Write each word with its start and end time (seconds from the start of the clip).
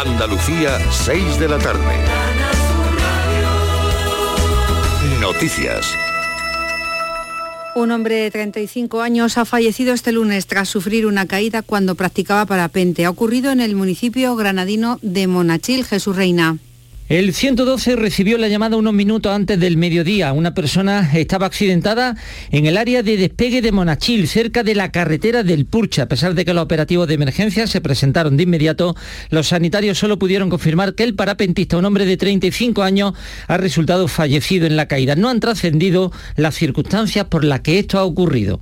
Andalucía, 0.00 0.78
6 0.90 1.38
de 1.38 1.46
la 1.46 1.58
tarde. 1.58 1.94
Noticias. 5.20 5.94
Un 7.74 7.90
hombre 7.90 8.14
de 8.14 8.30
35 8.30 9.02
años 9.02 9.36
ha 9.36 9.44
fallecido 9.44 9.92
este 9.92 10.12
lunes 10.12 10.46
tras 10.46 10.70
sufrir 10.70 11.04
una 11.04 11.26
caída 11.26 11.60
cuando 11.60 11.96
practicaba 11.96 12.46
parapente. 12.46 13.04
Ha 13.04 13.10
ocurrido 13.10 13.50
en 13.50 13.60
el 13.60 13.76
municipio 13.76 14.34
granadino 14.36 14.98
de 15.02 15.26
Monachil, 15.26 15.84
Jesús 15.84 16.16
Reina. 16.16 16.56
El 17.10 17.34
112 17.34 17.96
recibió 17.96 18.38
la 18.38 18.46
llamada 18.46 18.76
unos 18.76 18.94
minutos 18.94 19.32
antes 19.32 19.58
del 19.58 19.76
mediodía. 19.76 20.32
Una 20.32 20.54
persona 20.54 21.10
estaba 21.12 21.46
accidentada 21.46 22.14
en 22.52 22.66
el 22.66 22.76
área 22.76 23.02
de 23.02 23.16
despegue 23.16 23.60
de 23.62 23.72
Monachil, 23.72 24.28
cerca 24.28 24.62
de 24.62 24.76
la 24.76 24.92
carretera 24.92 25.42
del 25.42 25.66
Purcha. 25.66 26.02
A 26.04 26.06
pesar 26.06 26.34
de 26.34 26.44
que 26.44 26.54
los 26.54 26.62
operativos 26.62 27.08
de 27.08 27.14
emergencia 27.14 27.66
se 27.66 27.80
presentaron 27.80 28.36
de 28.36 28.44
inmediato, 28.44 28.94
los 29.28 29.48
sanitarios 29.48 29.98
solo 29.98 30.20
pudieron 30.20 30.50
confirmar 30.50 30.94
que 30.94 31.02
el 31.02 31.16
parapentista, 31.16 31.78
un 31.78 31.86
hombre 31.86 32.06
de 32.06 32.16
35 32.16 32.80
años, 32.84 33.14
ha 33.48 33.56
resultado 33.56 34.06
fallecido 34.06 34.68
en 34.68 34.76
la 34.76 34.86
caída. 34.86 35.16
No 35.16 35.30
han 35.30 35.40
trascendido 35.40 36.12
las 36.36 36.54
circunstancias 36.54 37.24
por 37.24 37.42
las 37.42 37.62
que 37.62 37.80
esto 37.80 37.98
ha 37.98 38.04
ocurrido. 38.04 38.60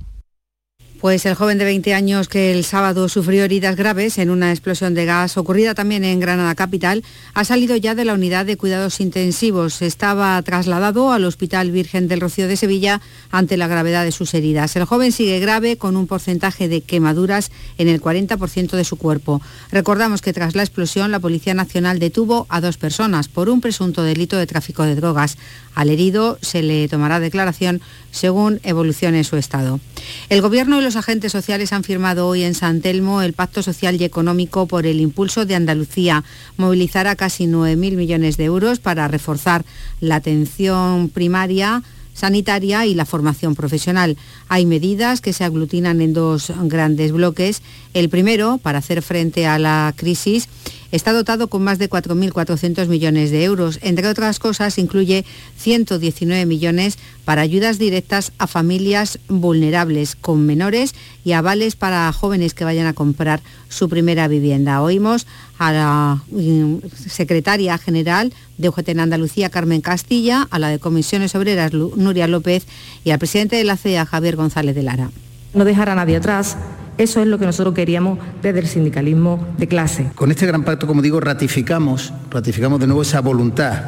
Pues 0.99 1.25
el 1.25 1.35
joven 1.35 1.57
de 1.57 1.63
20 1.63 1.93
años 1.93 2.27
que 2.27 2.51
el 2.51 2.65
sábado 2.65 3.07
sufrió 3.07 3.45
heridas 3.45 3.77
graves 3.77 4.17
en 4.17 4.29
una 4.29 4.51
explosión 4.51 4.93
de 4.93 5.05
gas 5.05 5.37
ocurrida 5.37 5.73
también 5.73 6.03
en 6.03 6.19
Granada 6.19 6.55
Capital 6.55 7.05
ha 7.33 7.45
salido 7.45 7.77
ya 7.77 7.95
de 7.95 8.03
la 8.03 8.15
unidad 8.15 8.45
de 8.45 8.57
cuidados 8.57 8.99
intensivos. 8.99 9.81
Estaba 9.81 10.41
trasladado 10.41 11.13
al 11.13 11.23
Hospital 11.23 11.71
Virgen 11.71 12.09
del 12.09 12.19
Rocío 12.19 12.49
de 12.49 12.57
Sevilla 12.57 12.99
ante 13.31 13.55
la 13.55 13.67
gravedad 13.67 14.03
de 14.03 14.11
sus 14.11 14.33
heridas. 14.33 14.75
El 14.75 14.83
joven 14.83 15.13
sigue 15.13 15.39
grave 15.39 15.77
con 15.77 15.95
un 15.95 16.05
porcentaje 16.05 16.67
de 16.67 16.81
quemaduras 16.81 17.49
en 17.77 17.87
el 17.87 18.01
40% 18.01 18.71
de 18.71 18.83
su 18.83 18.97
cuerpo. 18.97 19.41
Recordamos 19.71 20.21
que 20.21 20.33
tras 20.33 20.53
la 20.53 20.63
explosión 20.63 21.11
la 21.11 21.21
Policía 21.21 21.53
Nacional 21.53 21.99
detuvo 21.99 22.45
a 22.49 22.59
dos 22.59 22.75
personas 22.75 23.29
por 23.29 23.47
un 23.47 23.61
presunto 23.61 24.03
delito 24.03 24.35
de 24.35 24.47
tráfico 24.47 24.83
de 24.83 24.95
drogas. 24.95 25.37
Al 25.75 25.91
herido 25.91 26.37
se 26.41 26.61
le 26.61 26.89
tomará 26.89 27.21
declaración 27.21 27.79
según 28.11 28.59
evolucione 28.63 29.23
su 29.23 29.37
estado. 29.37 29.79
El 30.27 30.41
Gobierno 30.41 30.81
agentes 30.95 31.31
sociales 31.31 31.73
han 31.73 31.83
firmado 31.83 32.27
hoy 32.27 32.43
en 32.43 32.53
San 32.53 32.81
Telmo 32.81 33.21
el 33.21 33.33
Pacto 33.33 33.63
Social 33.63 33.99
y 33.99 34.03
Económico 34.03 34.65
por 34.65 34.85
el 34.85 34.99
Impulso 35.01 35.45
de 35.45 35.55
Andalucía. 35.55 36.23
Movilizará 36.57 37.15
casi 37.15 37.45
9.000 37.45 37.95
millones 37.95 38.37
de 38.37 38.45
euros 38.45 38.79
para 38.79 39.07
reforzar 39.07 39.65
la 39.99 40.15
atención 40.15 41.09
primaria 41.09 41.83
sanitaria 42.13 42.85
y 42.85 42.93
la 42.93 43.05
formación 43.05 43.55
profesional. 43.55 44.17
Hay 44.49 44.65
medidas 44.65 45.21
que 45.21 45.33
se 45.33 45.45
aglutinan 45.45 46.01
en 46.01 46.13
dos 46.13 46.51
grandes 46.63 47.11
bloques. 47.11 47.61
El 47.93 48.09
primero, 48.09 48.57
para 48.57 48.79
hacer 48.79 49.01
frente 49.01 49.47
a 49.47 49.57
la 49.57 49.93
crisis, 49.95 50.49
está 50.91 51.13
dotado 51.13 51.47
con 51.47 51.63
más 51.63 51.79
de 51.79 51.89
4.400 51.89 52.87
millones 52.87 53.31
de 53.31 53.43
euros. 53.43 53.79
Entre 53.81 54.07
otras 54.07 54.39
cosas, 54.39 54.77
incluye 54.77 55.25
119 55.57 56.45
millones 56.45 56.97
para 57.25 57.41
ayudas 57.41 57.77
directas 57.77 58.31
a 58.37 58.47
familias 58.47 59.19
vulnerables 59.27 60.15
con 60.15 60.45
menores 60.45 60.95
y 61.23 61.33
avales 61.33 61.75
para 61.75 62.11
jóvenes 62.11 62.53
que 62.53 62.63
vayan 62.63 62.87
a 62.87 62.93
comprar 62.93 63.41
su 63.69 63.89
primera 63.89 64.27
vivienda. 64.27 64.81
Oímos 64.81 65.27
a 65.57 65.71
la 65.71 66.23
mm, 66.31 66.77
secretaria 67.07 67.77
general 67.77 68.33
de 68.57 68.69
UGT 68.69 68.89
en 68.89 68.99
Andalucía, 68.99 69.49
Carmen 69.49 69.81
Castilla, 69.81 70.47
a 70.49 70.59
la 70.59 70.69
de 70.69 70.79
Comisiones 70.79 71.35
Obreras, 71.35 71.73
Nuria 71.73 72.27
López, 72.27 72.65
y 73.03 73.11
al 73.11 73.19
presidente 73.19 73.55
de 73.55 73.63
la 73.63 73.77
CEA, 73.77 74.05
Javier 74.05 74.35
González 74.35 74.75
de 74.75 74.83
Lara. 74.83 75.11
No 75.53 75.65
dejar 75.65 75.89
a 75.89 75.95
nadie 75.95 76.17
atrás 76.17 76.57
eso 76.99 77.21
es 77.21 77.27
lo 77.27 77.39
que 77.39 77.45
nosotros 77.45 77.73
queríamos 77.73 78.19
desde 78.43 78.59
el 78.59 78.67
sindicalismo 78.67 79.47
de 79.57 79.67
clase. 79.67 80.11
Con 80.15 80.31
este 80.31 80.45
gran 80.45 80.63
pacto, 80.63 80.85
como 80.85 81.01
digo, 81.01 81.21
ratificamos, 81.21 82.13
ratificamos 82.29 82.79
de 82.79 82.87
nuevo 82.87 83.01
esa 83.01 83.21
voluntad 83.21 83.81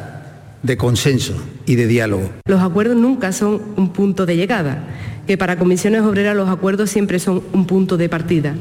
de 0.62 0.76
consenso 0.78 1.34
y 1.66 1.74
de 1.74 1.86
diálogo. 1.86 2.30
Los 2.46 2.62
acuerdos 2.62 2.96
nunca 2.96 3.32
son 3.32 3.60
un 3.76 3.92
punto 3.92 4.24
de 4.24 4.36
llegada, 4.36 4.84
que 5.26 5.36
para 5.36 5.58
comisiones 5.58 6.00
obreras 6.02 6.34
los 6.34 6.48
acuerdos 6.48 6.88
siempre 6.88 7.18
son 7.18 7.42
un 7.52 7.66
punto 7.66 7.98
de 7.98 8.08
partida. 8.08 8.54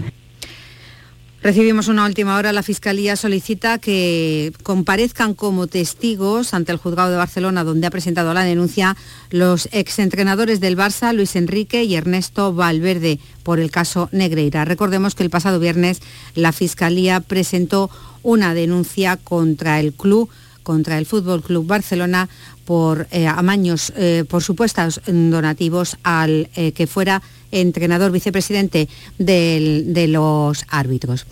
Recibimos 1.44 1.88
una 1.88 2.06
última 2.06 2.38
hora. 2.38 2.52
La 2.52 2.62
Fiscalía 2.62 3.16
solicita 3.16 3.80
que 3.80 4.54
comparezcan 4.62 5.34
como 5.34 5.66
testigos 5.66 6.54
ante 6.54 6.72
el 6.72 6.78
Juzgado 6.78 7.10
de 7.10 7.18
Barcelona, 7.18 7.64
donde 7.64 7.88
ha 7.88 7.90
presentado 7.90 8.32
la 8.36 8.44
denuncia, 8.44 8.96
los 9.32 9.68
exentrenadores 9.72 10.60
del 10.60 10.78
Barça, 10.78 11.14
Luis 11.14 11.36
Enrique 11.36 11.84
y 11.84 11.96
Ernesto 11.96 12.54
Valverde, 12.54 13.20
por 13.42 13.60
el 13.60 13.72
caso 13.72 14.08
Negreira. 14.12 14.66
Recordemos 14.66 15.16
que 15.16 15.24
el 15.24 15.32
pasado 15.32 15.60
viernes 15.60 16.02
la 16.36 16.52
Fiscalía 16.52 17.22
presentó 17.22 17.90
una 18.22 18.54
denuncia 18.54 19.18
contra 19.18 19.80
el 19.80 19.94
club 19.94 20.30
contra 20.64 20.98
el 20.98 21.06
Fútbol 21.06 21.42
Club 21.42 21.66
Barcelona 21.66 22.30
por 22.66 23.08
eh, 23.12 23.28
amaños, 23.28 23.92
eh, 23.96 24.24
por 24.30 24.44
supuestos 24.44 25.02
donativos 25.06 25.98
al 26.04 26.50
eh, 26.56 26.72
que 26.72 26.88
fuera 26.88 27.22
entrenador 27.52 28.12
vicepresidente 28.12 28.88
de 29.18 30.06
los 30.08 30.66
árbitros. 30.70 31.26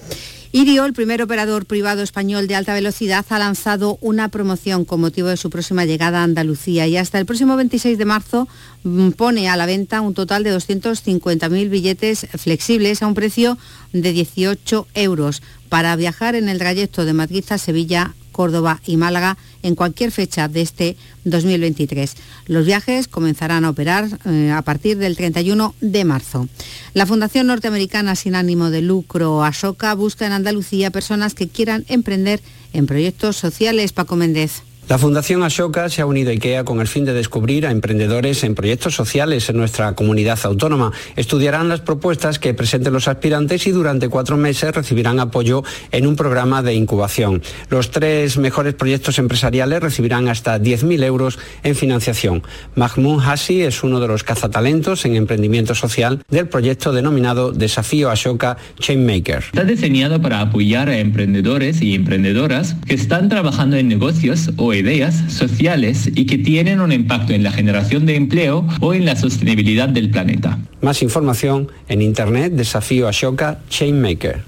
Irio, 0.51 0.85
el 0.85 0.93
primer 0.93 1.21
operador 1.21 1.67
privado 1.67 2.01
español 2.01 2.47
de 2.47 2.55
alta 2.55 2.73
velocidad, 2.73 3.23
ha 3.29 3.37
lanzado 3.37 3.99
una 4.01 4.29
promoción 4.29 4.83
con 4.83 4.99
motivo 4.99 5.27
de 5.27 5.37
su 5.37 5.51
próxima 5.51 5.85
llegada 5.85 6.21
a 6.21 6.23
Andalucía 6.23 6.87
y 6.87 6.97
hasta 6.97 7.19
el 7.19 7.27
próximo 7.27 7.55
26 7.55 7.99
de 7.99 8.05
marzo 8.05 8.47
mm, 8.83 9.11
pone 9.11 9.47
a 9.47 9.55
la 9.55 9.67
venta 9.67 10.01
un 10.01 10.15
total 10.15 10.43
de 10.43 10.57
250.000 10.57 11.69
billetes 11.69 12.25
flexibles 12.35 13.03
a 13.03 13.07
un 13.07 13.13
precio 13.13 13.59
de 13.93 14.11
18 14.11 14.87
euros 14.95 15.43
para 15.69 15.95
viajar 15.95 16.33
en 16.33 16.49
el 16.49 16.57
trayecto 16.57 17.05
de 17.05 17.13
Madrid 17.13 17.45
a 17.51 17.59
Sevilla 17.59 18.15
Córdoba 18.31 18.81
y 18.85 18.97
Málaga 18.97 19.37
en 19.63 19.75
cualquier 19.75 20.11
fecha 20.11 20.47
de 20.47 20.61
este 20.61 20.97
2023. 21.25 22.15
Los 22.47 22.65
viajes 22.65 23.07
comenzarán 23.07 23.65
a 23.65 23.69
operar 23.69 24.07
eh, 24.25 24.51
a 24.51 24.61
partir 24.61 24.97
del 24.97 25.15
31 25.15 25.75
de 25.81 26.05
marzo. 26.05 26.47
La 26.93 27.05
Fundación 27.05 27.47
Norteamericana 27.47 28.15
sin 28.15 28.35
ánimo 28.35 28.69
de 28.69 28.81
lucro 28.81 29.43
Ashoka 29.43 29.93
busca 29.93 30.25
en 30.25 30.33
Andalucía 30.33 30.91
personas 30.91 31.33
que 31.33 31.47
quieran 31.47 31.85
emprender 31.89 32.41
en 32.73 32.85
proyectos 32.85 33.35
sociales. 33.35 33.93
Paco 33.93 34.15
Méndez. 34.15 34.68
La 34.89 34.97
Fundación 34.97 35.43
Ashoka 35.43 35.87
se 35.87 36.01
ha 36.01 36.07
unido 36.07 36.31
a 36.31 36.33
IKEA 36.33 36.63
con 36.63 36.81
el 36.81 36.87
fin 36.87 37.05
de 37.05 37.13
descubrir 37.13 37.67
a 37.67 37.69
emprendedores 37.69 38.43
en 38.43 38.55
proyectos 38.55 38.95
sociales 38.95 39.47
en 39.47 39.57
nuestra 39.57 39.93
comunidad 39.93 40.39
autónoma. 40.41 40.91
Estudiarán 41.15 41.69
las 41.69 41.81
propuestas 41.81 42.39
que 42.39 42.55
presenten 42.55 42.93
los 42.93 43.07
aspirantes 43.07 43.67
y 43.67 43.71
durante 43.71 44.09
cuatro 44.09 44.35
meses 44.35 44.73
recibirán 44.73 45.19
apoyo 45.19 45.63
en 45.91 46.07
un 46.07 46.15
programa 46.15 46.63
de 46.63 46.73
incubación. 46.73 47.43
Los 47.69 47.91
tres 47.91 48.39
mejores 48.39 48.73
proyectos 48.73 49.19
empresariales 49.19 49.79
recibirán 49.79 50.27
hasta 50.27 50.59
10.000 50.59 51.03
euros 51.03 51.37
en 51.61 51.75
financiación. 51.75 52.41
Mahmoud 52.73 53.21
Hassi 53.23 53.61
es 53.61 53.83
uno 53.83 53.99
de 53.99 54.07
los 54.07 54.23
cazatalentos 54.23 55.05
en 55.05 55.15
emprendimiento 55.15 55.75
social 55.75 56.23
del 56.31 56.47
proyecto 56.47 56.93
denominado 56.93 57.51
Desafío 57.51 58.09
Ashoka 58.09 58.57
Chainmaker. 58.79 59.43
Está 59.53 59.65
diseñado 59.65 60.19
para 60.19 60.41
apoyar 60.41 60.89
a 60.89 60.97
emprendedores 60.97 61.79
y 61.83 61.93
emprendedoras 61.93 62.75
que 62.87 62.95
están 62.95 63.29
trabajando 63.29 63.77
en 63.77 63.87
negocios 63.87 64.49
o 64.57 64.78
ideas 64.79 65.23
sociales 65.27 66.09
y 66.13 66.25
que 66.25 66.37
tienen 66.37 66.81
un 66.81 66.91
impacto 66.91 67.33
en 67.33 67.43
la 67.43 67.51
generación 67.51 68.05
de 68.05 68.15
empleo 68.15 68.67
o 68.79 68.93
en 68.93 69.05
la 69.05 69.15
sostenibilidad 69.15 69.89
del 69.89 70.09
planeta. 70.09 70.59
Más 70.81 71.01
información 71.01 71.69
en 71.87 72.01
internet 72.01 72.53
Desafío 72.53 73.07
Ashoka 73.07 73.59
Chainmaker. 73.69 74.43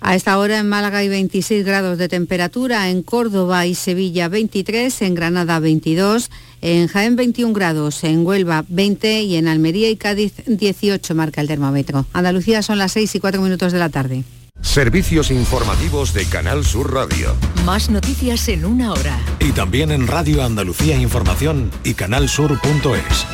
A 0.00 0.14
esta 0.14 0.38
hora 0.38 0.58
en 0.58 0.68
Málaga 0.68 0.98
hay 0.98 1.08
26 1.08 1.64
grados 1.64 1.98
de 1.98 2.08
temperatura, 2.08 2.90
en 2.90 3.02
Córdoba 3.02 3.66
y 3.66 3.74
Sevilla 3.74 4.28
23, 4.28 5.02
en 5.02 5.14
Granada 5.14 5.58
22, 5.58 6.30
en 6.62 6.86
Jaén 6.86 7.16
21 7.16 7.52
grados, 7.52 8.04
en 8.04 8.24
Huelva 8.24 8.64
20 8.68 9.22
y 9.22 9.36
en 9.36 9.48
Almería 9.48 9.90
y 9.90 9.96
Cádiz 9.96 10.34
18 10.46 11.14
marca 11.14 11.40
el 11.40 11.48
termómetro. 11.48 12.06
Andalucía 12.12 12.62
son 12.62 12.78
las 12.78 12.92
6 12.92 13.16
y 13.16 13.20
4 13.20 13.40
minutos 13.40 13.72
de 13.72 13.78
la 13.78 13.88
tarde. 13.88 14.22
Servicios 14.60 15.30
informativos 15.30 16.12
de 16.12 16.26
Canal 16.26 16.64
Sur 16.64 16.92
Radio. 16.92 17.34
Más 17.64 17.88
noticias 17.90 18.48
en 18.48 18.64
una 18.64 18.92
hora. 18.92 19.18
Y 19.40 19.52
también 19.52 19.90
en 19.90 20.06
Radio 20.06 20.42
Andalucía 20.42 20.96
Información 20.96 21.70
y 21.84 21.94
canalsur.es. 21.94 23.26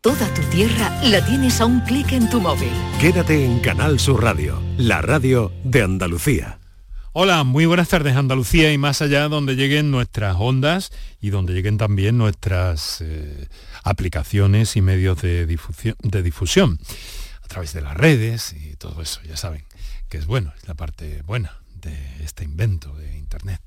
Toda 0.00 0.32
tu 0.34 0.42
tierra 0.42 1.02
la 1.04 1.24
tienes 1.26 1.60
a 1.60 1.66
un 1.66 1.80
clic 1.80 2.12
en 2.12 2.30
tu 2.30 2.40
móvil. 2.40 2.70
Quédate 3.00 3.44
en 3.44 3.60
Canal 3.60 3.98
Sur 3.98 4.22
Radio, 4.22 4.62
la 4.76 5.02
radio 5.02 5.52
de 5.64 5.82
Andalucía. 5.82 6.58
Hola, 7.12 7.42
muy 7.42 7.66
buenas 7.66 7.88
tardes 7.88 8.14
Andalucía 8.14 8.72
y 8.72 8.78
más 8.78 9.02
allá 9.02 9.28
donde 9.28 9.56
lleguen 9.56 9.90
nuestras 9.90 10.36
ondas 10.38 10.92
y 11.20 11.30
donde 11.30 11.52
lleguen 11.52 11.78
también 11.78 12.16
nuestras 12.16 13.00
eh, 13.00 13.48
aplicaciones 13.82 14.76
y 14.76 14.82
medios 14.82 15.20
de 15.20 15.46
difusión, 15.46 15.96
de 16.02 16.22
difusión 16.22 16.78
a 17.42 17.48
través 17.48 17.72
de 17.72 17.80
las 17.80 17.96
redes 17.96 18.52
y 18.52 18.76
todo 18.76 19.02
eso, 19.02 19.20
ya 19.26 19.36
saben 19.36 19.64
que 20.08 20.18
es 20.18 20.26
bueno, 20.26 20.52
es 20.56 20.66
la 20.66 20.74
parte 20.74 21.22
buena 21.22 21.58
de 21.80 21.94
este 22.24 22.44
invento 22.44 22.94
de 22.96 23.16
Internet. 23.16 23.60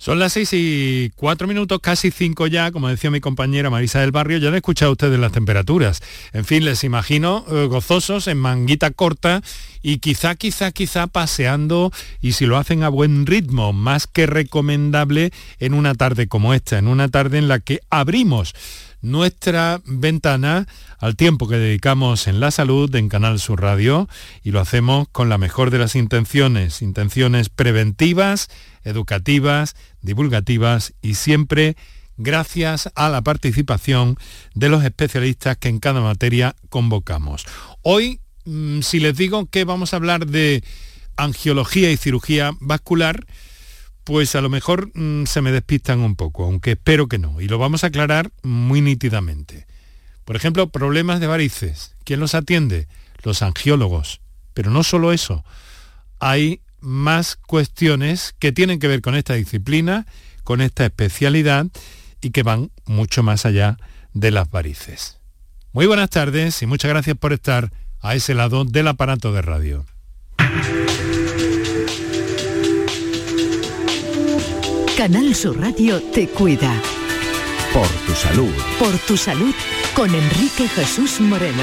Son 0.00 0.20
las 0.20 0.34
seis 0.34 0.50
y 0.52 1.10
cuatro 1.16 1.48
minutos, 1.48 1.80
casi 1.82 2.12
cinco 2.12 2.46
ya, 2.46 2.70
como 2.70 2.88
decía 2.88 3.10
mi 3.10 3.20
compañera 3.20 3.68
Marisa 3.68 4.00
del 4.00 4.12
Barrio, 4.12 4.38
ya 4.38 4.46
han 4.46 4.54
escuchado 4.54 4.92
ustedes 4.92 5.18
las 5.18 5.32
temperaturas. 5.32 6.00
En 6.32 6.44
fin, 6.44 6.64
les 6.64 6.84
imagino 6.84 7.44
eh, 7.50 7.66
gozosos 7.66 8.28
en 8.28 8.38
manguita 8.38 8.92
corta 8.92 9.42
y 9.82 9.98
quizá, 9.98 10.36
quizá, 10.36 10.70
quizá 10.70 11.08
paseando 11.08 11.90
y 12.20 12.32
si 12.32 12.46
lo 12.46 12.58
hacen 12.58 12.84
a 12.84 12.90
buen 12.90 13.26
ritmo, 13.26 13.72
más 13.72 14.06
que 14.06 14.26
recomendable 14.26 15.32
en 15.58 15.74
una 15.74 15.96
tarde 15.96 16.28
como 16.28 16.54
esta, 16.54 16.78
en 16.78 16.86
una 16.86 17.08
tarde 17.08 17.38
en 17.38 17.48
la 17.48 17.58
que 17.58 17.80
abrimos 17.90 18.54
nuestra 19.00 19.80
ventana 19.84 20.66
al 20.98 21.16
tiempo 21.16 21.48
que 21.48 21.56
dedicamos 21.56 22.26
en 22.26 22.40
la 22.40 22.50
salud 22.50 22.94
en 22.94 23.08
Canal 23.08 23.38
Sur 23.38 23.62
Radio 23.62 24.08
y 24.42 24.50
lo 24.50 24.60
hacemos 24.60 25.08
con 25.10 25.28
la 25.28 25.38
mejor 25.38 25.70
de 25.70 25.78
las 25.78 25.94
intenciones, 25.94 26.82
intenciones 26.82 27.48
preventivas, 27.48 28.48
educativas, 28.84 29.76
divulgativas 30.02 30.94
y 31.02 31.14
siempre 31.14 31.76
gracias 32.16 32.90
a 32.96 33.08
la 33.08 33.22
participación 33.22 34.16
de 34.54 34.68
los 34.68 34.84
especialistas 34.84 35.56
que 35.56 35.68
en 35.68 35.78
cada 35.78 36.00
materia 36.00 36.56
convocamos. 36.68 37.46
Hoy, 37.82 38.20
mm, 38.44 38.80
si 38.80 38.98
les 39.00 39.16
digo 39.16 39.46
que 39.46 39.64
vamos 39.64 39.92
a 39.92 39.96
hablar 39.96 40.26
de 40.26 40.64
angiología 41.16 41.90
y 41.90 41.96
cirugía 41.96 42.52
vascular, 42.60 43.24
pues 44.08 44.34
a 44.36 44.40
lo 44.40 44.48
mejor 44.48 44.90
mm, 44.94 45.26
se 45.26 45.42
me 45.42 45.52
despistan 45.52 46.00
un 46.00 46.16
poco, 46.16 46.46
aunque 46.46 46.70
espero 46.70 47.08
que 47.08 47.18
no, 47.18 47.42
y 47.42 47.46
lo 47.46 47.58
vamos 47.58 47.84
a 47.84 47.88
aclarar 47.88 48.32
muy 48.42 48.80
nítidamente. 48.80 49.66
Por 50.24 50.34
ejemplo, 50.34 50.70
problemas 50.70 51.20
de 51.20 51.26
varices. 51.26 51.94
¿Quién 52.04 52.18
los 52.18 52.34
atiende? 52.34 52.88
Los 53.22 53.42
angiólogos. 53.42 54.22
Pero 54.54 54.70
no 54.70 54.82
solo 54.82 55.12
eso, 55.12 55.44
hay 56.20 56.62
más 56.80 57.36
cuestiones 57.36 58.34
que 58.38 58.50
tienen 58.50 58.78
que 58.78 58.88
ver 58.88 59.02
con 59.02 59.14
esta 59.14 59.34
disciplina, 59.34 60.06
con 60.42 60.62
esta 60.62 60.86
especialidad 60.86 61.66
y 62.22 62.30
que 62.30 62.42
van 62.42 62.70
mucho 62.86 63.22
más 63.22 63.44
allá 63.44 63.76
de 64.14 64.30
las 64.30 64.48
varices. 64.48 65.18
Muy 65.74 65.84
buenas 65.84 66.08
tardes 66.08 66.62
y 66.62 66.66
muchas 66.66 66.88
gracias 66.88 67.18
por 67.18 67.34
estar 67.34 67.70
a 68.00 68.14
ese 68.14 68.32
lado 68.32 68.64
del 68.64 68.88
aparato 68.88 69.34
de 69.34 69.42
radio. 69.42 69.84
Canal 74.98 75.32
Sur 75.32 75.60
Radio 75.60 76.02
te 76.12 76.26
cuida. 76.26 76.74
Por 77.72 77.86
tu 77.86 78.12
salud. 78.14 78.52
Por 78.80 78.98
tu 79.06 79.16
salud 79.16 79.54
con 79.94 80.12
Enrique 80.12 80.66
Jesús 80.66 81.20
Moreno. 81.20 81.62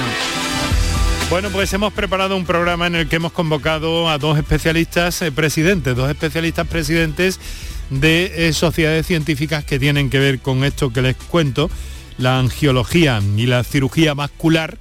Bueno, 1.30 1.50
pues 1.50 1.74
hemos 1.74 1.92
preparado 1.92 2.38
un 2.38 2.46
programa 2.46 2.88
en 2.88 2.96
el 2.96 3.10
que 3.10 3.18
hemos 3.18 3.34
convocado 3.34 4.10
a 4.10 4.18
dos 4.20 4.38
especialistas 4.38 5.22
eh, 5.22 5.34
presidentes, 5.34 5.98
dos 5.98 6.10
especialistas 6.10 6.66
presidentes 6.66 7.42
de 7.90 8.48
eh, 8.48 8.54
sociedades 8.54 9.06
científicas 9.06 9.66
que 9.66 9.80
tienen 9.80 10.10
que 10.10 10.20
ver 10.20 10.40
con 10.40 10.64
esto 10.64 10.94
que 10.94 11.02
les 11.02 11.18
cuento, 11.18 11.70
la 12.18 12.40
angiología 12.40 13.22
y 13.36 13.48
la 13.48 13.66
cirugía 13.66 14.14
vascular, 14.14 14.78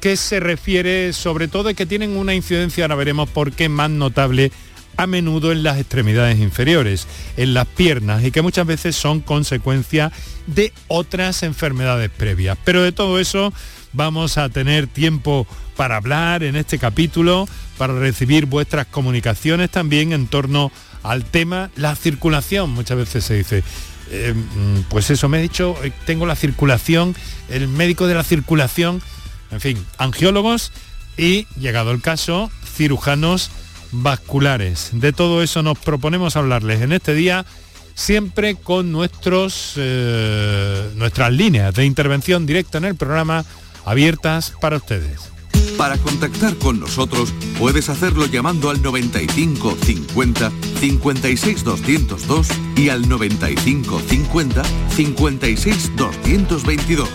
que 0.00 0.16
se 0.16 0.40
refiere 0.40 1.12
sobre 1.12 1.46
todo 1.46 1.68
y 1.68 1.74
que 1.74 1.84
tienen 1.84 2.16
una 2.16 2.32
incidencia, 2.32 2.84
ahora 2.84 2.94
veremos 2.94 3.28
por 3.28 3.52
qué 3.52 3.68
más 3.68 3.90
notable 3.90 4.50
a 4.96 5.06
menudo 5.06 5.52
en 5.52 5.62
las 5.62 5.78
extremidades 5.78 6.38
inferiores, 6.38 7.06
en 7.36 7.54
las 7.54 7.66
piernas 7.66 8.24
y 8.24 8.30
que 8.30 8.42
muchas 8.42 8.66
veces 8.66 8.96
son 8.96 9.20
consecuencia 9.20 10.12
de 10.46 10.72
otras 10.88 11.42
enfermedades 11.42 12.10
previas. 12.10 12.58
Pero 12.64 12.82
de 12.82 12.92
todo 12.92 13.18
eso 13.18 13.52
vamos 13.92 14.38
a 14.38 14.48
tener 14.48 14.86
tiempo 14.86 15.46
para 15.76 15.96
hablar 15.96 16.42
en 16.42 16.56
este 16.56 16.78
capítulo, 16.78 17.48
para 17.78 17.98
recibir 17.98 18.46
vuestras 18.46 18.86
comunicaciones 18.86 19.70
también 19.70 20.12
en 20.12 20.26
torno 20.26 20.70
al 21.02 21.24
tema 21.24 21.70
la 21.76 21.96
circulación. 21.96 22.70
Muchas 22.70 22.96
veces 22.96 23.24
se 23.24 23.34
dice, 23.34 23.64
eh, 24.10 24.34
mm, 24.34 24.82
pues 24.88 25.10
eso 25.10 25.28
me 25.28 25.38
he 25.38 25.42
dicho, 25.42 25.76
eh, 25.82 25.92
tengo 26.06 26.26
la 26.26 26.36
circulación, 26.36 27.16
el 27.48 27.68
médico 27.68 28.06
de 28.06 28.14
la 28.14 28.24
circulación, 28.24 29.02
en 29.50 29.60
fin, 29.60 29.86
angiólogos 29.98 30.72
y, 31.16 31.46
llegado 31.58 31.92
el 31.92 32.00
caso, 32.00 32.50
cirujanos 32.76 33.50
vasculares. 33.92 34.90
De 34.92 35.12
todo 35.12 35.42
eso 35.42 35.62
nos 35.62 35.78
proponemos 35.78 36.36
hablarles 36.36 36.82
en 36.82 36.92
este 36.92 37.14
día, 37.14 37.46
siempre 37.94 38.56
con 38.56 38.90
nuestros, 38.90 39.74
eh, 39.76 40.90
nuestras 40.96 41.32
líneas 41.32 41.74
de 41.74 41.84
intervención 41.84 42.46
directa 42.46 42.78
en 42.78 42.86
el 42.86 42.96
programa 42.96 43.44
abiertas 43.84 44.54
para 44.60 44.76
ustedes. 44.76 45.32
Para 45.76 45.96
contactar 45.98 46.56
con 46.56 46.80
nosotros 46.80 47.32
puedes 47.58 47.88
hacerlo 47.88 48.26
llamando 48.26 48.70
al 48.70 48.82
95 48.82 49.76
50 49.84 50.52
56 50.80 51.64
202 51.64 52.48
y 52.76 52.88
al 52.88 53.08
95 53.08 54.00
50 54.00 54.62
56 54.90 55.96
222 55.96 57.08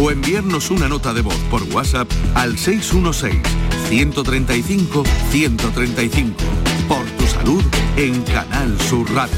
o 0.00 0.10
enviarnos 0.10 0.70
una 0.70 0.88
nota 0.88 1.12
de 1.12 1.20
voz 1.20 1.36
por 1.50 1.62
WhatsApp 1.74 2.10
al 2.34 2.56
616 2.56 3.36
135 3.88 5.04
135. 5.30 6.34
Por 6.88 7.04
tu 7.04 7.26
salud 7.26 7.62
en 7.96 8.22
Canal 8.22 8.80
Sur 8.80 9.06
Radio. 9.12 9.36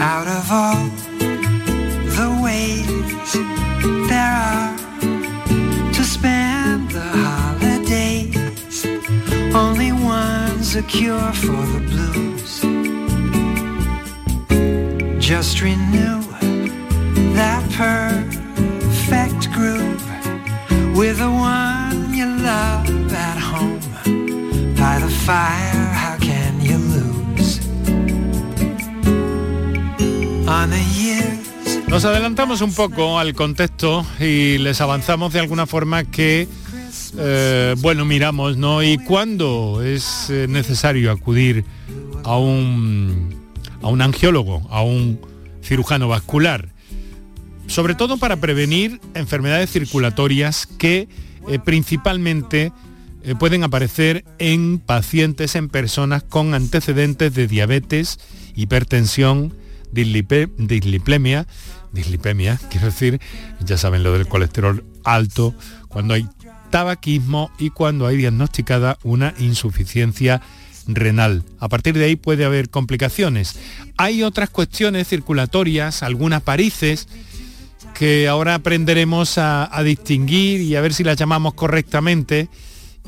Out 0.00 0.26
of 0.26 0.50
all 0.50 0.90
the 2.16 2.28
ways 2.42 3.32
there 4.08 4.18
are 4.18 4.76
to 5.92 6.02
spend 6.02 6.90
the 6.90 7.00
holidays, 7.00 8.84
only 9.54 9.92
one's 9.92 10.74
a 10.76 10.82
cure 10.82 11.32
for 11.34 11.64
the 11.72 11.80
blues. 11.90 12.60
Just 15.20 15.60
renew 15.60 16.17
Nos 31.88 32.04
adelantamos 32.04 32.60
un 32.60 32.72
poco 32.72 33.18
al 33.18 33.34
contexto 33.34 34.06
y 34.20 34.58
les 34.58 34.80
avanzamos 34.80 35.32
de 35.32 35.40
alguna 35.40 35.66
forma 35.66 36.04
que, 36.04 36.46
eh, 37.18 37.74
bueno, 37.78 38.04
miramos, 38.04 38.56
¿no? 38.56 38.84
Y 38.84 38.98
cuándo 38.98 39.82
es 39.82 40.30
eh, 40.30 40.46
necesario 40.48 41.10
acudir 41.10 41.64
a 42.22 42.38
un, 42.38 43.34
a 43.82 43.88
un 43.88 44.02
angiólogo, 44.02 44.68
a 44.70 44.82
un 44.82 45.20
cirujano 45.62 46.06
vascular, 46.06 46.68
sobre 47.68 47.94
todo 47.94 48.16
para 48.16 48.36
prevenir 48.36 49.00
enfermedades 49.14 49.70
circulatorias 49.70 50.66
que 50.66 51.08
eh, 51.48 51.58
principalmente 51.64 52.72
eh, 53.22 53.34
pueden 53.38 53.62
aparecer 53.62 54.24
en 54.38 54.80
pacientes, 54.80 55.54
en 55.54 55.68
personas 55.68 56.24
con 56.24 56.54
antecedentes 56.54 57.32
de 57.34 57.46
diabetes, 57.46 58.18
hipertensión, 58.56 59.54
dislipe- 59.92 60.50
dislipemia, 60.56 61.46
dislipemia, 61.92 62.58
quiero 62.70 62.86
decir, 62.86 63.20
ya 63.64 63.78
saben 63.78 64.02
lo 64.02 64.12
del 64.12 64.26
colesterol 64.26 64.84
alto, 65.04 65.54
cuando 65.88 66.14
hay 66.14 66.26
tabaquismo 66.70 67.50
y 67.58 67.70
cuando 67.70 68.06
hay 68.06 68.16
diagnosticada 68.16 68.98
una 69.02 69.32
insuficiencia 69.38 70.42
renal. 70.86 71.44
A 71.60 71.68
partir 71.68 71.96
de 71.96 72.04
ahí 72.04 72.16
puede 72.16 72.44
haber 72.44 72.70
complicaciones. 72.70 73.56
Hay 73.96 74.22
otras 74.22 74.50
cuestiones 74.50 75.08
circulatorias, 75.08 76.02
algunas 76.02 76.44
varices, 76.44 77.08
que 77.98 78.28
ahora 78.28 78.54
aprenderemos 78.54 79.38
a, 79.38 79.68
distinguir 79.82 80.60
y 80.60 80.76
a 80.76 80.80
ver 80.80 80.94
si 80.94 81.02
las 81.02 81.16
llamamos 81.16 81.54
correctamente 81.54 82.48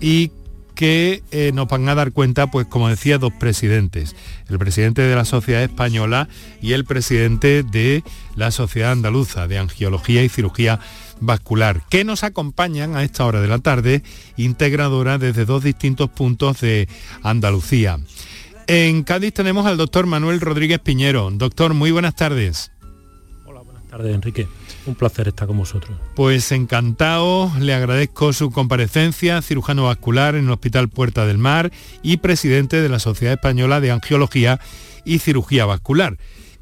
y 0.01 0.33
que 0.75 1.23
eh, 1.31 1.53
nos 1.55 1.69
van 1.69 1.89
a 1.89 1.95
dar 1.95 2.11
cuenta, 2.11 2.49
pues 2.49 2.67
como 2.67 2.89
decía, 2.89 3.19
dos 3.19 3.33
presidentes, 3.33 4.17
el 4.49 4.59
presidente 4.59 5.03
de 5.03 5.15
la 5.15 5.25
Sociedad 5.25 5.63
Española 5.63 6.29
y 6.61 6.73
el 6.73 6.85
presidente 6.85 7.63
de 7.63 8.03
la 8.35 8.51
Sociedad 8.51 8.91
Andaluza 8.91 9.47
de 9.47 9.59
Angiología 9.59 10.25
y 10.25 10.29
Cirugía 10.29 10.81
Vascular, 11.21 11.83
que 11.89 12.03
nos 12.03 12.25
acompañan 12.25 12.97
a 12.97 13.05
esta 13.05 13.25
hora 13.27 13.41
de 13.41 13.49
la 13.49 13.61
tarde, 13.61 14.03
integradora 14.37 15.19
desde 15.19 15.45
dos 15.45 15.63
distintos 15.63 16.11
puntos 16.11 16.61
de 16.63 16.89
Andalucía. 17.23 18.01
En 18.67 19.05
Cádiz 19.05 19.35
tenemos 19.35 19.67
al 19.67 19.77
doctor 19.77 20.07
Manuel 20.07 20.41
Rodríguez 20.41 20.81
Piñero. 20.81 21.31
Doctor, 21.31 21.75
muy 21.75 21.93
buenas 21.93 22.17
tardes. 22.17 22.73
Buenas 23.59 23.85
tardes, 23.89 24.15
Enrique. 24.15 24.47
Un 24.87 24.95
placer 24.95 25.29
estar 25.29 25.49
con 25.49 25.59
vosotros. 25.59 25.99
Pues 26.15 26.53
encantado, 26.53 27.51
le 27.59 27.75
agradezco 27.75 28.33
su 28.33 28.51
comparecencia, 28.51 29.43
cirujano 29.43 29.85
vascular 29.85 30.37
en 30.37 30.45
el 30.45 30.51
Hospital 30.51 30.89
Puerta 30.89 31.27
del 31.27 31.39
Mar 31.39 31.73
y 32.03 32.19
presidente 32.19 32.81
de 32.81 32.89
la 32.89 33.01
Sociedad 33.01 33.35
Española 33.35 33.81
de 33.81 33.91
Angiología 33.91 34.61
y 35.05 35.19
Cirugía 35.19 35.67
Vascular. 35.67 36.17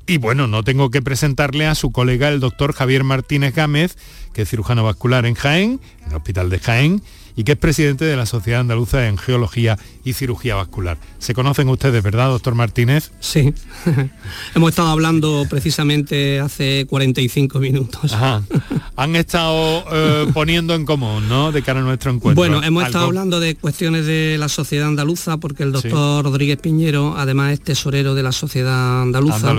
Y 0.06 0.16
bueno, 0.16 0.46
no 0.46 0.62
tengo 0.62 0.90
que 0.90 1.02
presentarle 1.02 1.66
a 1.66 1.74
su 1.74 1.92
colega 1.92 2.30
el 2.30 2.40
doctor 2.40 2.72
Javier 2.72 3.04
Martínez 3.04 3.54
Gámez, 3.54 3.98
que 4.32 4.42
es 4.42 4.48
cirujano 4.48 4.82
vascular 4.82 5.26
en 5.26 5.34
Jaén, 5.34 5.80
en 6.04 6.08
el 6.08 6.16
Hospital 6.16 6.48
de 6.48 6.58
Jaén, 6.58 7.02
y 7.38 7.44
que 7.44 7.52
es 7.52 7.58
presidente 7.58 8.04
de 8.04 8.16
la 8.16 8.26
Sociedad 8.26 8.60
Andaluza 8.60 9.06
en 9.06 9.16
Geología 9.16 9.78
y 10.02 10.14
Cirugía 10.14 10.56
Vascular. 10.56 10.98
¿Se 11.20 11.34
conocen 11.34 11.68
ustedes, 11.68 12.02
verdad, 12.02 12.30
doctor 12.30 12.56
Martínez? 12.56 13.12
Sí, 13.20 13.54
hemos 14.56 14.70
estado 14.70 14.88
hablando 14.88 15.46
precisamente 15.48 16.40
hace 16.40 16.84
45 16.88 17.60
minutos. 17.60 18.12
Ajá. 18.12 18.42
Han 18.98 19.14
estado 19.14 19.84
eh, 19.92 20.26
poniendo 20.34 20.74
en 20.74 20.84
común, 20.84 21.28
¿no?, 21.28 21.52
de 21.52 21.62
cara 21.62 21.78
a 21.78 21.82
nuestro 21.84 22.10
encuentro. 22.10 22.42
Bueno, 22.42 22.64
hemos 22.64 22.84
estado 22.84 23.04
hablando 23.04 23.38
de 23.38 23.54
cuestiones 23.54 24.06
de 24.06 24.36
la 24.40 24.48
sociedad 24.48 24.88
andaluza, 24.88 25.36
porque 25.36 25.62
el 25.62 25.70
doctor 25.70 26.24
Rodríguez 26.24 26.58
Piñero, 26.58 27.14
además 27.16 27.52
es 27.52 27.60
tesorero 27.60 28.16
de 28.16 28.24
la 28.24 28.32
sociedad 28.32 29.02
andaluza, 29.02 29.54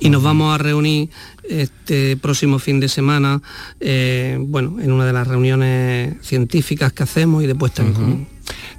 y 0.00 0.08
nos 0.08 0.22
vamos 0.22 0.54
a 0.54 0.56
reunir 0.56 1.10
este 1.46 2.16
próximo 2.16 2.58
fin 2.58 2.80
de 2.80 2.88
semana, 2.88 3.42
eh, 3.78 4.38
bueno, 4.40 4.76
en 4.80 4.90
una 4.90 5.04
de 5.04 5.12
las 5.12 5.28
reuniones 5.28 6.14
científicas 6.22 6.90
que 6.94 7.02
hacemos 7.02 7.44
y 7.44 7.46
de 7.46 7.54
puesta 7.54 7.82
en 7.82 7.92
común. 7.92 8.26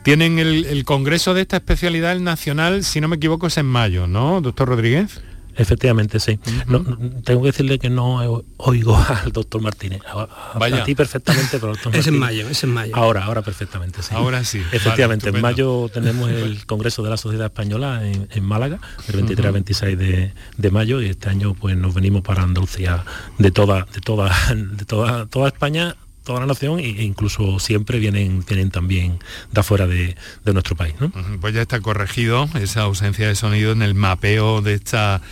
Tienen 0.01 0.39
el, 0.39 0.65
el, 0.65 0.85
congreso 0.85 1.35
de 1.35 1.41
esta 1.41 1.57
especialidad 1.57 2.13
el 2.13 2.23
nacional, 2.23 2.83
si 2.83 2.99
no 2.99 3.07
me 3.07 3.17
equivoco, 3.17 3.45
es 3.45 3.57
en 3.57 3.67
mayo, 3.67 4.07
¿no, 4.07 4.41
doctor 4.41 4.69
Rodríguez? 4.69 5.21
Efectivamente, 5.59 6.21
sí. 6.21 6.39
no, 6.67 6.83
tengo 7.23 7.41
que 7.41 7.47
decirle 7.47 7.79
que 7.79 7.89
no 7.89 8.43
oigo 8.57 8.97
al 9.23 9.31
doctor 9.33 9.61
Martínez. 9.61 10.01
A, 10.07 10.57
Vaya. 10.57 10.81
a 10.81 10.83
ti 10.85 10.95
perfectamente, 10.95 11.59
pero 11.59 11.73
doctor 11.73 11.95
Es 11.99 12.07
en 12.07 12.17
mayo, 12.17 12.47
es 12.49 12.63
en 12.63 12.73
mayo. 12.73 12.95
Ahora, 12.95 13.25
ahora 13.25 13.41
perfectamente, 13.41 14.01
sí. 14.01 14.15
Ahora 14.15 14.43
sí. 14.45 14.61
Efectivamente, 14.71 15.25
Vale, 15.27 15.37
en 15.37 15.41
mayo 15.41 15.89
tenemos 15.93 16.29
el 16.29 16.65
Congreso 16.65 17.03
de 17.03 17.09
la 17.09 17.17
Sociedad 17.17 17.47
Española 17.47 18.07
en, 18.07 18.29
en 18.31 18.43
Málaga, 18.43 18.79
el 19.09 19.15
23 19.15 19.45
al 19.45 19.53
26 19.53 19.97
de, 19.97 20.33
de, 20.57 20.71
mayo, 20.71 21.01
y 21.01 21.09
este 21.09 21.29
año 21.29 21.53
pues 21.53 21.75
nos 21.75 21.93
venimos 21.93 22.21
para 22.21 22.43
Andalucía 22.43 23.03
de 23.37 23.51
toda, 23.51 23.85
de 23.93 23.99
toda, 23.99 24.33
de 24.55 24.85
toda, 24.85 25.25
toda 25.25 25.47
España 25.47 25.95
toda 26.29 26.41
la 26.41 26.45
nación 26.45 26.77
e 26.77 27.01
incluso 27.01 27.57
siempre 27.57 27.97
vienen, 27.97 28.45
vienen 28.47 28.69
también 28.69 29.17
de 29.51 29.61
afuera 29.61 29.87
de, 29.87 30.15
de 30.45 30.53
nuestro 30.53 30.75
país. 30.75 30.93
¿no? 30.99 31.11
Pues 31.41 31.55
ya 31.55 31.63
está 31.63 31.79
corregido 31.79 32.47
esa 32.53 32.81
ausencia 32.81 33.27
de 33.27 33.33
sonido 33.33 33.71
en 33.71 33.81
el 33.81 33.95
mapeo 33.95 34.61
de 34.61 34.75
esta 34.75 35.23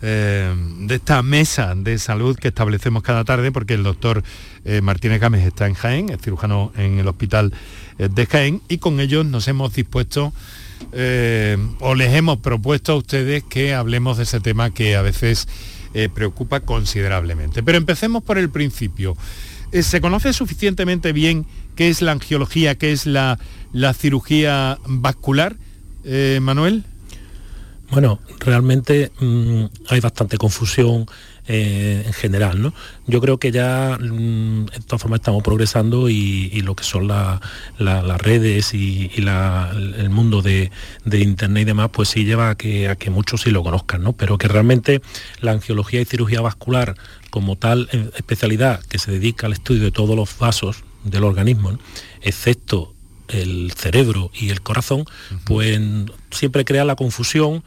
eh, 0.00 0.54
de 0.80 0.94
esta 0.94 1.22
mesa 1.22 1.74
de 1.74 1.98
salud 1.98 2.38
que 2.38 2.48
establecemos 2.48 3.02
cada 3.02 3.22
tarde, 3.24 3.52
porque 3.52 3.74
el 3.74 3.82
doctor 3.82 4.22
eh, 4.64 4.80
Martínez 4.80 5.20
Gámez 5.20 5.44
está 5.44 5.66
en 5.66 5.74
Jaén, 5.74 6.08
es 6.08 6.22
cirujano 6.22 6.72
en 6.78 7.00
el 7.00 7.08
hospital 7.08 7.52
eh, 7.98 8.08
de 8.10 8.24
Jaén, 8.24 8.62
y 8.70 8.78
con 8.78 8.98
ellos 8.98 9.26
nos 9.26 9.48
hemos 9.48 9.74
dispuesto 9.74 10.32
o 11.80 11.94
les 11.94 12.14
hemos 12.14 12.38
propuesto 12.38 12.92
a 12.92 12.96
ustedes 12.96 13.44
que 13.44 13.74
hablemos 13.74 14.16
de 14.16 14.22
ese 14.22 14.40
tema 14.40 14.70
que 14.70 14.96
a 14.96 15.02
veces 15.02 15.48
preocupa 16.14 16.60
considerablemente. 16.60 17.62
Pero 17.62 17.76
empecemos 17.76 18.22
por 18.22 18.38
el 18.38 18.50
principio. 18.50 19.16
¿Se 19.72 20.00
conoce 20.00 20.32
suficientemente 20.32 21.12
bien 21.12 21.46
qué 21.74 21.88
es 21.88 22.02
la 22.02 22.12
angiología, 22.12 22.76
qué 22.76 22.92
es 22.92 23.06
la, 23.06 23.38
la 23.72 23.92
cirugía 23.94 24.78
vascular, 24.86 25.56
Manuel? 26.40 26.84
Bueno, 27.90 28.18
realmente 28.40 29.12
mmm, 29.20 29.64
hay 29.88 30.00
bastante 30.00 30.38
confusión 30.38 31.06
eh, 31.46 32.02
en 32.04 32.12
general, 32.12 32.60
¿no? 32.60 32.74
Yo 33.06 33.20
creo 33.20 33.38
que 33.38 33.52
ya 33.52 33.96
mmm, 34.00 34.66
de 34.66 34.80
todas 34.80 35.02
formas 35.02 35.20
estamos 35.20 35.44
progresando 35.44 36.08
y, 36.08 36.60
lo 36.62 36.74
que 36.74 36.82
son 36.82 37.06
la, 37.06 37.40
la, 37.78 38.02
las 38.02 38.20
redes 38.20 38.74
y, 38.74 39.10
el 39.16 40.10
mundo 40.10 40.42
de, 40.42 40.72
de, 41.04 41.20
internet 41.20 41.62
y 41.62 41.64
demás, 41.66 41.90
pues 41.92 42.08
sí 42.08 42.24
lleva 42.24 42.50
a 42.50 42.54
que, 42.56 42.88
a 42.88 42.96
que 42.96 43.10
muchos 43.10 43.42
sí 43.42 43.50
lo 43.50 43.62
conozcan, 43.62 44.02
¿no? 44.02 44.12
Pero 44.14 44.36
que 44.36 44.48
realmente 44.48 45.00
la 45.40 45.52
angiología 45.52 46.00
y 46.00 46.04
cirugía 46.04 46.40
vascular 46.40 46.96
como 47.36 47.56
tal 47.56 47.86
especialidad 48.16 48.82
que 48.86 48.98
se 48.98 49.12
dedica 49.12 49.46
al 49.46 49.52
estudio 49.52 49.82
de 49.82 49.90
todos 49.90 50.16
los 50.16 50.38
vasos 50.38 50.84
del 51.04 51.22
organismo, 51.22 51.72
¿no? 51.72 51.78
excepto 52.22 52.94
el 53.28 53.72
cerebro 53.76 54.30
y 54.32 54.48
el 54.48 54.62
corazón, 54.62 55.00
uh 55.00 55.04
-huh. 55.04 55.40
pues 55.44 55.78
siempre 56.30 56.64
crea 56.64 56.86
la 56.86 56.96
confusión 56.96 57.62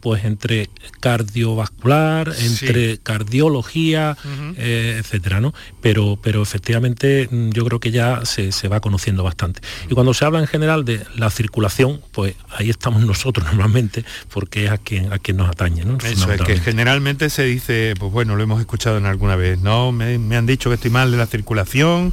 pues 0.00 0.24
entre 0.24 0.70
cardiovascular, 1.00 2.32
entre 2.40 2.94
sí. 2.94 3.00
cardiología, 3.02 4.16
uh 4.24 4.28
-huh. 4.28 4.54
eh, 4.56 4.96
etcétera, 4.98 5.40
¿no? 5.40 5.52
Pero, 5.80 6.18
pero 6.22 6.42
efectivamente 6.42 7.28
yo 7.30 7.64
creo 7.64 7.80
que 7.80 7.90
ya 7.90 8.24
se, 8.24 8.52
se, 8.52 8.68
va 8.68 8.80
conociendo 8.80 9.22
bastante. 9.22 9.60
Y 9.88 9.94
cuando 9.94 10.14
se 10.14 10.24
habla 10.24 10.40
en 10.40 10.46
general 10.46 10.84
de 10.84 11.04
la 11.16 11.30
circulación, 11.30 12.00
pues 12.12 12.34
ahí 12.50 12.70
estamos 12.70 13.02
nosotros 13.06 13.46
normalmente, 13.46 14.04
porque 14.32 14.66
es 14.66 14.70
a 14.70 14.78
quien, 14.78 15.12
a 15.12 15.18
quien 15.18 15.36
nos 15.36 15.48
atañe, 15.48 15.84
¿no? 15.84 15.98
Eso 15.98 16.32
es 16.32 16.40
que 16.42 16.58
generalmente 16.58 17.30
se 17.30 17.44
dice, 17.44 17.94
pues 17.98 18.12
bueno, 18.12 18.36
lo 18.36 18.42
hemos 18.42 18.60
escuchado 18.60 18.98
en 18.98 19.06
alguna 19.06 19.36
vez, 19.36 19.60
¿no? 19.60 19.92
Me, 19.92 20.18
me 20.18 20.36
han 20.36 20.46
dicho 20.46 20.70
que 20.70 20.74
estoy 20.74 20.90
mal 20.90 21.10
de 21.10 21.16
la 21.16 21.26
circulación, 21.26 22.12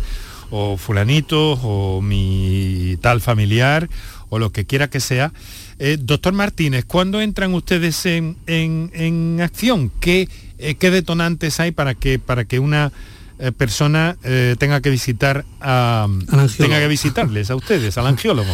o 0.51 0.77
fulanito, 0.77 1.53
o 1.53 2.01
mi 2.01 2.97
tal 3.01 3.21
familiar, 3.21 3.89
o 4.29 4.39
lo 4.39 4.51
que 4.51 4.65
quiera 4.65 4.89
que 4.89 4.99
sea. 4.99 5.31
Eh, 5.81 5.97
doctor 5.97 6.33
Martínez, 6.33 6.83
¿cuándo 6.83 7.21
entran 7.21 7.53
ustedes 7.53 8.05
en, 8.05 8.35
en, 8.47 8.91
en 8.93 9.39
acción? 9.41 9.89
¿Qué, 10.01 10.27
eh, 10.57 10.75
¿Qué, 10.75 10.91
detonantes 10.91 11.61
hay 11.61 11.71
para 11.71 11.95
que, 11.95 12.19
para 12.19 12.43
que 12.43 12.59
una 12.59 12.91
eh, 13.39 13.53
persona 13.53 14.17
tenga 14.57 14.81
que 14.81 14.89
visitar 14.89 15.45
a, 15.61 16.07
tenga 16.57 16.79
que 16.79 16.87
visitarles 16.89 17.49
a 17.49 17.55
ustedes, 17.55 17.97
al 17.97 18.07
angiólogo? 18.07 18.51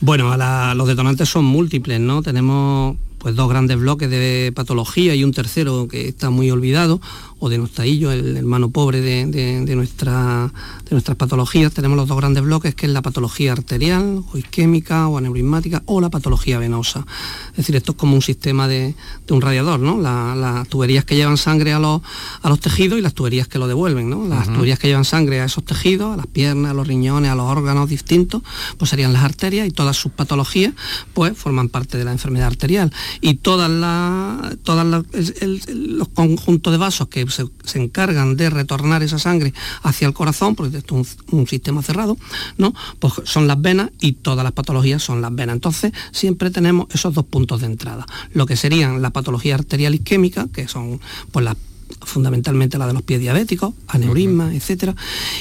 Bueno, 0.00 0.32
a 0.32 0.36
la, 0.36 0.74
los 0.74 0.88
detonantes 0.88 1.28
son 1.28 1.44
múltiples, 1.44 2.00
¿no? 2.00 2.22
Tenemos 2.22 2.96
pues 3.24 3.36
dos 3.36 3.48
grandes 3.48 3.78
bloques 3.78 4.10
de 4.10 4.52
patología 4.54 5.14
y 5.14 5.24
un 5.24 5.32
tercero 5.32 5.88
que 5.88 6.08
está 6.08 6.28
muy 6.28 6.50
olvidado, 6.50 7.00
o 7.38 7.48
de 7.48 7.56
Nostallo, 7.56 8.12
el 8.12 8.36
hermano 8.36 8.68
pobre 8.68 9.00
de, 9.00 9.24
de, 9.24 9.64
de, 9.64 9.76
nuestra, 9.76 10.52
nuestras 10.94 11.16
patologías, 11.16 11.72
tenemos 11.72 11.96
los 11.96 12.08
dos 12.08 12.16
grandes 12.16 12.42
bloques, 12.42 12.74
que 12.74 12.86
es 12.86 12.92
la 12.92 13.02
patología 13.02 13.52
arterial, 13.52 14.24
o 14.32 14.38
isquémica, 14.38 15.08
o 15.08 15.18
aneurismática, 15.18 15.82
o 15.86 16.00
la 16.00 16.08
patología 16.10 16.58
venosa. 16.58 17.06
Es 17.50 17.58
decir, 17.58 17.76
esto 17.76 17.92
es 17.92 17.98
como 17.98 18.14
un 18.14 18.22
sistema 18.22 18.66
de, 18.68 18.94
de 19.26 19.34
un 19.34 19.40
radiador, 19.40 19.80
¿no? 19.80 20.00
La, 20.00 20.34
las 20.34 20.68
tuberías 20.68 21.04
que 21.04 21.16
llevan 21.16 21.36
sangre 21.36 21.72
a 21.72 21.78
los, 21.78 22.00
a 22.42 22.48
los 22.48 22.60
tejidos 22.60 22.98
y 22.98 23.02
las 23.02 23.14
tuberías 23.14 23.48
que 23.48 23.58
lo 23.58 23.68
devuelven, 23.68 24.08
¿no? 24.08 24.26
Las 24.26 24.48
uh 24.48 24.50
-huh. 24.50 24.54
tuberías 24.54 24.78
que 24.78 24.88
llevan 24.88 25.04
sangre 25.04 25.40
a 25.40 25.44
esos 25.44 25.64
tejidos, 25.64 26.14
a 26.14 26.16
las 26.16 26.26
piernas, 26.26 26.70
a 26.70 26.74
los 26.74 26.86
riñones, 26.86 27.30
a 27.30 27.34
los 27.34 27.46
órganos 27.50 27.88
distintos, 27.88 28.42
pues 28.78 28.90
serían 28.90 29.12
las 29.12 29.24
arterias 29.24 29.66
y 29.68 29.70
todas 29.70 29.96
sus 29.96 30.12
patologías, 30.12 30.72
pues 31.12 31.36
forman 31.36 31.68
parte 31.68 31.98
de 31.98 32.04
la 32.04 32.12
enfermedad 32.12 32.46
arterial. 32.46 32.92
Y 33.20 33.34
todas, 33.34 33.70
la, 33.70 34.56
todas 34.62 34.86
la, 34.86 35.02
el, 35.12 35.34
el, 35.40 35.98
los 35.98 36.08
conjuntos 36.08 36.72
de 36.72 36.78
vasos 36.78 37.08
que 37.08 37.28
se, 37.30 37.46
se, 37.64 37.82
encargan 37.82 38.36
de 38.36 38.50
retornar 38.50 39.02
esa 39.02 39.18
sangre 39.18 39.52
hacia 39.82 40.06
el 40.06 40.14
corazón, 40.14 40.54
porque 40.54 40.82
esto 40.84 41.00
es 41.00 41.16
un, 41.30 41.38
un, 41.40 41.46
sistema 41.46 41.82
cerrado, 41.82 42.16
¿no? 42.58 42.74
Pues 42.98 43.14
son 43.24 43.46
las 43.46 43.60
venas 43.60 43.90
y 44.00 44.12
todas 44.12 44.44
las 44.44 44.52
patologías 44.52 45.02
son 45.02 45.22
las 45.22 45.34
venas. 45.34 45.54
Entonces, 45.54 45.92
siempre 46.12 46.50
tenemos 46.50 46.86
esos 46.92 47.14
dos 47.14 47.24
puntos 47.24 47.60
de 47.60 47.66
entrada. 47.66 48.06
Lo 48.32 48.46
que 48.46 48.56
serían 48.56 49.00
la 49.00 49.10
patología 49.10 49.54
arterial 49.54 49.94
isquémica, 49.94 50.46
que 50.52 50.68
son 50.68 51.00
pues 51.32 51.44
las 51.44 51.56
fundamentalmente 52.02 52.76
la 52.76 52.86
de 52.86 52.92
los 52.92 53.02
pies 53.02 53.20
diabéticos, 53.20 53.74
aneurismas, 53.88 54.48
uh 54.48 54.52
-huh. 54.52 54.56
etcétera, 54.56 54.94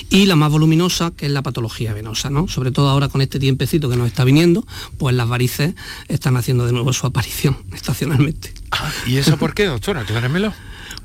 y 0.10 0.26
la 0.26 0.36
más 0.36 0.52
voluminosa, 0.52 1.12
que 1.12 1.26
es 1.26 1.32
la 1.32 1.42
patología 1.42 1.94
venosa, 1.94 2.30
¿no? 2.30 2.48
Sobre 2.48 2.72
todo 2.72 2.90
ahora 2.90 3.10
con 3.10 3.22
este 3.22 3.40
tiempecito 3.40 3.90
que 3.90 3.96
nos 3.96 4.08
está 4.08 4.24
viniendo, 4.24 4.66
pues 4.98 5.16
las 5.16 5.28
varices 5.28 5.74
están 6.08 6.38
haciendo 6.38 6.66
de 6.66 6.72
nuevo 6.72 6.94
su 6.94 7.06
aparición 7.08 7.58
estacionalmente. 7.74 8.54
¿Y 9.08 9.18
eso 9.18 9.38
por 9.38 9.54
qué, 9.54 9.66
doctora? 9.66 10.02
Acláramelo. 10.02 10.54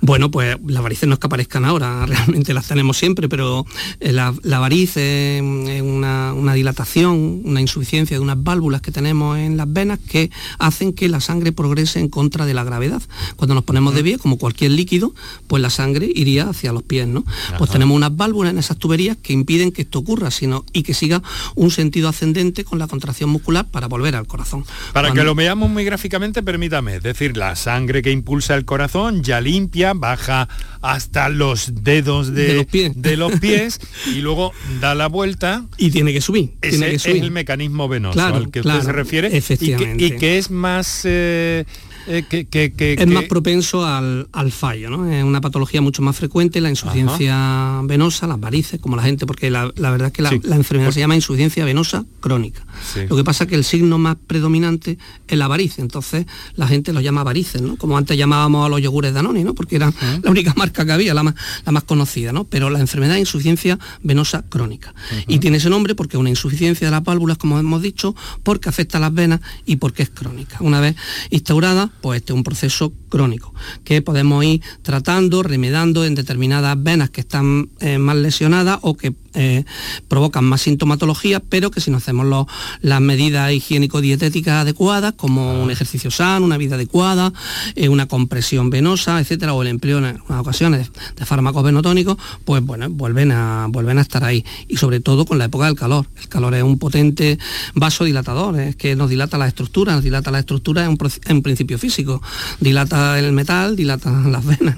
Bueno, 0.00 0.31
pues 0.31 0.57
las 0.67 0.83
varices 0.83 1.09
no 1.09 1.14
es 1.14 1.19
que 1.19 1.26
aparezcan 1.26 1.64
ahora, 1.64 2.07
realmente 2.07 2.55
las 2.55 2.69
tenemos 2.69 2.97
siempre, 2.97 3.28
pero 3.28 3.67
eh, 4.00 4.12
la, 4.12 4.35
la 4.43 4.59
variz 4.59 4.97
es 4.97 5.43
una, 5.43 6.33
una, 6.35 6.55
dilatación, 6.55 7.43
una 7.45 7.61
insuficiencia 7.61 8.17
de 8.17 8.23
unas 8.23 8.43
válvulas 8.43 8.81
que 8.81 8.93
tenemos 8.93 9.38
en 9.38 9.57
las 9.57 9.71
venas 9.73 9.99
que 9.99 10.31
hacen 10.59 10.93
que 10.93 11.09
la 11.09 11.21
sangre 11.21 11.52
progrese 11.52 12.00
en 12.00 12.09
contra 12.09 12.47
de 12.47 12.55
la 12.55 12.64
gravedad. 12.64 13.02
Cuando 13.37 13.55
nos 13.55 13.64
ponemos 13.64 13.95
de 13.95 14.02
pie, 14.02 14.19
como 14.19 14.38
cualquier 14.38 14.71
líquido, 14.73 15.14
pues 15.47 15.62
la 15.62 15.71
sangre 15.71 16.11
iría 16.14 16.49
hacia 16.49 16.73
los 16.73 16.83
pies, 16.83 17.09
¿no? 17.09 17.25
Ajá. 17.26 17.59
Pues 17.59 17.71
tenemos 17.71 17.97
unas 17.97 18.17
válvulas 18.17 18.52
en 18.52 18.59
esas 18.59 18.76
tuberías 18.76 19.17
que 19.17 19.33
impiden 19.33 19.73
que 19.73 19.83
esto 19.83 19.99
ocurra, 19.99 20.31
sino 20.31 20.64
y 20.73 20.83
que 20.83 20.95
siga 20.95 21.23
un 21.55 21.71
sentido 21.71 22.09
ascendente 22.09 22.64
con 22.64 22.78
la 22.78 22.87
contracción 22.87 23.31
muscular 23.31 23.67
para 23.71 23.88
volver 23.88 24.17
al 24.17 24.26
corazón. 24.26 24.64
Para 24.93 25.09
Cuando... 25.09 25.23
que 25.23 25.25
lo 25.25 25.35
veamos 25.35 25.71
muy 25.71 25.85
gráficamente, 25.85 26.43
permítame, 26.43 26.97
es 26.97 27.02
decir, 27.02 27.37
la 27.37 27.57
sangre 27.57 28.02
que 28.02 28.11
impulsa 28.11 28.55
el 28.55 28.64
corazón 28.64 29.23
ya 29.23 29.40
limpia 29.40 29.88
baja 29.95 30.49
hasta 30.80 31.28
los 31.28 31.83
dedos 31.83 32.35
de, 32.35 32.47
de, 32.47 32.54
los, 32.54 32.66
pies. 32.66 32.92
de 32.95 33.16
los, 33.16 33.40
pies. 33.40 33.80
y 34.07 34.21
luego 34.21 34.52
da 34.80 34.95
la 34.95 35.09
vuelta. 35.09 35.66
Y 35.76 35.90
tiene 35.90 36.12
que 36.12 36.21
subir. 36.21 36.54
Ese 36.61 36.78
tiene 36.78 36.92
que 36.92 36.99
subir. 36.99 37.16
es 37.16 37.23
el 37.23 37.30
mecanismo 37.30 37.88
venoso 37.88 38.14
claro, 38.14 38.37
al 38.37 38.50
que 38.50 38.61
claro, 38.61 38.78
usted 38.78 38.90
se 38.90 38.97
refiere. 38.97 39.37
Efectivamente. 39.37 40.04
Y 40.04 40.11
que, 40.11 40.16
y 40.16 40.18
que 40.18 40.38
es 40.38 40.50
más... 40.50 41.02
Eh, 41.04 41.64
eh, 42.09 42.25
que, 42.25 42.97
es 42.99 43.07
más 43.07 43.25
propenso 43.25 43.85
al, 43.85 44.27
fallo, 44.50 44.88
¿no? 44.88 45.11
Es 45.11 45.23
una 45.23 45.41
patología 45.41 45.83
mucho 45.83 46.00
más 46.00 46.17
frecuente, 46.17 46.61
la 46.61 46.71
insuficiencia 46.71 47.81
venosa, 47.85 48.27
las 48.27 48.41
varices, 48.41 48.81
como 48.81 48.97
la 48.97 49.03
gente, 49.03 49.27
porque 49.27 49.50
la, 49.50 49.67
verdad 49.77 50.07
es 50.07 50.12
que 50.12 50.23
la, 50.23 50.31
enfermedad 50.31 50.91
se 50.91 51.00
llama 51.00 51.15
insuficiencia 51.15 51.65
venosa 51.65 52.05
crónica. 52.21 52.65
Lo 53.09 53.17
que 53.17 53.25
pasa 53.25 53.45
es 53.45 53.50
que 53.50 53.57
el 53.57 53.65
signo 53.65 53.99
más 53.99 54.17
predominante 54.27 54.99
es 55.27 55.38
la 55.38 55.49
varice, 55.49 55.83
entonces 55.83 56.27
la 56.55 56.67
gente 56.67 56.93
lo 56.93 57.00
llama 57.00 57.23
varices, 57.25 57.61
¿no? 57.61 57.77
Como 57.77 57.99
antes 57.99 58.17
llamábamos 58.17 58.65
a 58.65 58.69
los 58.69 58.81
yogures 58.81 59.12
de 59.12 59.21
Anoni, 59.21 59.45
¿no? 59.45 59.55
Porque 59.55 59.77
era 59.77 59.93
la 60.23 60.31
única 60.31 60.55
marca 60.57 60.87
que 60.87 60.93
había, 60.93 61.12
la 61.12 61.23
más, 61.23 61.35
la 61.67 61.73
más 61.73 61.85
conocida, 61.85 62.33
¿no? 62.33 62.45
Pero 62.45 62.71
la 62.71 62.81
enfermedad 62.81 63.17
es 63.17 63.21
insuficiencia 63.21 63.79
venosa 64.03 64.45
crónica. 64.49 64.95
Y 65.27 65.38
tiene 65.38 65.59
ese 65.59 65.69
nombre 65.69 65.95
porque 65.95 66.17
es 66.17 66.21
una 66.21 66.31
insuficiencia 66.31 66.87
de 66.87 66.91
las 66.91 67.05
válvulas, 67.05 67.37
como 67.38 67.59
hemos 67.59 67.83
dicho, 67.83 68.15
porque 68.43 68.69
afecta 68.69 68.99
a 68.99 69.00
las 69.00 69.12
venas 69.12 69.41
y 69.67 69.77
porque 69.77 70.03
es 70.03 70.11
crónica. 70.11 70.57
Una 70.61 70.81
vez 70.81 70.97
instaurada, 71.31 71.91
pues 72.00 72.21
este 72.21 72.33
es 72.33 72.37
un 72.37 72.45
proceso 72.45 72.93
crónico 73.09 73.52
que 73.85 74.02
podemos 74.02 74.45
ir 74.45 74.62
tratando, 74.83 75.43
remedando 75.43 76.05
en 76.05 76.14
determinadas 76.14 76.81
venas 76.83 77.11
que 77.11 77.21
están 77.21 77.71
eh, 77.81 77.99
más 77.99 78.17
lesionadas 78.17 78.78
o 78.83 78.97
que 78.97 79.12
eh, 79.35 79.65
provocan 80.09 80.45
más 80.45 80.63
sintomatología, 80.63 81.41
pero 81.41 81.71
que 81.71 81.81
si 81.81 81.91
no 81.91 81.99
hacemos 81.99 82.47
las 82.81 83.01
medidas 83.01 83.53
higiénico-dietéticas 83.53 84.63
adecuadas, 84.63 85.15
como 85.15 85.63
un 85.63 85.71
ejercicio 85.71 86.11
sano, 86.11 86.47
una 86.47 86.57
vida 86.57 86.77
adecuada, 86.77 87.33
eh, 87.75 87.89
una 87.89 88.07
compresión 88.07 88.71
venosa, 88.71 89.21
etcétera, 89.21 89.55
o 89.55 89.63
el 89.63 89.69
empleo 89.69 89.99
en 89.99 90.05
algunas 90.05 90.41
ocasiones 90.41 90.91
de, 91.17 91.27
fármacos 91.27 91.63
venotónicos, 91.63 92.17
pues 92.45 92.65
bueno, 92.65 92.89
vuelven 92.89 93.33
a, 93.33 93.67
vuelven 93.69 93.99
a 93.99 94.01
estar 94.01 94.25
ahí. 94.25 94.45
Y 94.67 94.77
sobre 94.77 95.01
todo 95.01 95.27
con 95.27 95.39
la 95.39 95.45
época 95.45 95.67
del 95.67 95.77
calor. 95.77 96.07
El 96.21 96.29
calor 96.29 96.55
es 96.55 96.63
un 96.63 96.79
potente 96.79 97.39
vasodilatador, 97.75 98.59
es 98.59 98.77
que 98.77 98.97
nos 98.97 99.11
dilata 99.11 99.39
las 99.39 99.49
estructuras, 99.49 99.97
nos 99.97 100.05
dilata 100.05 100.31
las 100.31 100.41
estructuras 100.41 100.89
en, 101.27 101.43
principio 101.43 101.79
físico, 101.79 102.23
dilata 102.61 103.19
el 103.19 103.33
metal, 103.33 103.77
dilata 103.77 104.11
las 104.27 104.45
venas. 104.45 104.77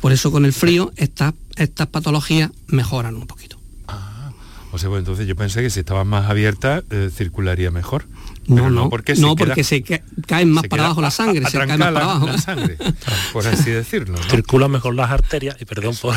Por 0.00 0.12
eso 0.12 0.30
con 0.30 0.44
el 0.44 0.52
frío 0.52 0.92
estas 0.96 1.34
patologías 1.90 2.50
mejoran 2.68 3.16
un 3.16 3.26
poquito. 3.26 3.57
Entonces 4.84 5.26
yo 5.26 5.36
pensé 5.36 5.62
que 5.62 5.70
si 5.70 5.80
estaba 5.80 6.04
más 6.04 6.30
abierta 6.30 6.82
eh, 6.90 7.10
circularía 7.12 7.70
mejor. 7.70 8.04
No, 8.48 8.70
no, 8.70 8.88
porque, 8.88 9.14
no, 9.14 9.36
porque 9.36 9.62
se 9.62 9.82
caen 10.26 10.50
más 10.50 10.66
para 10.66 10.86
abajo 10.86 11.02
la 11.02 11.10
sangre, 11.10 11.44
se 11.50 11.58
cae 11.58 11.66
más 11.66 11.92
para 11.92 12.04
abajo. 12.04 12.26
La 12.26 12.38
sangre, 12.38 12.76
por 13.32 13.46
así 13.46 13.70
decirlo. 13.70 14.18
Circulan 14.30 14.70
mejor 14.70 14.94
las 14.94 15.10
arterias, 15.10 15.56
y 15.60 15.64
perdón 15.64 15.94
por 15.96 16.14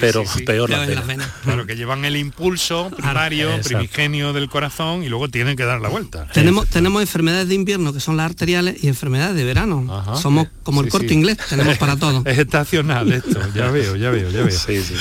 pero 0.00 0.24
peor 0.46 0.70
las 0.70 1.06
venas. 1.06 1.28
Claro, 1.42 1.66
que 1.66 1.76
llevan 1.76 2.04
el 2.04 2.16
impulso 2.16 2.90
primario, 2.96 3.50
primigenio 3.62 4.32
del 4.32 4.48
corazón 4.48 5.02
y 5.02 5.08
luego 5.08 5.28
tienen 5.28 5.56
que 5.56 5.64
dar 5.64 5.80
la 5.80 5.88
vuelta. 5.88 6.28
Tenemos, 6.32 6.68
tenemos 6.68 7.02
enfermedades 7.02 7.48
de 7.48 7.54
invierno 7.54 7.92
que 7.92 8.00
son 8.00 8.16
las 8.16 8.26
arteriales 8.26 8.82
y 8.82 8.88
enfermedades 8.88 9.36
de 9.36 9.44
verano. 9.44 10.16
Somos 10.20 10.48
como 10.62 10.82
el 10.82 10.88
corte 10.88 11.12
inglés, 11.12 11.38
tenemos 11.48 11.76
para 11.78 11.96
todo. 11.96 12.22
Es 12.34 12.38
estacional 12.38 13.12
esto, 13.12 13.40
ya 13.54 13.70
veo, 13.70 13.96
ya 13.96 14.10
veo, 14.10 14.30
ya 14.30 14.42
veo. 14.42 14.56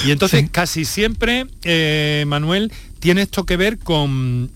Y 0.05 0.11
entonces 0.11 0.49
casi 0.51 0.85
siempre, 0.85 1.47
eh, 1.63 2.25
Manuel, 2.27 2.71
tiene 3.03 3.23
esto 3.23 3.45
que 3.45 3.57
ver 3.57 3.79
con, 3.79 4.49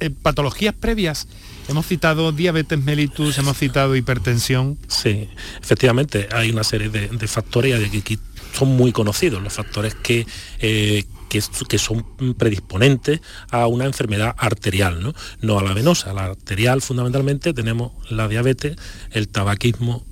eh, 0.00 0.10
patologías 0.10 0.74
previas. 0.74 1.28
Hemos 1.66 1.86
citado 1.86 2.30
diabetes 2.30 2.78
mellitus, 2.78 3.38
hemos 3.38 3.56
citado 3.56 3.96
hipertensión. 3.96 4.76
Sí, 4.86 5.30
efectivamente, 5.62 6.28
hay 6.30 6.50
una 6.50 6.62
serie 6.62 6.90
de, 6.90 7.26
factores 7.26 7.90
que, 8.02 8.18
son 8.52 8.76
muy 8.76 8.92
conocidos, 8.92 9.42
los 9.42 9.54
factores 9.54 9.94
que, 9.94 10.26
eh, 10.58 11.04
que, 11.30 11.78
son 11.78 12.04
predisponentes 12.36 13.22
a 13.50 13.66
una 13.66 13.86
enfermedad 13.86 14.34
arterial, 14.36 15.02
¿no? 15.02 15.14
no 15.40 15.58
a 15.58 15.62
la 15.62 15.72
venosa. 15.72 16.12
La 16.12 16.26
arterial 16.26 16.82
fundamentalmente 16.82 17.54
tenemos 17.54 17.92
la 18.10 18.28
diabetes, 18.28 18.76
el 19.10 19.28
tabaquismo 19.28 20.04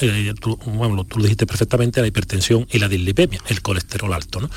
eh, 0.00 0.34
tú, 0.40 0.56
bueno, 0.64 1.04
tú 1.04 1.18
lo 1.18 1.24
dijiste 1.24 1.46
perfectamente, 1.46 2.00
la 2.00 2.06
hipertensión 2.06 2.66
y 2.70 2.78
la 2.78 2.88
dislipemia, 2.88 3.40
el 3.48 3.62
colesterol 3.62 4.12
alto. 4.12 4.40
¿no? 4.40 4.50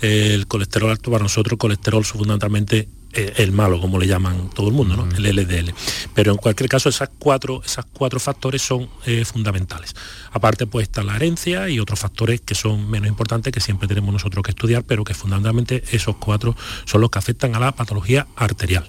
el 0.00 0.46
colesterol 0.46 0.90
alto 0.90 1.10
para 1.10 1.22
nosotros, 1.22 1.52
el 1.52 1.58
colesterol 1.58 2.04
fundamentalmente 2.04 2.88
eh, 3.14 3.32
el 3.38 3.52
malo, 3.52 3.80
como 3.80 3.98
le 3.98 4.06
llaman 4.06 4.50
todo 4.50 4.68
el 4.68 4.74
mundo, 4.74 4.94
¿no? 4.94 5.08
el 5.16 5.34
LDL. 5.34 5.72
Pero 6.14 6.32
en 6.32 6.38
cualquier 6.38 6.68
caso, 6.68 6.90
esas 6.90 7.08
cuatro, 7.18 7.62
esas 7.64 7.86
cuatro 7.86 8.20
factores 8.20 8.60
son 8.60 8.88
eh, 9.06 9.24
fundamentales. 9.24 9.94
Aparte, 10.30 10.66
pues 10.66 10.88
está 10.88 11.02
la 11.02 11.16
herencia 11.16 11.70
y 11.70 11.80
otros 11.80 11.98
factores 11.98 12.42
que 12.42 12.54
son 12.54 12.90
menos 12.90 13.08
importantes, 13.08 13.50
que 13.52 13.60
siempre 13.60 13.88
tenemos 13.88 14.12
nosotros 14.12 14.42
que 14.42 14.50
estudiar, 14.50 14.84
pero 14.84 15.04
que 15.04 15.14
fundamentalmente 15.14 15.82
esos 15.90 16.16
cuatro 16.16 16.54
son 16.84 17.00
los 17.00 17.10
que 17.10 17.18
afectan 17.18 17.54
a 17.54 17.60
la 17.60 17.72
patología 17.72 18.26
arterial 18.36 18.86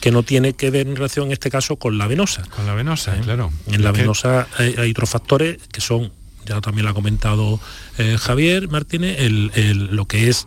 que 0.00 0.10
no 0.10 0.22
tiene 0.22 0.54
que 0.54 0.70
ver 0.70 0.86
en 0.86 0.96
relación 0.96 1.26
en 1.26 1.32
este 1.32 1.50
caso 1.50 1.76
con 1.76 1.98
la 1.98 2.06
venosa. 2.06 2.42
Con 2.54 2.66
la 2.66 2.74
venosa, 2.74 3.16
¿Eh? 3.16 3.20
claro. 3.22 3.52
En 3.66 3.82
la 3.82 3.92
venosa 3.92 4.48
hay, 4.56 4.90
otros 4.90 5.10
factores 5.10 5.58
que 5.72 5.80
son, 5.80 6.12
ya 6.46 6.60
también 6.60 6.84
lo 6.84 6.90
ha 6.90 6.94
comentado 6.94 7.60
eh, 7.98 8.16
Javier 8.18 8.68
Martínez, 8.68 9.18
lo 9.30 10.06
que 10.06 10.28
es 10.28 10.46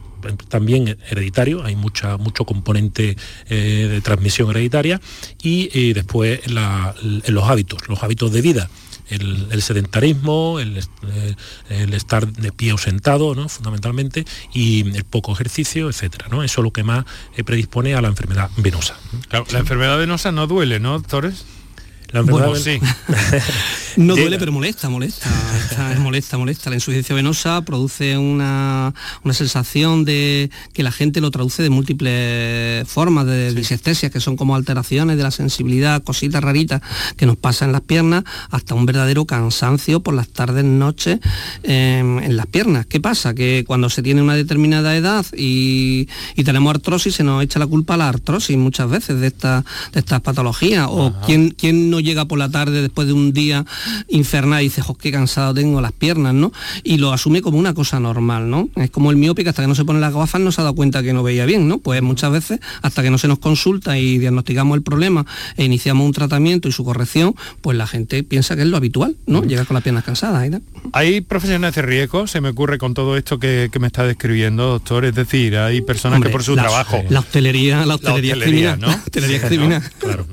también 0.50 0.98
hereditario, 1.10 1.64
hay 1.64 1.76
mucha, 1.76 2.18
mucho 2.18 2.46
componente 2.46 3.18
eh, 3.50 3.88
de 3.90 4.02
transmisión 4.02 4.50
hereditaria 4.52 5.02
y, 5.42 5.94
después 5.94 6.42
los 6.48 7.50
hábitos, 7.50 7.88
los 7.88 8.04
hábitos 8.04 8.32
de 8.32 8.42
vida 8.42 8.70
el, 9.12 9.62
sedentarismo, 9.62 10.60
el, 10.60 10.80
estar 11.94 12.28
de 12.28 12.52
pie 12.52 12.74
o 12.74 12.78
sentado, 12.78 13.36
¿no? 13.36 13.50
fundamentalmente, 13.50 14.26
y 14.54 14.96
el 14.96 15.04
poco 15.04 15.34
ejercicio, 15.34 15.90
etcétera. 15.90 16.28
¿no? 16.30 16.44
Eso 16.44 16.62
es 16.62 16.64
lo 16.64 16.72
que 16.72 16.84
más 16.84 17.06
eh, 17.36 17.44
predispone 17.44 17.96
a 17.96 18.02
la 18.02 18.08
enfermedad 18.08 18.50
venosa. 18.58 18.98
la 19.32 19.60
enfermedad 19.60 19.98
venosa 19.98 20.32
no 20.32 20.48
duele, 20.48 20.80
¿no, 20.80 20.94
doctores? 20.94 21.46
La 22.12 22.22
bueno, 22.22 22.56
sí. 22.58 22.78
no 23.98 24.16
duele, 24.16 24.38
pero 24.38 24.52
molesta, 24.52 24.90
molesta. 24.90 25.30
molesta, 26.00 26.38
molesta. 26.38 26.70
La 26.70 26.76
insuficiencia 26.76 27.16
venosa 27.16 27.62
produce 27.62 28.18
una, 28.18 28.94
sensación 29.32 30.04
de 30.04 30.50
que 30.74 30.84
la 30.84 30.92
gente 30.92 31.22
lo 31.22 31.32
traduce 31.32 31.64
de 31.64 31.70
múltiples 31.70 32.86
formas, 32.88 33.26
de 33.26 33.54
disestesias, 33.54 34.12
que 34.12 34.20
son 34.20 34.36
como 34.36 34.56
alteraciones 34.56 35.16
de 35.16 35.24
la 35.24 35.32
sensibilidad, 35.32 36.04
cositas 36.04 36.44
raritas 36.44 36.82
que 37.16 37.26
nos 37.26 37.38
pasan 37.38 37.70
en 37.70 37.74
las 37.74 37.82
piernas, 37.82 38.26
hasta 38.50 38.76
un 38.76 38.86
verdadero 38.86 39.26
cansancio 39.26 40.02
por 40.02 40.14
las 40.14 40.28
tardes, 40.28 40.66
noches 40.66 41.20
em, 41.64 42.20
en 42.20 42.36
las 42.36 42.48
piernas. 42.48 42.86
¿Qué 42.88 43.00
pasa? 43.00 43.34
Que 43.34 43.64
cuando 43.66 43.90
se 43.90 44.04
tiene 44.04 44.22
una 44.22 44.36
determinada 44.36 44.98
edad 44.98 45.26
y, 45.36 46.10
tenemos 46.44 46.72
artrosis, 46.72 47.16
se 47.16 47.24
nos 47.24 47.42
echa 47.44 47.60
la 47.60 47.68
culpa 47.68 47.94
a 47.94 47.98
la 47.98 48.10
artrosis 48.10 48.58
muchas 48.58 48.90
veces 48.90 49.22
de, 49.22 49.28
esta, 49.28 49.64
de 49.94 50.00
estas 50.02 50.20
patologías. 50.20 50.88
O 50.90 51.16
quién, 51.26 51.52
quién 51.52 51.90
no 51.90 52.01
llega 52.04 52.26
por 52.26 52.40
la 52.40 52.50
tarde 52.50 52.82
después 52.82 53.08
de 53.08 53.14
un 53.14 53.34
día 53.34 53.66
infernal 54.08 54.62
y 54.62 54.66
dice, 54.66 54.82
jo, 54.82 54.96
qué 54.96 55.12
cansado 55.12 55.54
tengo 55.54 55.82
las 55.82 55.92
piernas, 55.92 56.34
¿no? 56.34 56.52
Y 56.84 56.98
lo 56.98 57.14
asume 57.14 57.42
como 57.42 57.58
una 57.58 57.74
cosa 57.74 58.00
normal, 58.00 58.50
¿no? 58.50 58.70
Es 58.76 58.90
como 58.90 59.12
el 59.12 59.18
miópico 59.18 59.50
hasta 59.50 59.62
que 59.62 59.68
no 59.68 59.76
se 59.76 59.86
pone 59.86 60.00
las 60.00 60.14
gafas 60.14 60.42
no 60.42 60.52
se 60.52 60.62
ha 60.62 60.64
dado 60.64 60.76
cuenta 60.76 61.04
que 61.04 61.14
no 61.14 61.24
veía 61.24 61.46
bien, 61.46 61.68
¿no? 61.68 61.80
Pues 61.80 62.02
muchas 62.02 62.32
veces 62.32 62.60
hasta 62.82 63.04
que 63.04 63.10
no 63.10 63.18
se 63.18 63.28
nos 63.28 63.40
consulta 63.40 63.98
y 63.98 64.18
diagnosticamos 64.18 64.76
el 64.78 64.84
problema 64.84 65.26
e 65.58 65.66
iniciamos 65.66 66.06
un 66.06 66.14
tratamiento 66.14 66.68
y 66.68 66.72
su 66.72 66.84
corrección, 66.84 67.36
pues 67.62 67.78
la 67.78 67.88
gente 67.88 68.24
piensa 68.24 68.56
que 68.56 68.62
es 68.62 68.68
lo 68.68 68.78
habitual, 68.78 69.16
¿no? 69.26 69.44
Llega 69.44 69.66
con 69.66 69.76
las 69.76 69.84
piernas 69.84 70.04
cansadas. 70.04 70.50
Hay 70.94 71.22
profesionales 71.22 71.76
de 71.76 71.82
riesgo, 71.82 72.28
se 72.28 72.42
me 72.42 72.50
ocurre 72.50 72.78
con 72.78 72.94
todo 72.94 73.18
esto 73.18 73.40
que, 73.40 73.70
me 73.80 73.88
está 73.88 74.06
describiendo, 74.06 74.68
doctor, 74.68 75.06
es 75.06 75.16
decir, 75.16 75.58
hay 75.58 75.82
personas 75.82 76.22
que 76.22 76.30
por 76.30 76.44
su 76.44 76.54
trabajo... 76.56 77.04
La 77.10 77.20
hostelería, 77.20 77.86
la 77.86 77.96
hostelería, 77.96 78.36
criminal, 78.36 78.80
¿no? 78.80 78.90
hostelería 78.90 79.42
criminal. 79.42 79.84
claro. 80.00 80.28